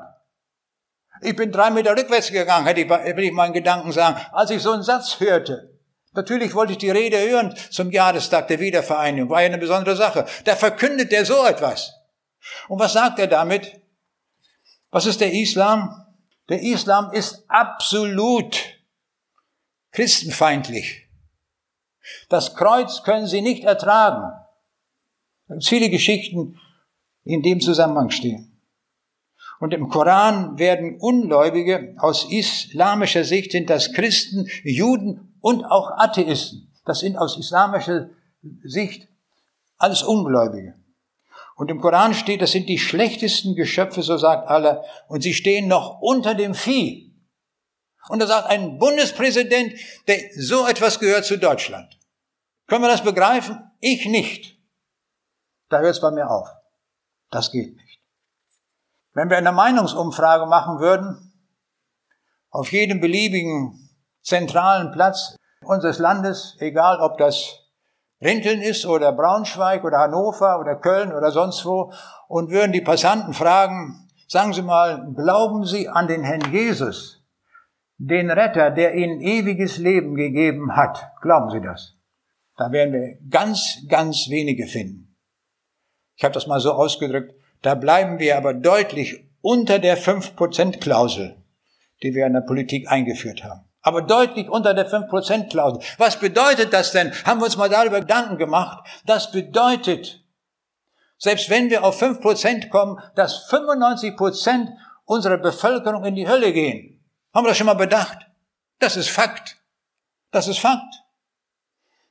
Ich 1.24 1.36
bin 1.36 1.50
drei 1.50 1.70
Meter 1.70 1.96
rückwärts 1.96 2.30
gegangen, 2.30 2.66
hätte 2.66 2.82
ich, 2.82 2.88
will 2.88 3.24
ich 3.24 3.32
meinen 3.32 3.54
Gedanken 3.54 3.92
sagen, 3.92 4.20
als 4.32 4.50
ich 4.50 4.60
so 4.60 4.72
einen 4.72 4.82
Satz 4.82 5.20
hörte. 5.20 5.74
Natürlich 6.12 6.54
wollte 6.54 6.72
ich 6.72 6.78
die 6.78 6.90
Rede 6.90 7.18
hören 7.18 7.54
zum 7.70 7.90
Jahrestag 7.90 8.46
der 8.48 8.60
Wiedervereinigung, 8.60 9.30
war 9.30 9.40
ja 9.40 9.46
eine 9.46 9.58
besondere 9.58 9.96
Sache. 9.96 10.26
Da 10.44 10.54
verkündet 10.54 11.12
er 11.12 11.24
so 11.24 11.44
etwas. 11.44 11.94
Und 12.68 12.78
was 12.78 12.92
sagt 12.92 13.18
er 13.18 13.26
damit? 13.26 13.80
Was 14.90 15.06
ist 15.06 15.20
der 15.20 15.32
Islam? 15.32 16.06
Der 16.48 16.60
Islam 16.60 17.10
ist 17.12 17.44
absolut 17.48 18.60
christenfeindlich. 19.92 21.08
Das 22.28 22.54
Kreuz 22.54 23.02
können 23.02 23.26
sie 23.26 23.40
nicht 23.40 23.64
ertragen. 23.64 24.30
Viele 25.62 25.88
Geschichten 25.88 26.60
in 27.24 27.42
dem 27.42 27.60
Zusammenhang 27.60 28.10
stehen. 28.10 28.53
Und 29.64 29.72
im 29.72 29.88
Koran 29.88 30.58
werden 30.58 30.98
Ungläubige 31.00 31.94
aus 31.96 32.30
islamischer 32.30 33.24
Sicht 33.24 33.52
sind 33.52 33.70
das 33.70 33.94
Christen, 33.94 34.46
Juden 34.62 35.38
und 35.40 35.64
auch 35.64 35.90
Atheisten. 35.96 36.70
Das 36.84 36.98
sind 36.98 37.16
aus 37.16 37.38
islamischer 37.38 38.10
Sicht 38.62 39.08
alles 39.78 40.02
Ungläubige. 40.02 40.74
Und 41.56 41.70
im 41.70 41.80
Koran 41.80 42.12
steht, 42.12 42.42
das 42.42 42.52
sind 42.52 42.68
die 42.68 42.78
schlechtesten 42.78 43.54
Geschöpfe, 43.54 44.02
so 44.02 44.18
sagt 44.18 44.48
Allah, 44.48 44.84
und 45.08 45.22
sie 45.22 45.32
stehen 45.32 45.66
noch 45.66 45.98
unter 46.02 46.34
dem 46.34 46.54
Vieh. 46.54 47.14
Und 48.10 48.18
da 48.18 48.26
sagt 48.26 48.50
ein 48.50 48.78
Bundespräsident, 48.78 49.80
der 50.08 50.18
so 50.36 50.66
etwas 50.66 51.00
gehört 51.00 51.24
zu 51.24 51.38
Deutschland. 51.38 51.98
Können 52.66 52.82
wir 52.82 52.90
das 52.90 53.02
begreifen? 53.02 53.58
Ich 53.80 54.04
nicht. 54.04 54.58
Da 55.70 55.78
hört 55.80 55.94
es 55.94 56.02
bei 56.02 56.10
mir 56.10 56.28
auf. 56.28 56.50
Das 57.30 57.50
geht 57.50 57.74
nicht. 57.74 57.83
Wenn 59.14 59.30
wir 59.30 59.36
eine 59.38 59.52
Meinungsumfrage 59.52 60.46
machen 60.46 60.80
würden, 60.80 61.32
auf 62.50 62.72
jedem 62.72 63.00
beliebigen 63.00 63.88
zentralen 64.22 64.90
Platz 64.90 65.36
unseres 65.62 65.98
Landes, 65.98 66.56
egal 66.58 67.00
ob 67.00 67.16
das 67.18 67.60
Rinteln 68.20 68.60
ist 68.60 68.86
oder 68.86 69.12
Braunschweig 69.12 69.84
oder 69.84 69.98
Hannover 69.98 70.58
oder 70.58 70.76
Köln 70.76 71.12
oder 71.12 71.30
sonst 71.30 71.64
wo, 71.64 71.92
und 72.26 72.50
würden 72.50 72.72
die 72.72 72.80
Passanten 72.80 73.34
fragen, 73.34 74.08
sagen 74.26 74.52
Sie 74.52 74.62
mal, 74.62 75.12
glauben 75.14 75.64
Sie 75.64 75.88
an 75.88 76.08
den 76.08 76.24
Herrn 76.24 76.52
Jesus, 76.52 77.24
den 77.98 78.30
Retter, 78.30 78.72
der 78.72 78.94
Ihnen 78.94 79.20
ewiges 79.20 79.78
Leben 79.78 80.16
gegeben 80.16 80.74
hat? 80.74 81.12
Glauben 81.22 81.50
Sie 81.50 81.60
das? 81.60 81.94
Da 82.56 82.72
werden 82.72 82.94
wir 82.94 83.18
ganz, 83.30 83.78
ganz 83.88 84.28
wenige 84.28 84.66
finden. 84.66 85.16
Ich 86.16 86.24
habe 86.24 86.34
das 86.34 86.46
mal 86.46 86.60
so 86.60 86.72
ausgedrückt, 86.72 87.34
da 87.64 87.74
bleiben 87.74 88.18
wir 88.18 88.36
aber 88.36 88.52
deutlich 88.52 89.24
unter 89.40 89.78
der 89.78 89.96
5%-Klausel, 89.96 91.42
die 92.02 92.14
wir 92.14 92.26
in 92.26 92.34
der 92.34 92.42
Politik 92.42 92.90
eingeführt 92.90 93.42
haben. 93.42 93.64
Aber 93.80 94.02
deutlich 94.02 94.50
unter 94.50 94.74
der 94.74 94.86
5%-Klausel. 94.86 95.82
Was 95.96 96.20
bedeutet 96.20 96.74
das 96.74 96.92
denn? 96.92 97.12
Haben 97.24 97.40
wir 97.40 97.46
uns 97.46 97.56
mal 97.56 97.70
darüber 97.70 98.00
Gedanken 98.00 98.36
gemacht? 98.36 98.86
Das 99.06 99.32
bedeutet, 99.32 100.22
selbst 101.16 101.48
wenn 101.48 101.70
wir 101.70 101.84
auf 101.84 102.02
5% 102.02 102.68
kommen, 102.68 103.00
dass 103.14 103.48
95% 103.48 104.68
unserer 105.06 105.38
Bevölkerung 105.38 106.04
in 106.04 106.16
die 106.16 106.28
Hölle 106.28 106.52
gehen. 106.52 107.02
Haben 107.32 107.46
wir 107.46 107.48
das 107.48 107.56
schon 107.56 107.66
mal 107.66 107.74
bedacht? 107.74 108.26
Das 108.78 108.98
ist 108.98 109.08
Fakt. 109.08 109.56
Das 110.32 110.48
ist 110.48 110.58
Fakt. 110.58 111.02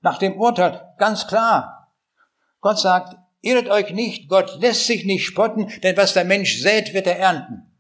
Nach 0.02 0.18
dem 0.18 0.40
Urteil 0.40 0.96
ganz 0.98 1.28
klar. 1.28 1.94
Gott 2.60 2.80
sagt, 2.80 3.18
Irret 3.44 3.70
euch 3.70 3.92
nicht, 3.94 4.30
Gott 4.30 4.58
lässt 4.62 4.88
sich 4.88 5.04
nicht 5.06 5.26
spotten, 5.26 5.70
denn 5.84 5.98
was 5.98 6.14
der 6.14 6.24
Mensch 6.24 6.62
sät, 6.62 6.94
wird 6.94 7.08
er 7.08 7.20
ernten. 7.20 7.78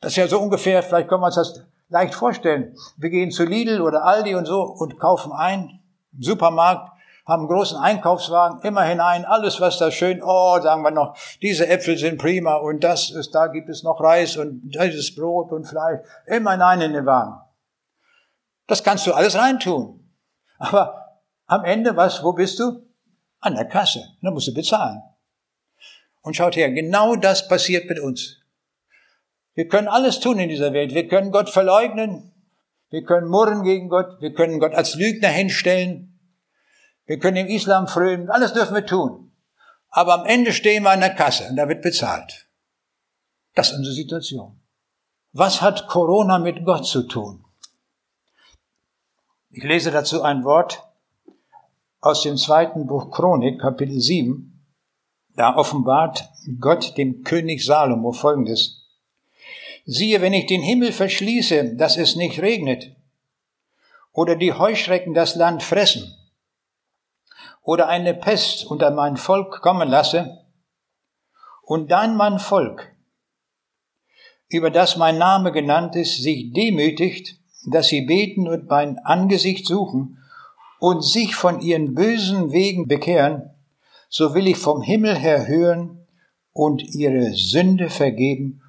Das 0.00 0.12
ist 0.12 0.16
ja 0.16 0.26
so 0.26 0.40
ungefähr, 0.40 0.82
vielleicht 0.82 1.08
können 1.08 1.22
wir 1.22 1.26
uns 1.26 1.36
das 1.36 1.64
leicht 1.88 2.12
vorstellen. 2.12 2.74
Wir 2.96 3.10
gehen 3.10 3.30
zu 3.30 3.44
Lidl 3.44 3.80
oder 3.80 4.04
Aldi 4.04 4.34
und 4.34 4.46
so 4.46 4.62
und 4.62 4.98
kaufen 4.98 5.30
ein, 5.30 5.80
im 6.12 6.22
Supermarkt, 6.22 6.90
haben 7.24 7.42
einen 7.42 7.48
großen 7.48 7.78
Einkaufswagen, 7.78 8.60
immer 8.62 8.82
hinein, 8.82 9.24
alles 9.24 9.60
was 9.60 9.78
da 9.78 9.92
schön, 9.92 10.20
oh, 10.24 10.60
sagen 10.60 10.82
wir 10.82 10.90
noch, 10.90 11.16
diese 11.40 11.68
Äpfel 11.68 11.96
sind 11.96 12.18
prima 12.18 12.56
und 12.56 12.82
das 12.82 13.10
ist, 13.10 13.32
da 13.32 13.46
gibt 13.46 13.68
es 13.68 13.84
noch 13.84 14.00
Reis 14.00 14.36
und 14.36 14.62
dieses 14.64 15.14
Brot 15.14 15.52
und 15.52 15.66
Fleisch, 15.66 16.00
immer 16.26 16.52
hinein 16.52 16.80
in 16.80 16.92
den 16.94 17.06
Wagen. 17.06 17.40
Das 18.66 18.82
kannst 18.82 19.06
du 19.06 19.12
alles 19.12 19.36
reintun. 19.36 20.04
Aber 20.58 21.20
am 21.46 21.64
Ende, 21.64 21.96
was, 21.96 22.24
wo 22.24 22.32
bist 22.32 22.58
du? 22.58 22.85
An 23.40 23.54
der 23.54 23.66
Kasse. 23.66 24.04
Da 24.22 24.30
musst 24.30 24.48
du 24.48 24.54
bezahlen. 24.54 25.02
Und 26.22 26.36
schaut 26.36 26.56
her, 26.56 26.70
genau 26.70 27.16
das 27.16 27.48
passiert 27.48 27.88
mit 27.88 28.00
uns. 28.00 28.38
Wir 29.54 29.68
können 29.68 29.88
alles 29.88 30.20
tun 30.20 30.38
in 30.38 30.48
dieser 30.48 30.72
Welt. 30.72 30.94
Wir 30.94 31.08
können 31.08 31.30
Gott 31.30 31.50
verleugnen. 31.50 32.32
Wir 32.90 33.04
können 33.04 33.28
murren 33.28 33.62
gegen 33.62 33.88
Gott. 33.88 34.20
Wir 34.20 34.34
können 34.34 34.60
Gott 34.60 34.74
als 34.74 34.94
Lügner 34.94 35.28
hinstellen. 35.28 36.18
Wir 37.06 37.18
können 37.18 37.36
im 37.36 37.46
Islam 37.46 37.88
frönen. 37.88 38.28
Alles 38.30 38.52
dürfen 38.52 38.74
wir 38.74 38.84
tun. 38.84 39.32
Aber 39.88 40.14
am 40.14 40.26
Ende 40.26 40.52
stehen 40.52 40.82
wir 40.82 40.90
an 40.90 41.00
der 41.00 41.14
Kasse 41.14 41.48
und 41.48 41.56
da 41.56 41.68
wird 41.68 41.82
bezahlt. 41.82 42.48
Das 43.54 43.70
ist 43.70 43.78
unsere 43.78 43.94
Situation. 43.94 44.60
Was 45.32 45.62
hat 45.62 45.86
Corona 45.88 46.38
mit 46.38 46.64
Gott 46.64 46.86
zu 46.86 47.04
tun? 47.04 47.44
Ich 49.50 49.62
lese 49.62 49.90
dazu 49.90 50.22
ein 50.22 50.44
Wort 50.44 50.82
aus 52.00 52.22
dem 52.22 52.36
zweiten 52.36 52.86
Buch 52.86 53.10
Chronik, 53.10 53.60
Kapitel 53.60 54.00
7, 54.00 54.52
da 55.34 55.56
offenbart 55.56 56.28
Gott 56.60 56.96
dem 56.96 57.22
König 57.22 57.64
Salomo 57.64 58.12
Folgendes. 58.12 58.86
Siehe, 59.84 60.20
wenn 60.20 60.32
ich 60.32 60.46
den 60.46 60.62
Himmel 60.62 60.92
verschließe, 60.92 61.76
dass 61.76 61.96
es 61.96 62.16
nicht 62.16 62.40
regnet, 62.40 62.96
oder 64.12 64.36
die 64.36 64.52
Heuschrecken 64.52 65.14
das 65.14 65.34
Land 65.34 65.62
fressen, 65.62 66.14
oder 67.62 67.88
eine 67.88 68.14
Pest 68.14 68.64
unter 68.66 68.90
mein 68.90 69.16
Volk 69.16 69.60
kommen 69.60 69.88
lasse, 69.88 70.44
und 71.62 71.90
dann 71.90 72.16
mein 72.16 72.38
Volk, 72.38 72.94
über 74.48 74.70
das 74.70 74.96
mein 74.96 75.18
Name 75.18 75.50
genannt 75.50 75.96
ist, 75.96 76.22
sich 76.22 76.52
demütigt, 76.52 77.36
dass 77.66 77.88
sie 77.88 78.02
beten 78.02 78.46
und 78.48 78.68
mein 78.68 78.98
Angesicht 78.98 79.66
suchen 79.66 80.18
und 80.78 81.02
sich 81.02 81.34
von 81.34 81.60
ihren 81.60 81.94
bösen 81.94 82.52
Wegen 82.52 82.88
bekehren, 82.88 83.50
so 84.08 84.34
will 84.34 84.46
ich 84.46 84.58
vom 84.58 84.82
Himmel 84.82 85.16
her 85.16 85.46
hören 85.46 86.06
und 86.52 86.82
ihre 86.82 87.32
Sünde 87.32 87.90
vergeben 87.90 88.62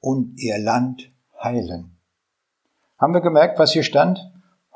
und 0.00 0.38
ihr 0.38 0.58
Land 0.58 1.10
heilen. 1.42 1.98
Haben 2.98 3.14
wir 3.14 3.20
gemerkt, 3.20 3.58
was 3.58 3.72
hier 3.72 3.82
stand? 3.82 4.20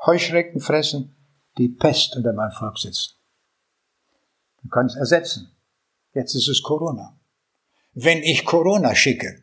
Heuschrecken 0.05 0.61
fressen, 0.61 1.15
die 1.57 1.69
Pest 1.69 2.15
unter 2.15 2.33
mein 2.33 2.51
Volk 2.51 2.77
sitzen. 2.77 3.15
Können 4.69 4.89
es 4.89 4.95
ersetzen. 4.95 5.55
Jetzt 6.13 6.35
ist 6.35 6.47
es 6.47 6.61
Corona. 6.61 7.17
Wenn 7.93 8.19
ich 8.19 8.45
Corona 8.45 8.93
schicke, 8.93 9.41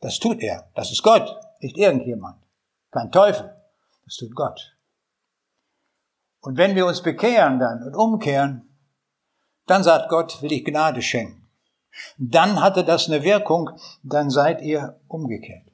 das 0.00 0.18
tut 0.18 0.40
er, 0.40 0.70
das 0.74 0.90
ist 0.90 1.02
Gott, 1.02 1.36
nicht 1.60 1.76
irgendjemand, 1.76 2.42
kein 2.90 3.10
Teufel, 3.12 3.54
das 4.04 4.16
tut 4.16 4.34
Gott. 4.34 4.77
Und 6.48 6.56
wenn 6.56 6.74
wir 6.74 6.86
uns 6.86 7.02
bekehren 7.02 7.58
dann 7.58 7.82
und 7.82 7.94
umkehren, 7.94 8.74
dann 9.66 9.82
sagt 9.82 10.08
Gott, 10.08 10.40
will 10.40 10.50
ich 10.50 10.64
Gnade 10.64 11.02
schenken. 11.02 11.46
Dann 12.16 12.62
hatte 12.62 12.84
das 12.84 13.06
eine 13.06 13.22
Wirkung, 13.22 13.68
dann 14.02 14.30
seid 14.30 14.62
ihr 14.62 14.98
umgekehrt. 15.08 15.66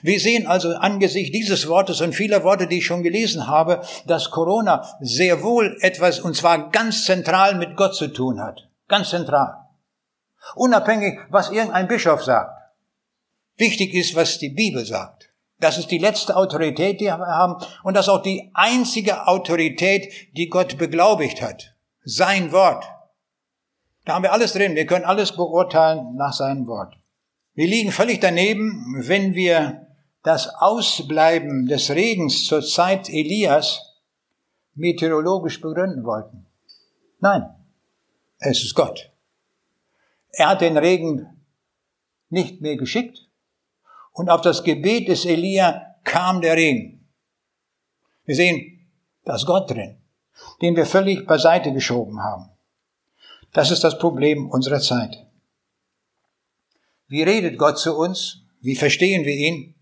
Wir 0.00 0.18
sehen 0.18 0.46
also 0.46 0.74
angesichts 0.76 1.32
dieses 1.32 1.68
Wortes 1.68 2.00
und 2.00 2.14
vieler 2.14 2.42
Worte, 2.42 2.66
die 2.66 2.78
ich 2.78 2.86
schon 2.86 3.02
gelesen 3.02 3.48
habe, 3.48 3.82
dass 4.06 4.30
Corona 4.30 4.82
sehr 5.00 5.42
wohl 5.42 5.76
etwas, 5.82 6.20
und 6.20 6.34
zwar 6.34 6.70
ganz 6.70 7.04
zentral 7.04 7.56
mit 7.56 7.76
Gott 7.76 7.94
zu 7.94 8.08
tun 8.08 8.40
hat. 8.40 8.66
Ganz 8.88 9.10
zentral. 9.10 9.56
Unabhängig, 10.54 11.18
was 11.28 11.50
irgendein 11.50 11.86
Bischof 11.86 12.24
sagt. 12.24 12.58
Wichtig 13.58 13.92
ist, 13.92 14.16
was 14.16 14.38
die 14.38 14.48
Bibel 14.48 14.86
sagt. 14.86 15.17
Das 15.60 15.76
ist 15.76 15.90
die 15.90 15.98
letzte 15.98 16.36
Autorität, 16.36 17.00
die 17.00 17.06
wir 17.06 17.18
haben, 17.18 17.56
und 17.82 17.94
das 17.94 18.06
ist 18.06 18.12
auch 18.12 18.22
die 18.22 18.50
einzige 18.54 19.26
Autorität, 19.26 20.12
die 20.36 20.48
Gott 20.48 20.78
beglaubigt 20.78 21.42
hat. 21.42 21.74
Sein 22.04 22.52
Wort. 22.52 22.84
Da 24.04 24.14
haben 24.14 24.22
wir 24.22 24.32
alles 24.32 24.52
drin. 24.52 24.76
Wir 24.76 24.86
können 24.86 25.04
alles 25.04 25.32
beurteilen 25.32 26.14
nach 26.14 26.32
seinem 26.32 26.66
Wort. 26.66 26.94
Wir 27.54 27.66
liegen 27.66 27.90
völlig 27.90 28.20
daneben, 28.20 29.02
wenn 29.06 29.34
wir 29.34 29.88
das 30.22 30.48
Ausbleiben 30.48 31.66
des 31.66 31.90
Regens 31.90 32.44
zur 32.44 32.62
Zeit 32.62 33.08
Elias 33.08 33.96
meteorologisch 34.74 35.60
begründen 35.60 36.04
wollten. 36.04 36.46
Nein, 37.18 37.48
es 38.38 38.62
ist 38.62 38.74
Gott. 38.74 39.10
Er 40.30 40.50
hat 40.50 40.60
den 40.60 40.76
Regen 40.76 41.44
nicht 42.30 42.60
mehr 42.60 42.76
geschickt 42.76 43.27
und 44.18 44.30
auf 44.30 44.40
das 44.40 44.64
Gebet 44.64 45.06
des 45.06 45.24
Elia 45.24 45.94
kam 46.02 46.40
der 46.40 46.56
Regen. 46.56 47.08
Wir 48.24 48.34
sehen, 48.34 48.80
da 49.24 49.36
ist 49.36 49.46
Gott 49.46 49.70
drin, 49.70 49.96
den 50.60 50.74
wir 50.74 50.86
völlig 50.86 51.24
beiseite 51.24 51.72
geschoben 51.72 52.20
haben. 52.20 52.50
Das 53.52 53.70
ist 53.70 53.84
das 53.84 53.96
Problem 53.96 54.50
unserer 54.50 54.80
Zeit. 54.80 55.24
Wie 57.06 57.22
redet 57.22 57.58
Gott 57.58 57.78
zu 57.78 57.96
uns? 57.96 58.42
Wie 58.60 58.74
verstehen 58.74 59.24
wir 59.24 59.34
ihn? 59.34 59.74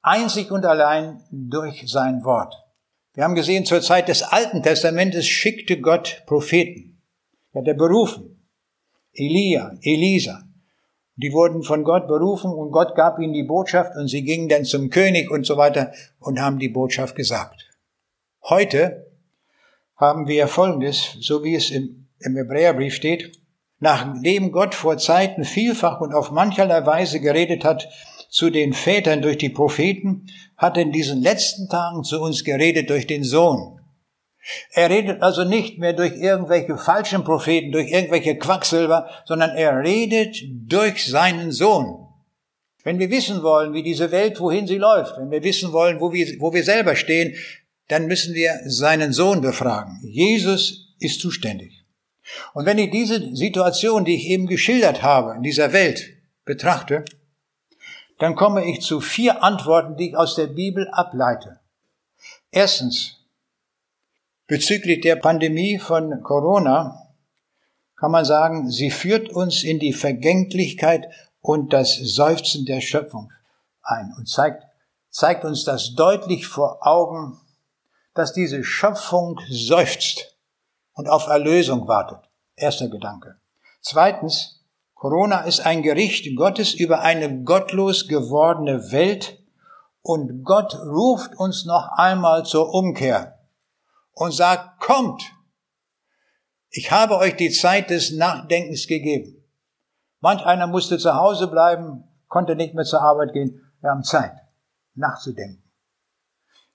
Einzig 0.00 0.52
und 0.52 0.64
allein 0.64 1.22
durch 1.30 1.82
sein 1.90 2.22
Wort. 2.24 2.54
Wir 3.14 3.24
haben 3.24 3.34
gesehen, 3.34 3.66
zur 3.66 3.82
Zeit 3.82 4.08
des 4.08 4.22
Alten 4.22 4.62
Testamentes 4.62 5.26
schickte 5.26 5.80
Gott 5.80 6.22
Propheten. 6.26 7.02
Er 7.52 7.62
hat 7.62 7.68
er 7.68 7.74
berufen. 7.74 8.46
Elia, 9.12 9.76
Elisa. 9.82 10.44
Die 11.22 11.32
wurden 11.32 11.62
von 11.62 11.84
Gott 11.84 12.08
berufen 12.08 12.52
und 12.52 12.70
Gott 12.70 12.94
gab 12.94 13.18
ihnen 13.18 13.32
die 13.32 13.42
Botschaft 13.42 13.96
und 13.96 14.08
sie 14.08 14.22
gingen 14.22 14.48
dann 14.48 14.64
zum 14.64 14.90
König 14.90 15.30
und 15.30 15.46
so 15.46 15.56
weiter 15.56 15.92
und 16.18 16.40
haben 16.40 16.58
die 16.58 16.68
Botschaft 16.68 17.14
gesagt. 17.14 17.70
Heute 18.42 19.06
haben 19.96 20.28
wir 20.28 20.48
Folgendes, 20.48 21.16
so 21.20 21.44
wie 21.44 21.54
es 21.54 21.70
im 21.70 22.00
im 22.20 22.36
Hebräerbrief 22.36 22.94
steht, 22.94 23.32
nachdem 23.78 24.52
Gott 24.52 24.74
vor 24.74 24.98
Zeiten 24.98 25.44
vielfach 25.44 26.00
und 26.00 26.14
auf 26.14 26.30
mancherlei 26.30 26.84
Weise 26.84 27.20
geredet 27.20 27.64
hat 27.64 27.88
zu 28.28 28.50
den 28.50 28.72
Vätern 28.72 29.22
durch 29.22 29.38
die 29.38 29.48
Propheten, 29.48 30.26
hat 30.56 30.76
in 30.76 30.92
diesen 30.92 31.20
letzten 31.20 31.68
Tagen 31.68 32.04
zu 32.04 32.20
uns 32.20 32.44
geredet 32.44 32.90
durch 32.90 33.06
den 33.06 33.24
Sohn. 33.24 33.79
Er 34.72 34.88
redet 34.88 35.22
also 35.22 35.44
nicht 35.44 35.78
mehr 35.78 35.92
durch 35.92 36.16
irgendwelche 36.16 36.78
falschen 36.78 37.24
Propheten, 37.24 37.72
durch 37.72 37.90
irgendwelche 37.90 38.36
Quacksilber, 38.36 39.08
sondern 39.24 39.50
er 39.50 39.82
redet 39.82 40.36
durch 40.50 41.06
seinen 41.06 41.52
Sohn. 41.52 42.06
Wenn 42.82 42.98
wir 42.98 43.10
wissen 43.10 43.42
wollen, 43.42 43.74
wie 43.74 43.82
diese 43.82 44.10
Welt, 44.10 44.40
wohin 44.40 44.66
sie 44.66 44.78
läuft, 44.78 45.18
wenn 45.18 45.30
wir 45.30 45.42
wissen 45.42 45.72
wollen, 45.72 46.00
wo 46.00 46.12
wir, 46.12 46.26
wo 46.40 46.52
wir 46.52 46.64
selber 46.64 46.96
stehen, 46.96 47.34
dann 47.88 48.06
müssen 48.06 48.34
wir 48.34 48.60
seinen 48.64 49.12
Sohn 49.12 49.40
befragen. 49.42 50.00
Jesus 50.02 50.94
ist 50.98 51.20
zuständig. 51.20 51.84
Und 52.54 52.64
wenn 52.64 52.78
ich 52.78 52.90
diese 52.90 53.34
Situation, 53.34 54.04
die 54.04 54.14
ich 54.14 54.28
eben 54.28 54.46
geschildert 54.46 55.02
habe, 55.02 55.34
in 55.34 55.42
dieser 55.42 55.72
Welt 55.72 56.08
betrachte, 56.44 57.04
dann 58.18 58.36
komme 58.36 58.64
ich 58.70 58.80
zu 58.80 59.00
vier 59.00 59.42
Antworten, 59.42 59.96
die 59.96 60.10
ich 60.10 60.16
aus 60.16 60.36
der 60.36 60.46
Bibel 60.46 60.88
ableite. 60.88 61.58
Erstens, 62.50 63.19
bezüglich 64.50 65.00
der 65.00 65.14
Pandemie 65.14 65.78
von 65.78 66.24
Corona 66.24 67.14
kann 67.96 68.10
man 68.10 68.24
sagen, 68.24 68.68
sie 68.68 68.90
führt 68.90 69.28
uns 69.28 69.62
in 69.62 69.78
die 69.78 69.92
Vergänglichkeit 69.92 71.06
und 71.40 71.72
das 71.72 71.94
Seufzen 71.94 72.66
der 72.66 72.80
Schöpfung 72.80 73.30
ein 73.80 74.12
und 74.18 74.28
zeigt, 74.28 74.64
zeigt 75.08 75.44
uns 75.44 75.62
das 75.62 75.94
deutlich 75.94 76.48
vor 76.48 76.84
Augen, 76.84 77.40
dass 78.14 78.32
diese 78.32 78.64
Schöpfung 78.64 79.38
seufzt 79.48 80.36
und 80.94 81.08
auf 81.08 81.28
Erlösung 81.28 81.86
wartet. 81.86 82.18
Erster 82.56 82.88
Gedanke. 82.88 83.36
Zweitens, 83.82 84.64
Corona 84.94 85.42
ist 85.42 85.60
ein 85.60 85.84
Gericht 85.84 86.26
Gottes 86.34 86.74
über 86.74 87.02
eine 87.02 87.44
gottlos 87.44 88.08
gewordene 88.08 88.90
Welt 88.90 89.38
und 90.02 90.42
Gott 90.42 90.74
ruft 90.74 91.36
uns 91.38 91.66
noch 91.66 91.88
einmal 91.92 92.44
zur 92.44 92.74
Umkehr 92.74 93.39
und 94.20 94.32
sagt, 94.32 94.80
kommt, 94.80 95.22
ich 96.68 96.90
habe 96.90 97.16
euch 97.16 97.36
die 97.36 97.50
Zeit 97.50 97.88
des 97.88 98.12
Nachdenkens 98.12 98.86
gegeben. 98.86 99.42
Manch 100.20 100.44
einer 100.44 100.66
musste 100.66 100.98
zu 100.98 101.14
Hause 101.14 101.48
bleiben, 101.48 102.04
konnte 102.28 102.54
nicht 102.54 102.74
mehr 102.74 102.84
zur 102.84 103.00
Arbeit 103.00 103.32
gehen. 103.32 103.72
Wir 103.80 103.88
haben 103.88 104.04
Zeit, 104.04 104.34
nachzudenken. 104.94 105.64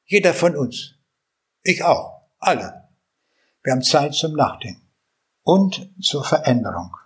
Jeder 0.05 0.33
von 0.33 0.55
uns. 0.55 0.95
Ich 1.61 1.83
auch. 1.83 2.27
Alle. 2.39 2.89
Wir 3.61 3.73
haben 3.73 3.83
Zeit 3.83 4.15
zum 4.15 4.33
Nachdenken 4.33 4.89
und 5.43 5.87
zur 6.01 6.23
Veränderung. 6.23 6.97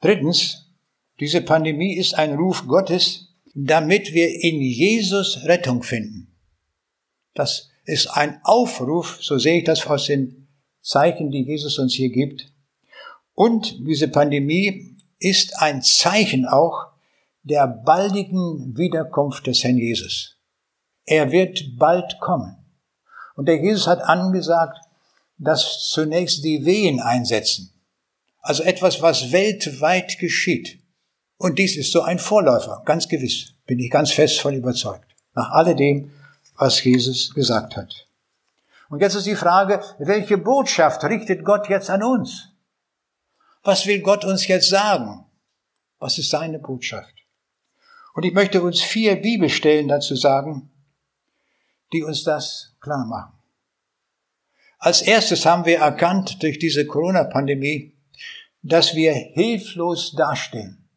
Drittens, 0.00 0.72
diese 1.18 1.40
Pandemie 1.40 1.96
ist 1.96 2.14
ein 2.14 2.36
Ruf 2.36 2.64
Gottes, 2.68 3.34
damit 3.54 4.12
wir 4.12 4.28
in 4.28 4.60
Jesus 4.60 5.44
Rettung 5.44 5.82
finden. 5.82 6.32
Das 7.34 7.70
ist 7.84 8.08
ein 8.08 8.40
Aufruf, 8.44 9.18
so 9.20 9.38
sehe 9.38 9.58
ich 9.58 9.64
das 9.64 9.86
aus 9.86 10.06
den 10.06 10.48
Zeichen, 10.82 11.30
die 11.30 11.44
Jesus 11.44 11.78
uns 11.78 11.94
hier 11.94 12.10
gibt. 12.10 12.52
Und 13.34 13.86
diese 13.86 14.08
Pandemie 14.08 14.96
ist 15.18 15.58
ein 15.60 15.82
Zeichen 15.82 16.46
auch 16.46 16.92
der 17.42 17.66
baldigen 17.66 18.76
Wiederkunft 18.76 19.46
des 19.46 19.62
Herrn 19.64 19.76
Jesus. 19.76 20.36
Er 21.04 21.30
wird 21.30 21.78
bald 21.78 22.18
kommen. 22.20 22.56
Und 23.36 23.46
der 23.46 23.62
Jesus 23.62 23.86
hat 23.86 24.02
angesagt, 24.02 24.78
dass 25.38 25.90
zunächst 25.90 26.44
die 26.44 26.64
Wehen 26.64 27.00
einsetzen. 27.00 27.72
Also 28.40 28.62
etwas, 28.62 29.02
was 29.02 29.32
weltweit 29.32 30.18
geschieht. 30.18 30.78
Und 31.36 31.58
dies 31.58 31.76
ist 31.76 31.92
so 31.92 32.02
ein 32.02 32.18
Vorläufer, 32.18 32.82
ganz 32.86 33.08
gewiss, 33.08 33.54
bin 33.66 33.78
ich 33.78 33.90
ganz 33.90 34.12
fest 34.12 34.40
von 34.40 34.54
überzeugt. 34.54 35.14
Nach 35.34 35.50
alledem, 35.50 36.10
was 36.56 36.82
Jesus 36.82 37.34
gesagt 37.34 37.76
hat. 37.76 38.06
Und 38.88 39.00
jetzt 39.00 39.14
ist 39.14 39.26
die 39.26 39.36
Frage, 39.36 39.82
welche 39.98 40.38
Botschaft 40.38 41.02
richtet 41.04 41.44
Gott 41.44 41.68
jetzt 41.68 41.90
an 41.90 42.02
uns? 42.02 42.50
Was 43.62 43.86
will 43.86 44.00
Gott 44.00 44.24
uns 44.24 44.46
jetzt 44.46 44.68
sagen? 44.68 45.24
Was 45.98 46.18
ist 46.18 46.30
seine 46.30 46.58
Botschaft? 46.58 47.14
Und 48.14 48.24
ich 48.24 48.32
möchte 48.32 48.62
uns 48.62 48.80
vier 48.82 49.16
Bibelstellen 49.16 49.88
dazu 49.88 50.14
sagen, 50.14 50.70
die 51.92 52.04
uns 52.04 52.24
das 52.24 52.74
klar 52.80 53.04
machen. 53.06 53.32
Als 54.78 55.02
erstes 55.02 55.46
haben 55.46 55.64
wir 55.64 55.78
erkannt 55.78 56.42
durch 56.42 56.58
diese 56.58 56.86
Corona-Pandemie, 56.86 57.96
dass 58.62 58.94
wir 58.94 59.12
hilflos 59.14 60.12
dastehen. 60.12 60.88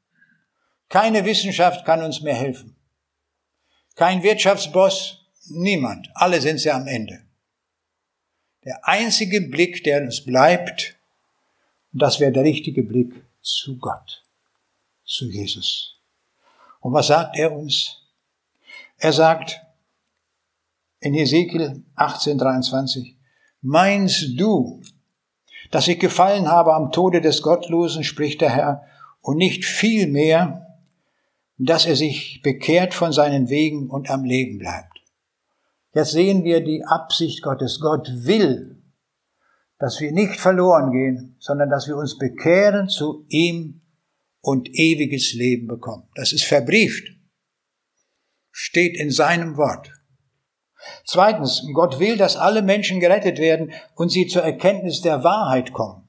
Keine 0.89 1.25
Wissenschaft 1.25 1.85
kann 1.85 2.03
uns 2.03 2.21
mehr 2.21 2.35
helfen. 2.35 2.75
kein 3.95 4.21
Wirtschaftsboss, 4.23 5.26
niemand. 5.49 6.09
Alle 6.13 6.41
sind 6.41 6.59
sie 6.59 6.71
am 6.71 6.87
Ende. 6.87 7.21
Der 8.63 8.87
einzige 8.87 9.41
Blick, 9.41 9.83
der 9.83 10.01
uns 10.01 10.23
bleibt, 10.25 10.97
und 11.93 12.01
das 12.01 12.19
wäre 12.19 12.31
der 12.31 12.43
richtige 12.43 12.83
Blick 12.83 13.13
zu 13.41 13.77
Gott, 13.77 14.23
zu 15.05 15.25
Jesus. 15.29 15.95
Und 16.79 16.93
was 16.93 17.07
sagt 17.07 17.37
er 17.37 17.53
uns? 17.53 18.01
Er 18.97 19.13
sagt 19.13 19.61
in 20.99 21.13
Ezekiel 21.13 21.83
18:23, 21.95 23.15
meinst 23.61 24.39
du, 24.39 24.81
dass 25.71 25.87
ich 25.87 25.99
gefallen 25.99 26.47
habe 26.47 26.73
am 26.73 26.91
Tode 26.91 27.21
des 27.21 27.41
Gottlosen, 27.41 28.03
spricht 28.03 28.41
der 28.41 28.49
Herr, 28.49 28.85
und 29.21 29.37
nicht 29.37 29.65
viel 29.65 30.07
mehr, 30.07 30.67
dass 31.57 31.85
er 31.85 31.95
sich 31.95 32.41
bekehrt 32.41 32.93
von 32.93 33.11
seinen 33.11 33.49
Wegen 33.49 33.89
und 33.89 34.09
am 34.09 34.23
Leben 34.23 34.59
bleibt. 34.59 34.96
Jetzt 35.97 36.11
sehen 36.11 36.43
wir 36.43 36.63
die 36.63 36.83
Absicht 36.85 37.41
Gottes. 37.41 37.79
Gott 37.79 38.07
will, 38.13 38.83
dass 39.79 39.99
wir 39.99 40.11
nicht 40.11 40.39
verloren 40.39 40.91
gehen, 40.91 41.35
sondern 41.39 41.71
dass 41.71 41.87
wir 41.87 41.97
uns 41.97 42.19
bekehren 42.19 42.87
zu 42.87 43.25
ihm 43.29 43.81
und 44.39 44.69
ewiges 44.69 45.33
Leben 45.33 45.65
bekommen. 45.65 46.07
Das 46.13 46.33
ist 46.33 46.43
verbrieft. 46.43 47.07
Steht 48.51 48.95
in 48.95 49.09
seinem 49.09 49.57
Wort. 49.57 49.91
Zweitens, 51.03 51.65
Gott 51.73 51.99
will, 51.99 52.15
dass 52.15 52.35
alle 52.35 52.61
Menschen 52.61 52.99
gerettet 52.99 53.39
werden 53.39 53.71
und 53.95 54.09
sie 54.09 54.27
zur 54.27 54.43
Erkenntnis 54.43 55.01
der 55.01 55.23
Wahrheit 55.23 55.73
kommen. 55.73 56.07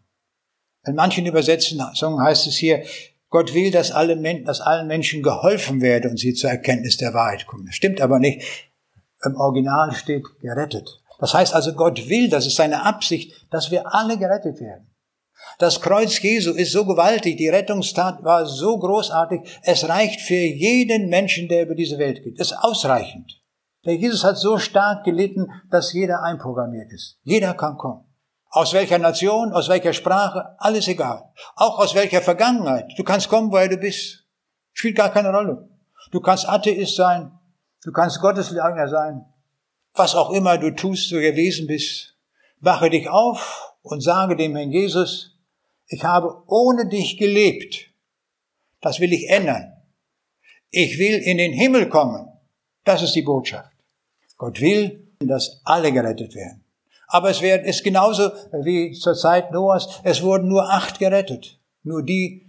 In 0.84 0.96
manchen 0.96 1.24
Übersetzungen 1.24 2.20
heißt 2.20 2.46
es 2.46 2.58
hier, 2.58 2.84
Gott 3.30 3.54
will, 3.54 3.70
dass, 3.70 3.90
alle, 3.90 4.16
dass 4.44 4.60
allen 4.60 4.86
Menschen 4.86 5.22
geholfen 5.22 5.80
werde 5.80 6.10
und 6.10 6.18
sie 6.18 6.34
zur 6.34 6.50
Erkenntnis 6.50 6.98
der 6.98 7.14
Wahrheit 7.14 7.46
kommen. 7.46 7.64
Das 7.64 7.74
stimmt 7.74 8.02
aber 8.02 8.18
nicht. 8.18 8.67
Im 9.24 9.36
Original 9.36 9.92
steht 9.92 10.24
gerettet. 10.40 11.00
Das 11.18 11.34
heißt 11.34 11.54
also, 11.54 11.72
Gott 11.72 12.08
will, 12.08 12.28
das 12.28 12.46
ist 12.46 12.56
seine 12.56 12.84
Absicht, 12.84 13.32
dass 13.50 13.70
wir 13.70 13.92
alle 13.92 14.18
gerettet 14.18 14.60
werden. 14.60 14.94
Das 15.58 15.80
Kreuz 15.80 16.20
Jesu 16.20 16.52
ist 16.52 16.72
so 16.72 16.84
gewaltig, 16.84 17.36
die 17.36 17.48
Rettungstat 17.48 18.22
war 18.22 18.46
so 18.46 18.78
großartig, 18.78 19.40
es 19.62 19.88
reicht 19.88 20.20
für 20.20 20.34
jeden 20.34 21.08
Menschen, 21.08 21.48
der 21.48 21.62
über 21.62 21.74
diese 21.74 21.98
Welt 21.98 22.22
geht. 22.22 22.38
Es 22.38 22.52
ist 22.52 22.58
ausreichend. 22.58 23.40
Der 23.84 23.94
Jesus 23.94 24.24
hat 24.24 24.36
so 24.36 24.58
stark 24.58 25.04
gelitten, 25.04 25.48
dass 25.70 25.92
jeder 25.92 26.22
einprogrammiert 26.22 26.92
ist. 26.92 27.18
Jeder 27.22 27.54
kann 27.54 27.76
kommen. 27.76 28.04
Aus 28.50 28.72
welcher 28.72 28.98
Nation, 28.98 29.52
aus 29.52 29.68
welcher 29.68 29.92
Sprache, 29.92 30.56
alles 30.58 30.88
egal. 30.88 31.30
Auch 31.54 31.78
aus 31.78 31.94
welcher 31.94 32.22
Vergangenheit. 32.22 32.92
Du 32.96 33.04
kannst 33.04 33.28
kommen, 33.28 33.52
woher 33.52 33.68
du 33.68 33.76
bist. 33.76 34.24
Spielt 34.72 34.96
gar 34.96 35.10
keine 35.10 35.30
Rolle. 35.30 35.68
Du 36.10 36.20
kannst 36.20 36.48
Atheist 36.48 36.96
sein. 36.96 37.37
Du 37.84 37.92
kannst 37.92 38.20
Gottesleugner 38.20 38.88
sein. 38.88 39.24
Was 39.94 40.14
auch 40.14 40.30
immer 40.30 40.58
du 40.58 40.74
tust, 40.74 41.10
du 41.10 41.20
gewesen 41.20 41.66
bist. 41.66 42.16
Wache 42.60 42.90
dich 42.90 43.08
auf 43.08 43.72
und 43.82 44.02
sage 44.02 44.36
dem 44.36 44.56
Herrn 44.56 44.72
Jesus, 44.72 45.36
ich 45.86 46.04
habe 46.04 46.42
ohne 46.46 46.88
dich 46.88 47.18
gelebt. 47.18 47.90
Das 48.80 49.00
will 49.00 49.12
ich 49.12 49.28
ändern. 49.28 49.72
Ich 50.70 50.98
will 50.98 51.14
in 51.14 51.38
den 51.38 51.52
Himmel 51.52 51.88
kommen. 51.88 52.28
Das 52.84 53.02
ist 53.02 53.14
die 53.14 53.22
Botschaft. 53.22 53.72
Gott 54.36 54.60
will, 54.60 55.08
dass 55.20 55.60
alle 55.64 55.92
gerettet 55.92 56.34
werden. 56.34 56.64
Aber 57.06 57.30
es 57.30 57.40
ist 57.40 57.84
genauso 57.84 58.30
wie 58.52 58.92
zur 58.92 59.14
Zeit 59.14 59.50
Noahs. 59.50 60.00
Es 60.04 60.22
wurden 60.22 60.48
nur 60.48 60.70
acht 60.70 60.98
gerettet. 60.98 61.58
Nur 61.82 62.02
die, 62.02 62.46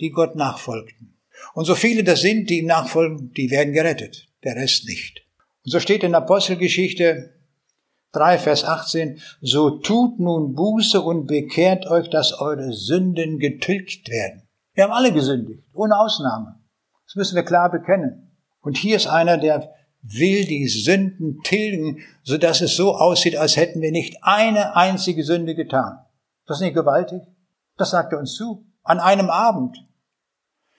die 0.00 0.10
Gott 0.10 0.36
nachfolgten. 0.36 1.16
Und 1.54 1.64
so 1.64 1.74
viele 1.74 2.04
das 2.04 2.20
sind, 2.20 2.50
die 2.50 2.58
ihm 2.58 2.66
nachfolgen, 2.66 3.32
die 3.32 3.50
werden 3.50 3.72
gerettet. 3.72 4.28
Der 4.44 4.56
Rest 4.56 4.86
nicht. 4.88 5.22
Und 5.64 5.70
so 5.70 5.80
steht 5.80 6.02
in 6.02 6.14
Apostelgeschichte 6.14 7.34
3, 8.12 8.38
Vers 8.38 8.64
18, 8.64 9.20
so 9.40 9.70
tut 9.70 10.20
nun 10.20 10.54
Buße 10.54 11.00
und 11.00 11.26
bekehrt 11.26 11.86
euch, 11.86 12.10
dass 12.10 12.38
eure 12.38 12.72
Sünden 12.72 13.38
getilgt 13.38 14.08
werden. 14.10 14.42
Wir 14.74 14.84
haben 14.84 14.92
alle 14.92 15.12
gesündigt, 15.12 15.62
ohne 15.72 15.98
Ausnahme. 15.98 16.60
Das 17.06 17.16
müssen 17.16 17.36
wir 17.36 17.44
klar 17.44 17.70
bekennen. 17.70 18.30
Und 18.60 18.76
hier 18.76 18.96
ist 18.96 19.06
einer, 19.06 19.38
der 19.38 19.72
will 20.02 20.44
die 20.44 20.66
Sünden 20.66 21.40
tilgen, 21.42 22.02
so 22.22 22.36
dass 22.36 22.60
es 22.60 22.76
so 22.76 22.96
aussieht, 22.96 23.36
als 23.36 23.56
hätten 23.56 23.80
wir 23.80 23.92
nicht 23.92 24.18
eine 24.22 24.76
einzige 24.76 25.24
Sünde 25.24 25.54
getan. 25.54 25.98
Das 26.46 26.58
ist 26.58 26.62
nicht 26.62 26.74
gewaltig? 26.74 27.22
Das 27.76 27.90
sagt 27.90 28.12
er 28.12 28.18
uns 28.18 28.34
zu. 28.34 28.66
An 28.82 28.98
einem 28.98 29.30
Abend. 29.30 29.78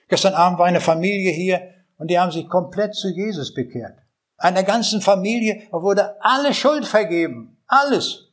Gestern 0.08 0.34
Abend 0.34 0.58
war 0.58 0.66
eine 0.66 0.80
Familie 0.80 1.32
hier 1.32 1.73
und 1.98 2.08
die 2.08 2.18
haben 2.18 2.32
sich 2.32 2.48
komplett 2.48 2.94
zu 2.94 3.08
Jesus 3.08 3.54
bekehrt. 3.54 3.98
Einer 4.36 4.62
ganzen 4.62 5.00
Familie 5.00 5.62
wurde 5.70 6.16
alle 6.22 6.54
Schuld 6.54 6.86
vergeben. 6.86 7.56
Alles. 7.66 8.28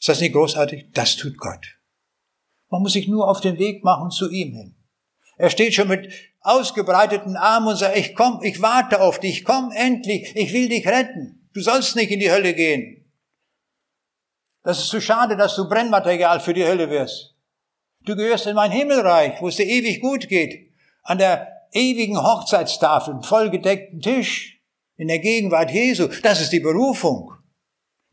Ist 0.00 0.08
das 0.08 0.20
nicht 0.20 0.32
großartig? 0.32 0.86
Das 0.92 1.16
tut 1.16 1.38
Gott. 1.38 1.66
Man 2.70 2.82
muss 2.82 2.94
sich 2.94 3.08
nur 3.08 3.28
auf 3.28 3.40
den 3.40 3.58
Weg 3.58 3.84
machen 3.84 4.10
zu 4.10 4.30
ihm 4.30 4.52
hin. 4.52 4.74
Er 5.36 5.50
steht 5.50 5.74
schon 5.74 5.88
mit 5.88 6.12
ausgebreiteten 6.40 7.36
Armen 7.36 7.68
und 7.68 7.76
sagt, 7.76 7.96
ich 7.96 8.14
komm, 8.14 8.40
ich 8.42 8.60
warte 8.60 9.00
auf 9.00 9.18
dich, 9.18 9.44
komm 9.44 9.72
endlich, 9.72 10.34
ich 10.36 10.52
will 10.52 10.68
dich 10.68 10.86
retten. 10.86 11.48
Du 11.52 11.60
sollst 11.60 11.96
nicht 11.96 12.10
in 12.10 12.20
die 12.20 12.30
Hölle 12.30 12.54
gehen. 12.54 13.04
Das 14.62 14.78
ist 14.78 14.88
zu 14.88 15.00
schade, 15.00 15.36
dass 15.36 15.56
du 15.56 15.68
Brennmaterial 15.68 16.40
für 16.40 16.54
die 16.54 16.64
Hölle 16.64 16.90
wirst. 16.90 17.34
Du 18.04 18.16
gehörst 18.16 18.46
in 18.46 18.56
mein 18.56 18.70
Himmelreich, 18.70 19.40
wo 19.40 19.48
es 19.48 19.56
dir 19.56 19.66
ewig 19.66 20.00
gut 20.00 20.28
geht. 20.28 20.72
An 21.02 21.18
der 21.18 21.53
ewigen 21.74 22.16
Hochzeitstafel, 22.16 23.20
vollgedeckten 23.22 24.00
Tisch, 24.00 24.54
in 24.96 25.08
der 25.08 25.18
Gegenwart 25.18 25.70
Jesu. 25.70 26.08
Das 26.22 26.40
ist 26.40 26.52
die 26.52 26.60
Berufung, 26.60 27.32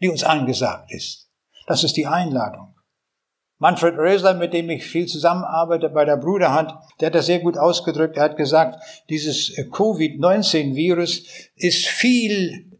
die 0.01 0.09
uns 0.09 0.23
angesagt 0.23 0.91
ist. 0.91 1.29
Das 1.67 1.83
ist 1.83 1.95
die 1.95 2.07
Einladung. 2.07 2.75
Manfred 3.59 3.95
Rösler, 3.95 4.33
mit 4.33 4.53
dem 4.53 4.71
ich 4.71 4.83
viel 4.83 5.05
zusammenarbeite 5.05 5.89
bei 5.89 6.03
der 6.03 6.17
Bruderhand, 6.17 6.73
der 6.99 7.07
hat 7.07 7.15
das 7.15 7.27
sehr 7.27 7.39
gut 7.39 7.57
ausgedrückt. 7.57 8.17
Er 8.17 8.23
hat 8.23 8.35
gesagt, 8.35 8.81
dieses 9.09 9.55
Covid-19-Virus 9.71 11.23
ist 11.55 11.87
viel, 11.87 12.71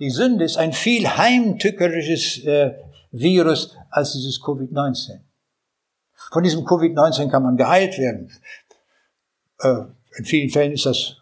die 0.00 0.08
Sünde 0.08 0.44
ist 0.44 0.56
ein 0.56 0.72
viel 0.72 1.06
heimtückerisches 1.06 2.42
äh, 2.44 2.72
Virus 3.10 3.76
als 3.90 4.12
dieses 4.12 4.40
Covid-19. 4.40 5.20
Von 6.32 6.42
diesem 6.42 6.64
Covid-19 6.64 7.30
kann 7.30 7.42
man 7.42 7.58
geheilt 7.58 7.98
werden. 7.98 8.32
In 10.16 10.24
vielen 10.24 10.50
Fällen 10.50 10.72
ist 10.72 10.86
das, 10.86 11.16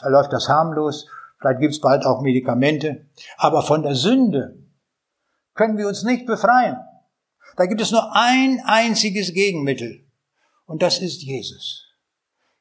verläuft 0.00 0.32
das 0.32 0.48
harmlos. 0.48 1.06
Vielleicht 1.38 1.60
gibt 1.60 1.74
es 1.74 1.80
bald 1.80 2.04
auch 2.04 2.20
Medikamente. 2.20 3.06
Aber 3.36 3.62
von 3.62 3.82
der 3.82 3.94
Sünde 3.94 4.62
können 5.54 5.76
wir 5.76 5.88
uns 5.88 6.02
nicht 6.02 6.26
befreien. 6.26 6.76
Da 7.56 7.66
gibt 7.66 7.80
es 7.80 7.90
nur 7.90 8.14
ein 8.14 8.62
einziges 8.64 9.34
Gegenmittel. 9.34 10.06
Und 10.66 10.82
das 10.82 10.98
ist 10.98 11.22
Jesus. 11.22 11.86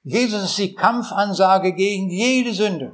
Jesus 0.04 0.44
ist 0.44 0.58
die 0.58 0.74
Kampfansage 0.74 1.74
gegen 1.74 2.10
jede 2.10 2.54
Sünde. 2.54 2.94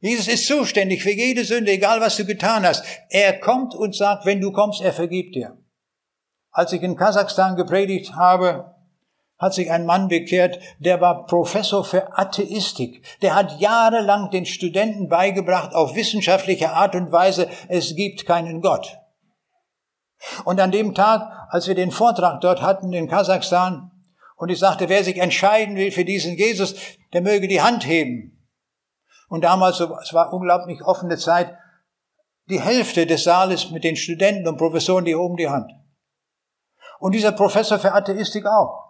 Jesus 0.00 0.28
ist 0.28 0.46
zuständig 0.46 1.02
für 1.02 1.10
jede 1.10 1.44
Sünde, 1.44 1.72
egal 1.72 2.00
was 2.00 2.16
du 2.16 2.24
getan 2.24 2.64
hast. 2.64 2.84
Er 3.10 3.38
kommt 3.40 3.74
und 3.74 3.96
sagt, 3.96 4.24
wenn 4.26 4.40
du 4.40 4.52
kommst, 4.52 4.80
er 4.80 4.92
vergibt 4.92 5.34
dir. 5.34 5.58
Als 6.50 6.72
ich 6.72 6.82
in 6.82 6.96
Kasachstan 6.96 7.56
gepredigt 7.56 8.14
habe, 8.14 8.76
hat 9.38 9.54
sich 9.54 9.70
ein 9.70 9.86
Mann 9.86 10.08
bekehrt, 10.08 10.58
der 10.78 11.00
war 11.00 11.26
Professor 11.26 11.84
für 11.84 12.18
Atheistik. 12.18 13.04
Der 13.22 13.34
hat 13.34 13.60
jahrelang 13.60 14.30
den 14.30 14.46
Studenten 14.46 15.08
beigebracht, 15.08 15.74
auf 15.74 15.94
wissenschaftliche 15.94 16.72
Art 16.72 16.94
und 16.96 17.12
Weise, 17.12 17.48
es 17.68 17.94
gibt 17.94 18.26
keinen 18.26 18.60
Gott. 18.60 18.98
Und 20.44 20.60
an 20.60 20.72
dem 20.72 20.94
Tag, 20.94 21.30
als 21.50 21.68
wir 21.68 21.76
den 21.76 21.92
Vortrag 21.92 22.40
dort 22.40 22.62
hatten 22.62 22.92
in 22.92 23.08
Kasachstan, 23.08 23.92
und 24.36 24.50
ich 24.50 24.58
sagte, 24.58 24.88
wer 24.88 25.02
sich 25.02 25.18
entscheiden 25.18 25.76
will 25.76 25.90
für 25.90 26.04
diesen 26.04 26.36
Jesus, 26.36 26.76
der 27.12 27.22
möge 27.22 27.48
die 27.48 27.60
Hand 27.60 27.86
heben. 27.86 28.46
Und 29.28 29.42
damals, 29.42 29.80
es 29.80 30.14
war 30.14 30.32
unglaublich 30.32 30.82
offene 30.82 31.16
Zeit, 31.16 31.56
die 32.48 32.60
Hälfte 32.60 33.04
des 33.04 33.24
Saales 33.24 33.70
mit 33.70 33.84
den 33.84 33.96
Studenten 33.96 34.48
und 34.48 34.56
Professoren, 34.56 35.04
die 35.04 35.14
hoben 35.14 35.36
die 35.36 35.48
Hand. 35.48 35.70
Und 36.98 37.12
dieser 37.12 37.32
Professor 37.32 37.78
für 37.78 37.92
Atheistik 37.92 38.46
auch. 38.46 38.87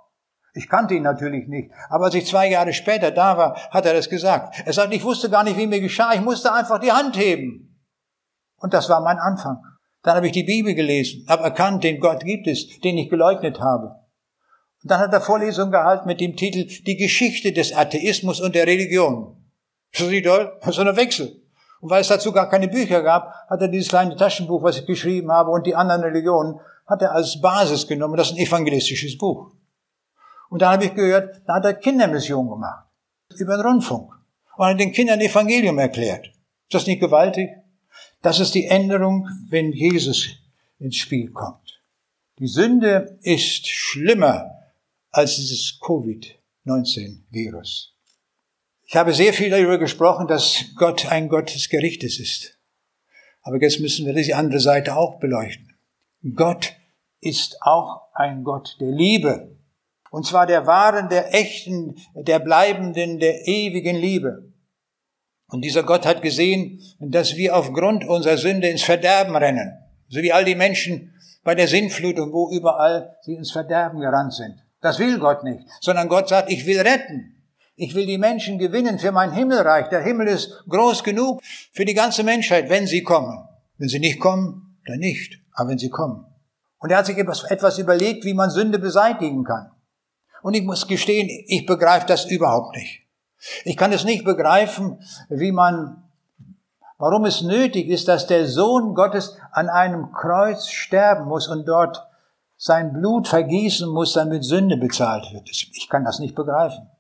Ich 0.58 0.68
kannte 0.68 0.94
ihn 0.94 1.04
natürlich 1.04 1.46
nicht, 1.46 1.70
aber 1.88 2.06
als 2.06 2.16
ich 2.16 2.26
zwei 2.26 2.50
Jahre 2.50 2.72
später 2.72 3.12
da 3.12 3.38
war, 3.38 3.54
hat 3.70 3.86
er 3.86 3.94
das 3.94 4.10
gesagt. 4.10 4.60
Er 4.66 4.72
sagt, 4.72 4.92
ich 4.92 5.04
wusste 5.04 5.30
gar 5.30 5.44
nicht, 5.44 5.56
wie 5.56 5.68
mir 5.68 5.80
geschah, 5.80 6.12
ich 6.14 6.20
musste 6.20 6.52
einfach 6.52 6.80
die 6.80 6.90
Hand 6.90 7.16
heben. 7.16 7.80
Und 8.56 8.74
das 8.74 8.88
war 8.88 9.00
mein 9.00 9.20
Anfang. 9.20 9.58
Dann 10.02 10.16
habe 10.16 10.26
ich 10.26 10.32
die 10.32 10.42
Bibel 10.42 10.74
gelesen, 10.74 11.24
habe 11.28 11.44
erkannt, 11.44 11.84
den 11.84 12.00
Gott 12.00 12.24
gibt 12.24 12.48
es, 12.48 12.80
den 12.80 12.98
ich 12.98 13.08
geleugnet 13.08 13.60
habe. 13.60 13.94
Und 14.82 14.90
dann 14.90 14.98
hat 14.98 15.12
er 15.12 15.20
Vorlesung 15.20 15.70
gehalten 15.70 16.08
mit 16.08 16.20
dem 16.20 16.34
Titel 16.34 16.66
Die 16.66 16.96
Geschichte 16.96 17.52
des 17.52 17.72
Atheismus 17.72 18.40
und 18.40 18.56
der 18.56 18.66
Religion. 18.66 19.36
Nicht 19.96 20.26
toll? 20.26 20.58
Das 20.62 20.76
ist 20.76 20.80
ein 20.80 20.96
Wechsel. 20.96 21.40
Und 21.80 21.90
weil 21.90 22.00
es 22.00 22.08
dazu 22.08 22.32
gar 22.32 22.48
keine 22.48 22.66
Bücher 22.66 23.02
gab, 23.02 23.32
hat 23.48 23.60
er 23.60 23.68
dieses 23.68 23.90
kleine 23.90 24.16
Taschenbuch, 24.16 24.64
was 24.64 24.78
ich 24.78 24.86
geschrieben 24.86 25.30
habe, 25.30 25.52
und 25.52 25.68
die 25.68 25.76
anderen 25.76 26.02
Religionen, 26.02 26.58
hat 26.84 27.00
er 27.00 27.12
als 27.12 27.40
Basis 27.40 27.86
genommen. 27.86 28.16
Das 28.16 28.32
ist 28.32 28.32
ein 28.32 28.44
evangelistisches 28.44 29.16
Buch. 29.16 29.52
Und 30.50 30.62
dann 30.62 30.72
habe 30.72 30.86
ich 30.86 30.94
gehört, 30.94 31.42
da 31.46 31.54
hat 31.54 31.64
er 31.64 31.74
Kindermission 31.74 32.48
gemacht. 32.48 32.86
Über 33.36 33.56
den 33.56 33.66
Rundfunk. 33.66 34.12
und 34.56 34.66
hat 34.66 34.80
den 34.80 34.92
Kindern 34.92 35.20
Evangelium 35.20 35.78
erklärt. 35.78 36.26
Ist 36.26 36.74
das 36.74 36.86
nicht 36.86 37.00
gewaltig? 37.00 37.50
Das 38.22 38.40
ist 38.40 38.54
die 38.54 38.66
Änderung, 38.66 39.28
wenn 39.48 39.72
Jesus 39.72 40.28
ins 40.78 40.96
Spiel 40.96 41.30
kommt. 41.30 41.82
Die 42.38 42.46
Sünde 42.46 43.18
ist 43.22 43.66
schlimmer 43.66 44.50
als 45.10 45.36
dieses 45.36 45.78
Covid-19-Virus. 45.80 47.94
Ich 48.84 48.96
habe 48.96 49.12
sehr 49.12 49.34
viel 49.34 49.50
darüber 49.50 49.78
gesprochen, 49.78 50.28
dass 50.28 50.64
Gott 50.76 51.06
ein 51.06 51.28
Gott 51.28 51.54
des 51.54 51.68
Gerichtes 51.68 52.18
ist. 52.18 52.58
Aber 53.42 53.60
jetzt 53.60 53.80
müssen 53.80 54.06
wir 54.06 54.14
die 54.14 54.34
andere 54.34 54.60
Seite 54.60 54.96
auch 54.96 55.20
beleuchten. 55.20 55.74
Gott 56.34 56.72
ist 57.20 57.60
auch 57.62 58.12
ein 58.14 58.44
Gott 58.44 58.76
der 58.80 58.90
Liebe. 58.90 59.57
Und 60.10 60.26
zwar 60.26 60.46
der 60.46 60.66
wahren, 60.66 61.08
der 61.08 61.34
echten, 61.34 61.96
der 62.14 62.38
bleibenden, 62.38 63.18
der 63.18 63.46
ewigen 63.46 63.96
Liebe. 63.96 64.52
Und 65.50 65.62
dieser 65.62 65.82
Gott 65.82 66.06
hat 66.06 66.22
gesehen, 66.22 66.80
dass 66.98 67.36
wir 67.36 67.56
aufgrund 67.56 68.06
unserer 68.06 68.36
Sünde 68.36 68.68
ins 68.68 68.82
Verderben 68.82 69.36
rennen. 69.36 69.72
So 70.08 70.20
wie 70.20 70.32
all 70.32 70.44
die 70.44 70.54
Menschen 70.54 71.14
bei 71.42 71.54
der 71.54 71.68
Sintflut 71.68 72.18
und 72.18 72.32
wo 72.32 72.50
überall 72.50 73.16
sie 73.22 73.34
ins 73.34 73.52
Verderben 73.52 74.00
gerannt 74.00 74.34
sind. 74.34 74.56
Das 74.80 74.98
will 74.98 75.18
Gott 75.18 75.44
nicht, 75.44 75.60
sondern 75.80 76.08
Gott 76.08 76.28
sagt, 76.28 76.50
ich 76.50 76.66
will 76.66 76.80
retten. 76.80 77.34
Ich 77.74 77.94
will 77.94 78.06
die 78.06 78.18
Menschen 78.18 78.58
gewinnen 78.58 78.98
für 78.98 79.12
mein 79.12 79.32
Himmelreich. 79.32 79.88
Der 79.88 80.02
Himmel 80.02 80.28
ist 80.28 80.64
groß 80.68 81.04
genug 81.04 81.40
für 81.72 81.84
die 81.84 81.94
ganze 81.94 82.24
Menschheit, 82.24 82.68
wenn 82.68 82.86
sie 82.86 83.02
kommen. 83.02 83.48
Wenn 83.76 83.88
sie 83.88 84.00
nicht 84.00 84.18
kommen, 84.18 84.78
dann 84.86 84.98
nicht. 84.98 85.38
Aber 85.52 85.70
wenn 85.70 85.78
sie 85.78 85.88
kommen. 85.88 86.26
Und 86.78 86.90
er 86.90 86.98
hat 86.98 87.06
sich 87.06 87.16
etwas 87.16 87.78
überlegt, 87.78 88.24
wie 88.24 88.34
man 88.34 88.50
Sünde 88.50 88.78
beseitigen 88.78 89.44
kann. 89.44 89.70
Und 90.42 90.54
ich 90.54 90.62
muss 90.64 90.86
gestehen, 90.86 91.28
ich 91.46 91.66
begreife 91.66 92.06
das 92.06 92.24
überhaupt 92.26 92.76
nicht. 92.76 93.02
Ich 93.64 93.76
kann 93.76 93.92
es 93.92 94.04
nicht 94.04 94.24
begreifen, 94.24 95.00
wie 95.28 95.52
man, 95.52 96.02
warum 96.98 97.24
es 97.24 97.42
nötig 97.42 97.88
ist, 97.88 98.08
dass 98.08 98.26
der 98.26 98.46
Sohn 98.46 98.94
Gottes 98.94 99.36
an 99.52 99.68
einem 99.68 100.12
Kreuz 100.12 100.68
sterben 100.68 101.26
muss 101.26 101.48
und 101.48 101.66
dort 101.66 102.04
sein 102.56 102.92
Blut 102.92 103.28
vergießen 103.28 103.88
muss, 103.88 104.14
damit 104.14 104.44
Sünde 104.44 104.76
bezahlt 104.76 105.32
wird. 105.32 105.48
Ich 105.48 105.88
kann 105.88 106.04
das 106.04 106.18
nicht 106.18 106.34
begreifen. 106.34 106.90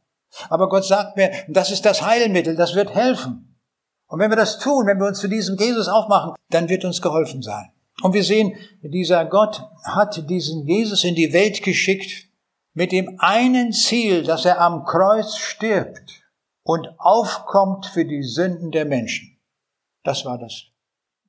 Aber 0.48 0.68
Gott 0.68 0.84
sagt 0.84 1.16
mir, 1.16 1.32
das 1.48 1.70
ist 1.70 1.84
das 1.84 2.02
Heilmittel, 2.02 2.54
das 2.54 2.74
wird 2.74 2.94
helfen. 2.94 3.56
Und 4.06 4.20
wenn 4.20 4.30
wir 4.30 4.36
das 4.36 4.58
tun, 4.58 4.86
wenn 4.86 4.98
wir 4.98 5.06
uns 5.06 5.18
zu 5.18 5.28
diesem 5.28 5.56
Jesus 5.56 5.88
aufmachen, 5.88 6.34
dann 6.50 6.68
wird 6.68 6.84
uns 6.84 7.02
geholfen 7.02 7.42
sein. 7.42 7.70
Und 8.02 8.14
wir 8.14 8.22
sehen, 8.22 8.54
dieser 8.82 9.24
Gott 9.24 9.62
hat 9.84 10.28
diesen 10.30 10.66
Jesus 10.66 11.02
in 11.02 11.16
die 11.16 11.32
Welt 11.32 11.62
geschickt 11.62 12.27
mit 12.78 12.92
dem 12.92 13.16
einen 13.18 13.72
Ziel, 13.72 14.22
dass 14.22 14.44
er 14.44 14.60
am 14.60 14.84
Kreuz 14.84 15.36
stirbt 15.36 16.22
und 16.62 16.88
aufkommt 16.98 17.86
für 17.86 18.04
die 18.04 18.22
Sünden 18.22 18.70
der 18.70 18.84
Menschen. 18.84 19.36
Das 20.04 20.24
war 20.24 20.38
das. 20.38 20.66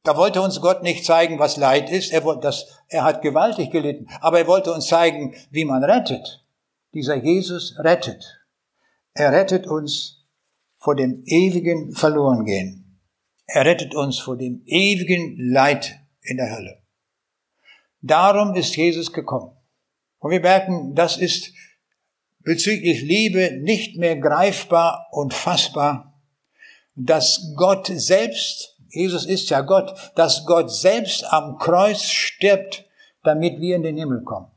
Da 0.04 0.16
wollte 0.16 0.44
uns 0.44 0.62
Gott 0.62 0.84
nicht 0.84 1.06
zeigen, 1.06 1.40
was 1.40 1.58
Leid 1.58 1.90
ist. 1.90 2.14
Er, 2.14 2.24
wollte 2.24 2.42
das, 2.42 2.68
er 2.88 3.04
hat 3.04 3.24
gewaltig 3.24 3.72
gelitten. 3.72 4.08
Aber 4.22 4.38
er 4.38 4.46
wollte 4.46 4.72
uns 4.72 4.86
zeigen, 4.86 5.34
wie 5.50 5.66
man 5.66 5.84
rettet. 5.84 6.44
Dieser 6.94 7.16
Jesus 7.16 7.74
rettet. 7.80 8.24
Er 9.16 9.32
rettet 9.32 9.66
uns 9.66 10.28
vor 10.78 10.96
dem 10.96 11.24
ewigen 11.26 11.94
Verlorengehen. 11.94 13.02
Er 13.48 13.66
rettet 13.66 13.96
uns 13.96 14.20
vor 14.20 14.38
dem 14.38 14.62
ewigen 14.68 15.36
Leid 15.52 16.00
in 16.22 16.38
der 16.38 16.52
Hölle. 16.56 16.84
Darum 18.02 18.54
ist 18.54 18.76
Jesus 18.76 19.12
gekommen. 19.12 19.59
Und 20.20 20.32
wir 20.32 20.42
merken, 20.42 20.96
das 20.96 21.18
ist 21.18 21.54
bezüglich 22.40 23.02
Liebe 23.02 23.60
nicht 23.62 23.98
mehr 23.98 24.18
greifbar 24.18 25.08
und 25.12 25.34
fassbar, 25.34 26.20
dass 26.96 27.54
Gott 27.56 27.88
selbst, 27.88 28.78
Jesus 28.90 29.26
ist 29.26 29.50
ja 29.50 29.62
Gott, 29.62 29.94
dass 30.16 30.46
Gott 30.46 30.72
selbst 30.72 31.26
am 31.32 31.58
Kreuz 31.58 32.04
stirbt, 32.04 32.86
damit 33.24 33.60
wir 33.60 33.76
in 33.76 33.84
den 33.84 33.98
Himmel 33.98 34.24
kommen. 34.24 34.52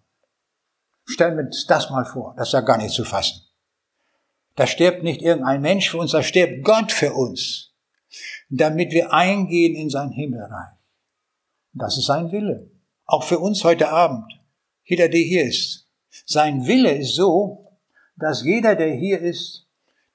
Stellen 1.05 1.37
wir 1.37 1.45
uns 1.45 1.67
das 1.67 1.91
mal 1.91 2.05
vor, 2.05 2.35
das 2.37 2.49
ist 2.49 2.55
ja 2.55 2.61
gar 2.61 2.79
nicht 2.79 2.95
zu 2.95 3.05
fassen. 3.05 3.43
Da 4.57 4.67
stirbt 4.67 5.03
nicht 5.03 5.23
irgendein 5.23 5.63
Mensch 5.63 5.91
für 5.91 5.99
uns, 5.99 6.13
da 6.13 6.23
stirbt 6.23 6.65
Gott 6.65 6.93
für 6.93 7.13
uns, 7.13 7.75
damit 8.51 8.93
wir 8.93 9.13
eingehen 9.13 9.75
in 9.75 9.89
sein 9.89 10.11
Himmelreich. 10.11 10.77
Das 11.73 11.97
ist 11.97 12.07
sein 12.07 12.31
Wille. 12.33 12.71
Auch 13.07 13.25
für 13.25 13.39
uns 13.39 13.65
heute 13.65 13.89
Abend. 13.89 14.42
Jeder, 14.85 15.09
der 15.09 15.21
hier 15.21 15.45
ist. 15.45 15.89
Sein 16.27 16.67
Wille 16.67 16.93
ist 16.93 17.15
so, 17.15 17.79
dass 18.17 18.45
jeder, 18.45 18.75
der 18.75 18.95
hier 18.95 19.21
ist, 19.21 19.67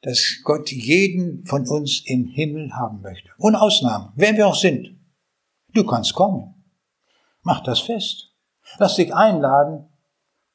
dass 0.01 0.39
Gott 0.43 0.71
jeden 0.71 1.45
von 1.45 1.67
uns 1.67 2.03
im 2.05 2.27
Himmel 2.27 2.73
haben 2.73 3.01
möchte. 3.01 3.29
Ohne 3.39 3.59
Ausnahme. 3.59 4.13
Wer 4.15 4.35
wir 4.37 4.47
auch 4.47 4.55
sind. 4.55 4.95
Du 5.73 5.85
kannst 5.85 6.13
kommen. 6.13 6.53
Mach 7.41 7.61
das 7.63 7.79
fest. 7.79 8.31
Lass 8.77 8.95
dich 8.95 9.13
einladen 9.13 9.89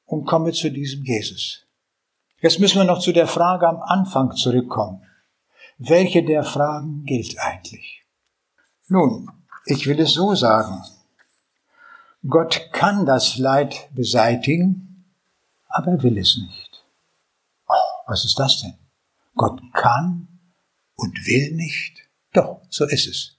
und 0.05 0.27
komme 0.27 0.53
zu 0.53 0.71
diesem 0.71 1.05
Jesus. 1.05 1.67
Jetzt 2.41 2.61
müssen 2.61 2.79
wir 2.79 2.85
noch 2.85 2.99
zu 2.99 3.13
der 3.13 3.27
Frage 3.27 3.69
am 3.69 3.81
Anfang 3.81 4.35
zurückkommen. 4.35 5.03
Welche 5.79 6.25
der 6.25 6.45
Fragen 6.45 7.05
gilt 7.05 7.39
eigentlich? 7.39 8.05
Nun, 8.89 9.31
ich 9.67 9.87
will 9.87 9.99
es 10.01 10.13
so 10.13 10.35
sagen. 10.35 10.83
Gott 12.29 12.71
kann 12.73 13.05
das 13.05 13.37
Leid 13.37 13.89
beseitigen, 13.95 15.13
aber 15.69 15.93
er 15.93 16.03
will 16.03 16.19
es 16.19 16.37
nicht. 16.37 16.85
Oh, 17.69 17.75
was 18.07 18.25
ist 18.25 18.39
das 18.39 18.61
denn? 18.61 18.75
Gott 19.35 19.61
kann 19.73 20.29
und 20.95 21.27
will 21.27 21.53
nicht? 21.55 21.99
Doch, 22.33 22.63
so 22.69 22.87
ist 22.87 23.09
es. 23.09 23.39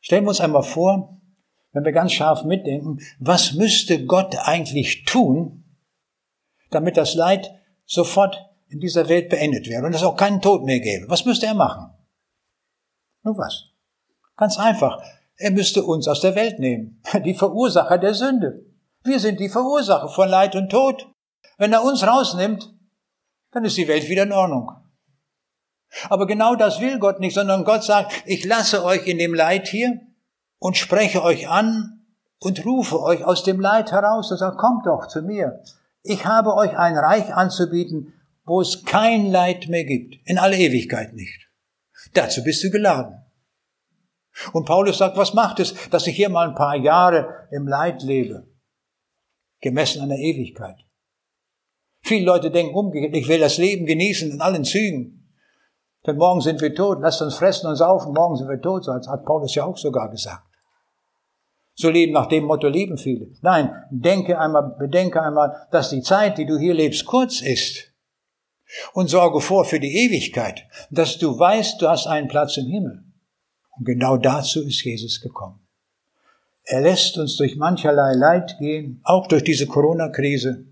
Stellen 0.00 0.24
wir 0.24 0.30
uns 0.30 0.40
einmal 0.40 0.62
vor, 0.62 1.20
wenn 1.72 1.84
wir 1.84 1.92
ganz 1.92 2.12
scharf 2.12 2.44
mitdenken, 2.44 2.98
was 3.18 3.52
müsste 3.52 4.06
Gott 4.06 4.36
eigentlich 4.36 5.04
tun, 5.04 5.64
damit 6.70 6.96
das 6.96 7.14
Leid 7.14 7.50
sofort 7.84 8.50
in 8.68 8.80
dieser 8.80 9.08
Welt 9.08 9.28
beendet 9.28 9.68
wäre 9.68 9.84
und 9.84 9.94
es 9.94 10.02
auch 10.02 10.16
keinen 10.16 10.40
Tod 10.40 10.64
mehr 10.64 10.80
gäbe? 10.80 11.08
Was 11.08 11.24
müsste 11.24 11.46
er 11.46 11.54
machen? 11.54 11.92
Nur 13.22 13.36
was? 13.36 13.66
Ganz 14.36 14.58
einfach. 14.58 15.02
Er 15.42 15.50
müsste 15.50 15.82
uns 15.82 16.06
aus 16.06 16.20
der 16.20 16.36
Welt 16.36 16.60
nehmen, 16.60 17.02
die 17.24 17.34
Verursacher 17.34 17.98
der 17.98 18.14
Sünde. 18.14 18.64
Wir 19.02 19.18
sind 19.18 19.40
die 19.40 19.48
Verursacher 19.48 20.08
von 20.08 20.28
Leid 20.28 20.54
und 20.54 20.70
Tod. 20.70 21.08
Wenn 21.58 21.72
er 21.72 21.82
uns 21.82 22.06
rausnimmt, 22.06 22.72
dann 23.50 23.64
ist 23.64 23.76
die 23.76 23.88
Welt 23.88 24.08
wieder 24.08 24.22
in 24.22 24.30
Ordnung. 24.30 24.70
Aber 26.08 26.28
genau 26.28 26.54
das 26.54 26.80
will 26.80 27.00
Gott 27.00 27.18
nicht, 27.18 27.34
sondern 27.34 27.64
Gott 27.64 27.82
sagt, 27.82 28.22
ich 28.24 28.44
lasse 28.44 28.84
euch 28.84 29.08
in 29.08 29.18
dem 29.18 29.34
Leid 29.34 29.66
hier 29.66 30.00
und 30.60 30.76
spreche 30.76 31.24
euch 31.24 31.48
an 31.48 32.04
und 32.38 32.64
rufe 32.64 33.02
euch 33.02 33.24
aus 33.24 33.42
dem 33.42 33.58
Leid 33.58 33.90
heraus 33.90 34.30
und 34.30 34.38
sagt, 34.38 34.58
kommt 34.58 34.86
doch 34.86 35.08
zu 35.08 35.22
mir. 35.22 35.60
Ich 36.04 36.24
habe 36.24 36.54
euch 36.54 36.78
ein 36.78 36.96
Reich 36.96 37.34
anzubieten, 37.34 38.14
wo 38.44 38.60
es 38.60 38.84
kein 38.84 39.26
Leid 39.26 39.66
mehr 39.68 39.84
gibt, 39.84 40.14
in 40.24 40.38
alle 40.38 40.56
Ewigkeit 40.56 41.14
nicht. 41.14 41.48
Dazu 42.14 42.44
bist 42.44 42.62
du 42.62 42.70
geladen. 42.70 43.21
Und 44.52 44.66
Paulus 44.66 44.98
sagt, 44.98 45.16
was 45.16 45.34
macht 45.34 45.60
es, 45.60 45.74
dass 45.90 46.06
ich 46.06 46.16
hier 46.16 46.28
mal 46.28 46.48
ein 46.48 46.54
paar 46.54 46.76
Jahre 46.76 47.48
im 47.50 47.66
Leid 47.66 48.02
lebe, 48.02 48.48
gemessen 49.60 50.02
an 50.02 50.08
der 50.08 50.18
Ewigkeit. 50.18 50.76
Viele 52.02 52.26
Leute 52.26 52.50
denken 52.50 52.74
umgekehrt, 52.74 53.14
ich 53.14 53.28
will 53.28 53.40
das 53.40 53.58
Leben 53.58 53.86
genießen 53.86 54.30
in 54.30 54.40
allen 54.40 54.64
Zügen. 54.64 55.18
Denn 56.06 56.16
morgen 56.16 56.40
sind 56.40 56.60
wir 56.60 56.74
tot, 56.74 56.98
lasst 57.00 57.22
uns 57.22 57.36
fressen 57.36 57.68
und 57.68 57.76
saufen, 57.76 58.12
morgen 58.12 58.36
sind 58.36 58.48
wir 58.48 58.60
tot, 58.60 58.84
so 58.84 58.92
hat 58.92 59.24
Paulus 59.24 59.54
ja 59.54 59.64
auch 59.64 59.76
sogar 59.76 60.10
gesagt. 60.10 60.42
So 61.74 61.90
leben 61.90 62.12
nach 62.12 62.26
dem 62.26 62.44
Motto 62.44 62.68
leben 62.68 62.98
viele. 62.98 63.28
Nein, 63.40 63.72
denke 63.90 64.38
einmal, 64.38 64.76
bedenke 64.78 65.22
einmal, 65.22 65.68
dass 65.70 65.90
die 65.90 66.02
Zeit, 66.02 66.38
die 66.38 66.46
du 66.46 66.58
hier 66.58 66.74
lebst, 66.74 67.06
kurz 67.06 67.40
ist. 67.40 67.92
Und 68.94 69.08
sorge 69.08 69.40
vor 69.40 69.64
für 69.64 69.80
die 69.80 70.06
Ewigkeit, 70.06 70.64
dass 70.90 71.18
du 71.18 71.38
weißt, 71.38 71.80
du 71.80 71.88
hast 71.88 72.06
einen 72.06 72.28
Platz 72.28 72.56
im 72.56 72.66
Himmel. 72.66 73.04
Und 73.72 73.84
genau 73.84 74.16
dazu 74.16 74.62
ist 74.62 74.84
Jesus 74.84 75.20
gekommen. 75.20 75.58
Er 76.64 76.80
lässt 76.80 77.18
uns 77.18 77.36
durch 77.36 77.56
mancherlei 77.56 78.14
Leid 78.14 78.56
gehen, 78.58 79.00
auch 79.02 79.26
durch 79.26 79.42
diese 79.42 79.66
Corona-Krise. 79.66 80.64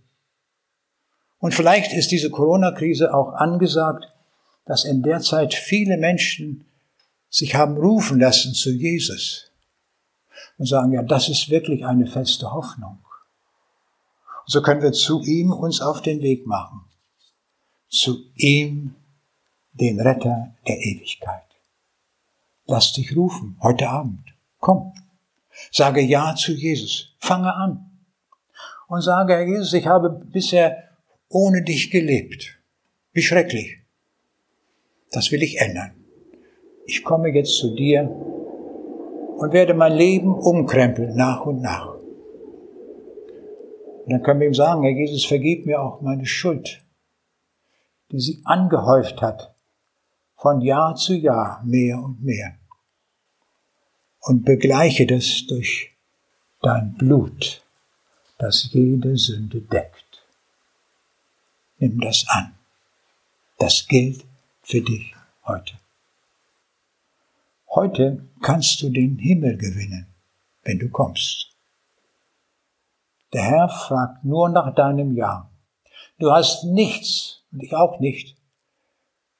Und 1.38 1.54
vielleicht 1.54 1.92
ist 1.92 2.10
diese 2.10 2.30
Corona-Krise 2.30 3.12
auch 3.12 3.32
angesagt, 3.32 4.12
dass 4.66 4.84
in 4.84 5.02
der 5.02 5.20
Zeit 5.20 5.54
viele 5.54 5.96
Menschen 5.96 6.64
sich 7.28 7.54
haben 7.54 7.76
rufen 7.76 8.20
lassen 8.20 8.54
zu 8.54 8.70
Jesus 8.70 9.50
und 10.58 10.66
sagen, 10.66 10.92
ja, 10.92 11.02
das 11.02 11.28
ist 11.28 11.48
wirklich 11.48 11.86
eine 11.86 12.06
feste 12.06 12.52
Hoffnung. 12.52 12.98
Und 14.46 14.52
so 14.52 14.62
können 14.62 14.82
wir 14.82 14.92
zu 14.92 15.22
ihm 15.22 15.52
uns 15.52 15.80
auf 15.80 16.02
den 16.02 16.20
Weg 16.20 16.46
machen. 16.46 16.82
Zu 17.88 18.26
ihm, 18.36 18.94
den 19.72 20.00
Retter 20.00 20.54
der 20.66 20.78
Ewigkeit. 20.78 21.49
Lass 22.70 22.92
dich 22.92 23.16
rufen 23.16 23.58
heute 23.60 23.88
Abend. 23.88 24.20
Komm. 24.60 24.92
Sage 25.72 26.02
Ja 26.02 26.36
zu 26.36 26.52
Jesus. 26.52 27.16
Fange 27.18 27.52
an. 27.52 27.90
Und 28.86 29.02
sage, 29.02 29.32
Herr 29.32 29.44
Jesus, 29.44 29.72
ich 29.72 29.88
habe 29.88 30.08
bisher 30.10 30.84
ohne 31.28 31.64
dich 31.64 31.90
gelebt. 31.90 32.60
Wie 33.12 33.22
schrecklich. 33.22 33.78
Das 35.10 35.32
will 35.32 35.42
ich 35.42 35.58
ändern. 35.58 35.96
Ich 36.86 37.02
komme 37.02 37.30
jetzt 37.30 37.56
zu 37.56 37.74
dir 37.74 38.02
und 38.04 39.52
werde 39.52 39.74
mein 39.74 39.94
Leben 39.94 40.32
umkrempeln 40.32 41.16
nach 41.16 41.46
und 41.46 41.60
nach. 41.62 41.94
Und 44.04 44.12
dann 44.12 44.22
können 44.22 44.38
wir 44.38 44.46
ihm 44.46 44.54
sagen, 44.54 44.84
Herr 44.84 44.92
Jesus, 44.92 45.24
vergib 45.24 45.66
mir 45.66 45.82
auch 45.82 46.02
meine 46.02 46.24
Schuld, 46.24 46.86
die 48.12 48.20
sie 48.20 48.42
angehäuft 48.44 49.20
hat, 49.22 49.56
von 50.36 50.60
Jahr 50.60 50.94
zu 50.94 51.14
Jahr 51.14 51.64
mehr 51.64 51.98
und 51.98 52.22
mehr. 52.22 52.59
Und 54.20 54.44
begleiche 54.44 55.06
das 55.06 55.46
durch 55.48 55.90
dein 56.62 56.94
Blut, 56.94 57.62
das 58.38 58.68
jede 58.72 59.16
Sünde 59.16 59.60
deckt. 59.62 60.22
Nimm 61.78 62.00
das 62.00 62.26
an. 62.28 62.54
Das 63.58 63.86
gilt 63.88 64.24
für 64.62 64.82
dich 64.82 65.14
heute. 65.44 65.74
Heute 67.70 68.28
kannst 68.42 68.82
du 68.82 68.90
den 68.90 69.18
Himmel 69.18 69.56
gewinnen, 69.56 70.06
wenn 70.64 70.78
du 70.78 70.88
kommst. 70.88 71.50
Der 73.32 73.42
Herr 73.42 73.68
fragt 73.68 74.24
nur 74.24 74.48
nach 74.48 74.74
deinem 74.74 75.16
Ja. 75.16 75.50
Du 76.18 76.32
hast 76.32 76.64
nichts, 76.64 77.42
und 77.52 77.62
ich 77.62 77.74
auch 77.74 78.00
nicht, 78.00 78.36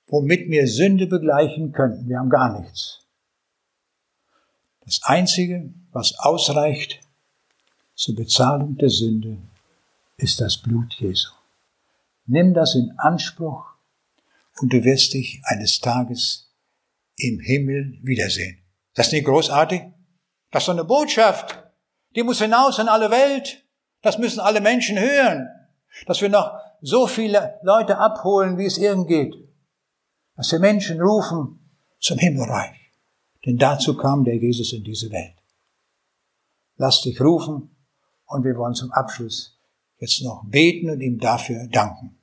womit 0.07 0.49
wir 0.49 0.67
Sünde 0.69 1.07
begleichen 1.07 1.73
könnten. 1.73 2.09
Wir 2.09 2.19
haben 2.19 2.31
gar 2.31 2.61
nichts. 2.61 3.00
Das 4.91 5.05
Einzige, 5.05 5.73
was 5.93 6.19
ausreicht 6.19 6.99
zur 7.95 8.17
Bezahlung 8.17 8.77
der 8.77 8.89
Sünde, 8.91 9.39
ist 10.17 10.41
das 10.41 10.57
Blut 10.57 10.95
Jesu. 10.95 11.31
Nimm 12.27 12.55
das 12.55 12.75
in 12.75 12.93
Anspruch 12.99 13.67
und 14.61 14.73
du 14.73 14.83
wirst 14.83 15.15
dich 15.15 15.43
eines 15.45 15.79
Tages 15.79 16.53
im 17.15 17.39
Himmel 17.39 18.01
wiedersehen. 18.03 18.65
Das 18.95 19.07
ist 19.07 19.13
nicht 19.13 19.27
großartig? 19.27 19.83
Das 20.51 20.65
ist 20.65 20.67
so 20.67 20.73
eine 20.73 20.83
Botschaft. 20.83 21.63
Die 22.17 22.25
muss 22.25 22.41
hinaus 22.41 22.81
in 22.81 22.89
alle 22.89 23.13
Welt. 23.13 23.65
Das 24.03 24.19
müssen 24.19 24.41
alle 24.41 24.61
Menschen 24.61 24.99
hören. 24.99 25.47
Dass 26.07 26.21
wir 26.21 26.31
noch 26.31 26.59
so 26.81 27.07
viele 27.07 27.61
Leute 27.63 27.97
abholen, 27.97 28.59
wie 28.59 28.67
es 28.67 28.77
irgend 28.77 29.07
geht. 29.07 29.37
Dass 30.35 30.51
wir 30.51 30.59
Menschen 30.59 31.01
rufen 31.01 31.61
zum 32.01 32.19
Himmelreich. 32.19 32.90
Denn 33.47 33.57
dazu 33.57 33.97
kam 33.97 34.25
der 34.25 34.37
Jesus 34.37 34.73
in 34.73 34.85
diese 34.85 35.11
Welt. 35.11 35.35
Lass 36.77 37.03
dich 37.03 37.21
rufen 37.21 37.71
und 38.27 38.45
wir 38.45 38.57
wollen 38.57 38.75
zum 38.75 38.91
Abschluss 38.93 39.59
jetzt 39.99 40.23
noch 40.23 40.45
beten 40.47 40.91
und 40.91 41.01
ihm 41.01 41.19
dafür 41.19 41.67
danken. 41.71 42.19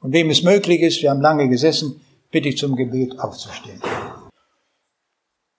Und 0.00 0.12
wem 0.12 0.30
es 0.30 0.42
möglich 0.42 0.80
ist, 0.80 1.02
wir 1.02 1.10
haben 1.10 1.20
lange 1.20 1.48
gesessen, 1.48 2.00
bitte 2.30 2.48
ich 2.48 2.58
zum 2.58 2.76
Gebet 2.76 3.18
aufzustehen. 3.18 3.80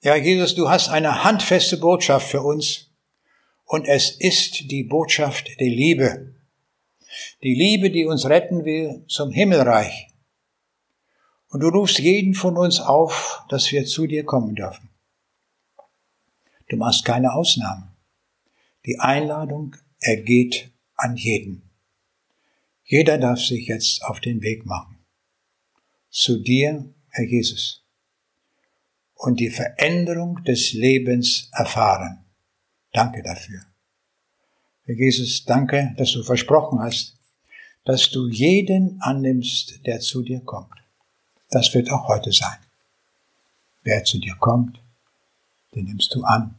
Ja, 0.01 0.15
Jesus, 0.15 0.53
du 0.53 0.69
hast 0.69 0.89
eine 0.89 1.23
handfeste 1.23 1.77
Botschaft 1.77 2.29
für 2.29 2.41
uns 2.41 2.91
und 3.65 3.87
es 3.87 4.11
ist 4.11 4.69
die 4.69 4.83
Botschaft 4.83 5.59
der 5.59 5.69
Liebe. 5.69 6.35
Die 7.41 7.55
Liebe, 7.55 7.89
die 7.89 8.05
uns 8.05 8.27
retten 8.27 8.65
will 8.65 9.03
zum 9.07 9.31
Himmelreich. 9.31 10.09
Und 11.55 11.61
du 11.61 11.69
rufst 11.69 11.99
jeden 11.99 12.33
von 12.33 12.57
uns 12.57 12.81
auf, 12.81 13.45
dass 13.47 13.71
wir 13.71 13.85
zu 13.85 14.07
dir 14.07 14.25
kommen 14.25 14.55
dürfen. 14.55 14.89
Du 16.67 16.75
machst 16.75 17.05
keine 17.05 17.31
Ausnahme. 17.31 17.95
Die 18.85 18.99
Einladung 18.99 19.73
ergeht 20.01 20.73
an 20.95 21.15
jeden. 21.15 21.71
Jeder 22.83 23.17
darf 23.17 23.39
sich 23.39 23.67
jetzt 23.67 24.03
auf 24.03 24.19
den 24.19 24.41
Weg 24.41 24.65
machen. 24.65 24.97
Zu 26.09 26.39
dir, 26.39 26.93
Herr 27.07 27.25
Jesus. 27.25 27.85
Und 29.13 29.39
die 29.39 29.49
Veränderung 29.49 30.43
des 30.43 30.73
Lebens 30.73 31.47
erfahren. 31.53 32.25
Danke 32.91 33.23
dafür. 33.23 33.61
Herr 34.83 34.95
Jesus, 34.95 35.45
danke, 35.45 35.95
dass 35.95 36.11
du 36.11 36.21
versprochen 36.21 36.81
hast, 36.81 37.17
dass 37.85 38.09
du 38.09 38.27
jeden 38.27 38.99
annimmst, 38.99 39.85
der 39.85 40.01
zu 40.01 40.21
dir 40.21 40.41
kommt. 40.41 40.84
Das 41.49 41.73
wird 41.73 41.91
auch 41.91 42.07
heute 42.07 42.31
sein. 42.31 42.57
Wer 43.83 44.03
zu 44.03 44.19
dir 44.19 44.35
kommt, 44.39 44.81
den 45.73 45.85
nimmst 45.85 46.13
du 46.15 46.23
an 46.23 46.55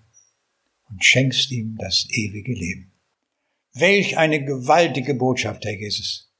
und 0.88 1.04
schenkst 1.04 1.50
ihm 1.50 1.76
das 1.78 2.06
ewige 2.10 2.52
Leben. 2.52 2.92
Welch 3.72 4.16
eine 4.16 4.42
gewaltige 4.44 5.14
Botschaft, 5.14 5.64
Herr 5.64 5.74
Jesus. 5.74 6.30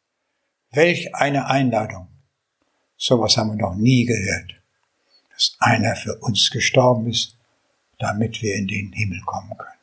Welch 0.70 1.14
eine 1.14 1.46
Einladung. 1.46 2.08
Sowas 2.96 3.36
haben 3.36 3.50
wir 3.50 3.56
noch 3.56 3.74
nie 3.74 4.04
gehört. 4.04 4.54
Dass 5.32 5.56
einer 5.58 5.96
für 5.96 6.16
uns 6.20 6.50
gestorben 6.50 7.08
ist, 7.08 7.36
damit 7.98 8.40
wir 8.40 8.54
in 8.54 8.66
den 8.66 8.92
Himmel 8.92 9.20
kommen 9.22 9.56
können. 9.56 9.80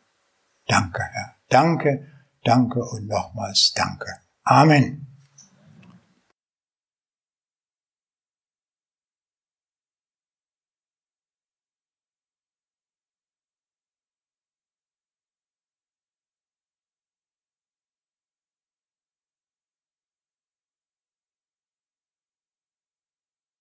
Danke, 0.68 1.04
Herr. 1.04 1.36
Danke, 1.50 2.08
danke 2.44 2.84
und 2.84 3.08
nochmals 3.08 3.74
danke. 3.76 4.08
Amen. 4.44 5.13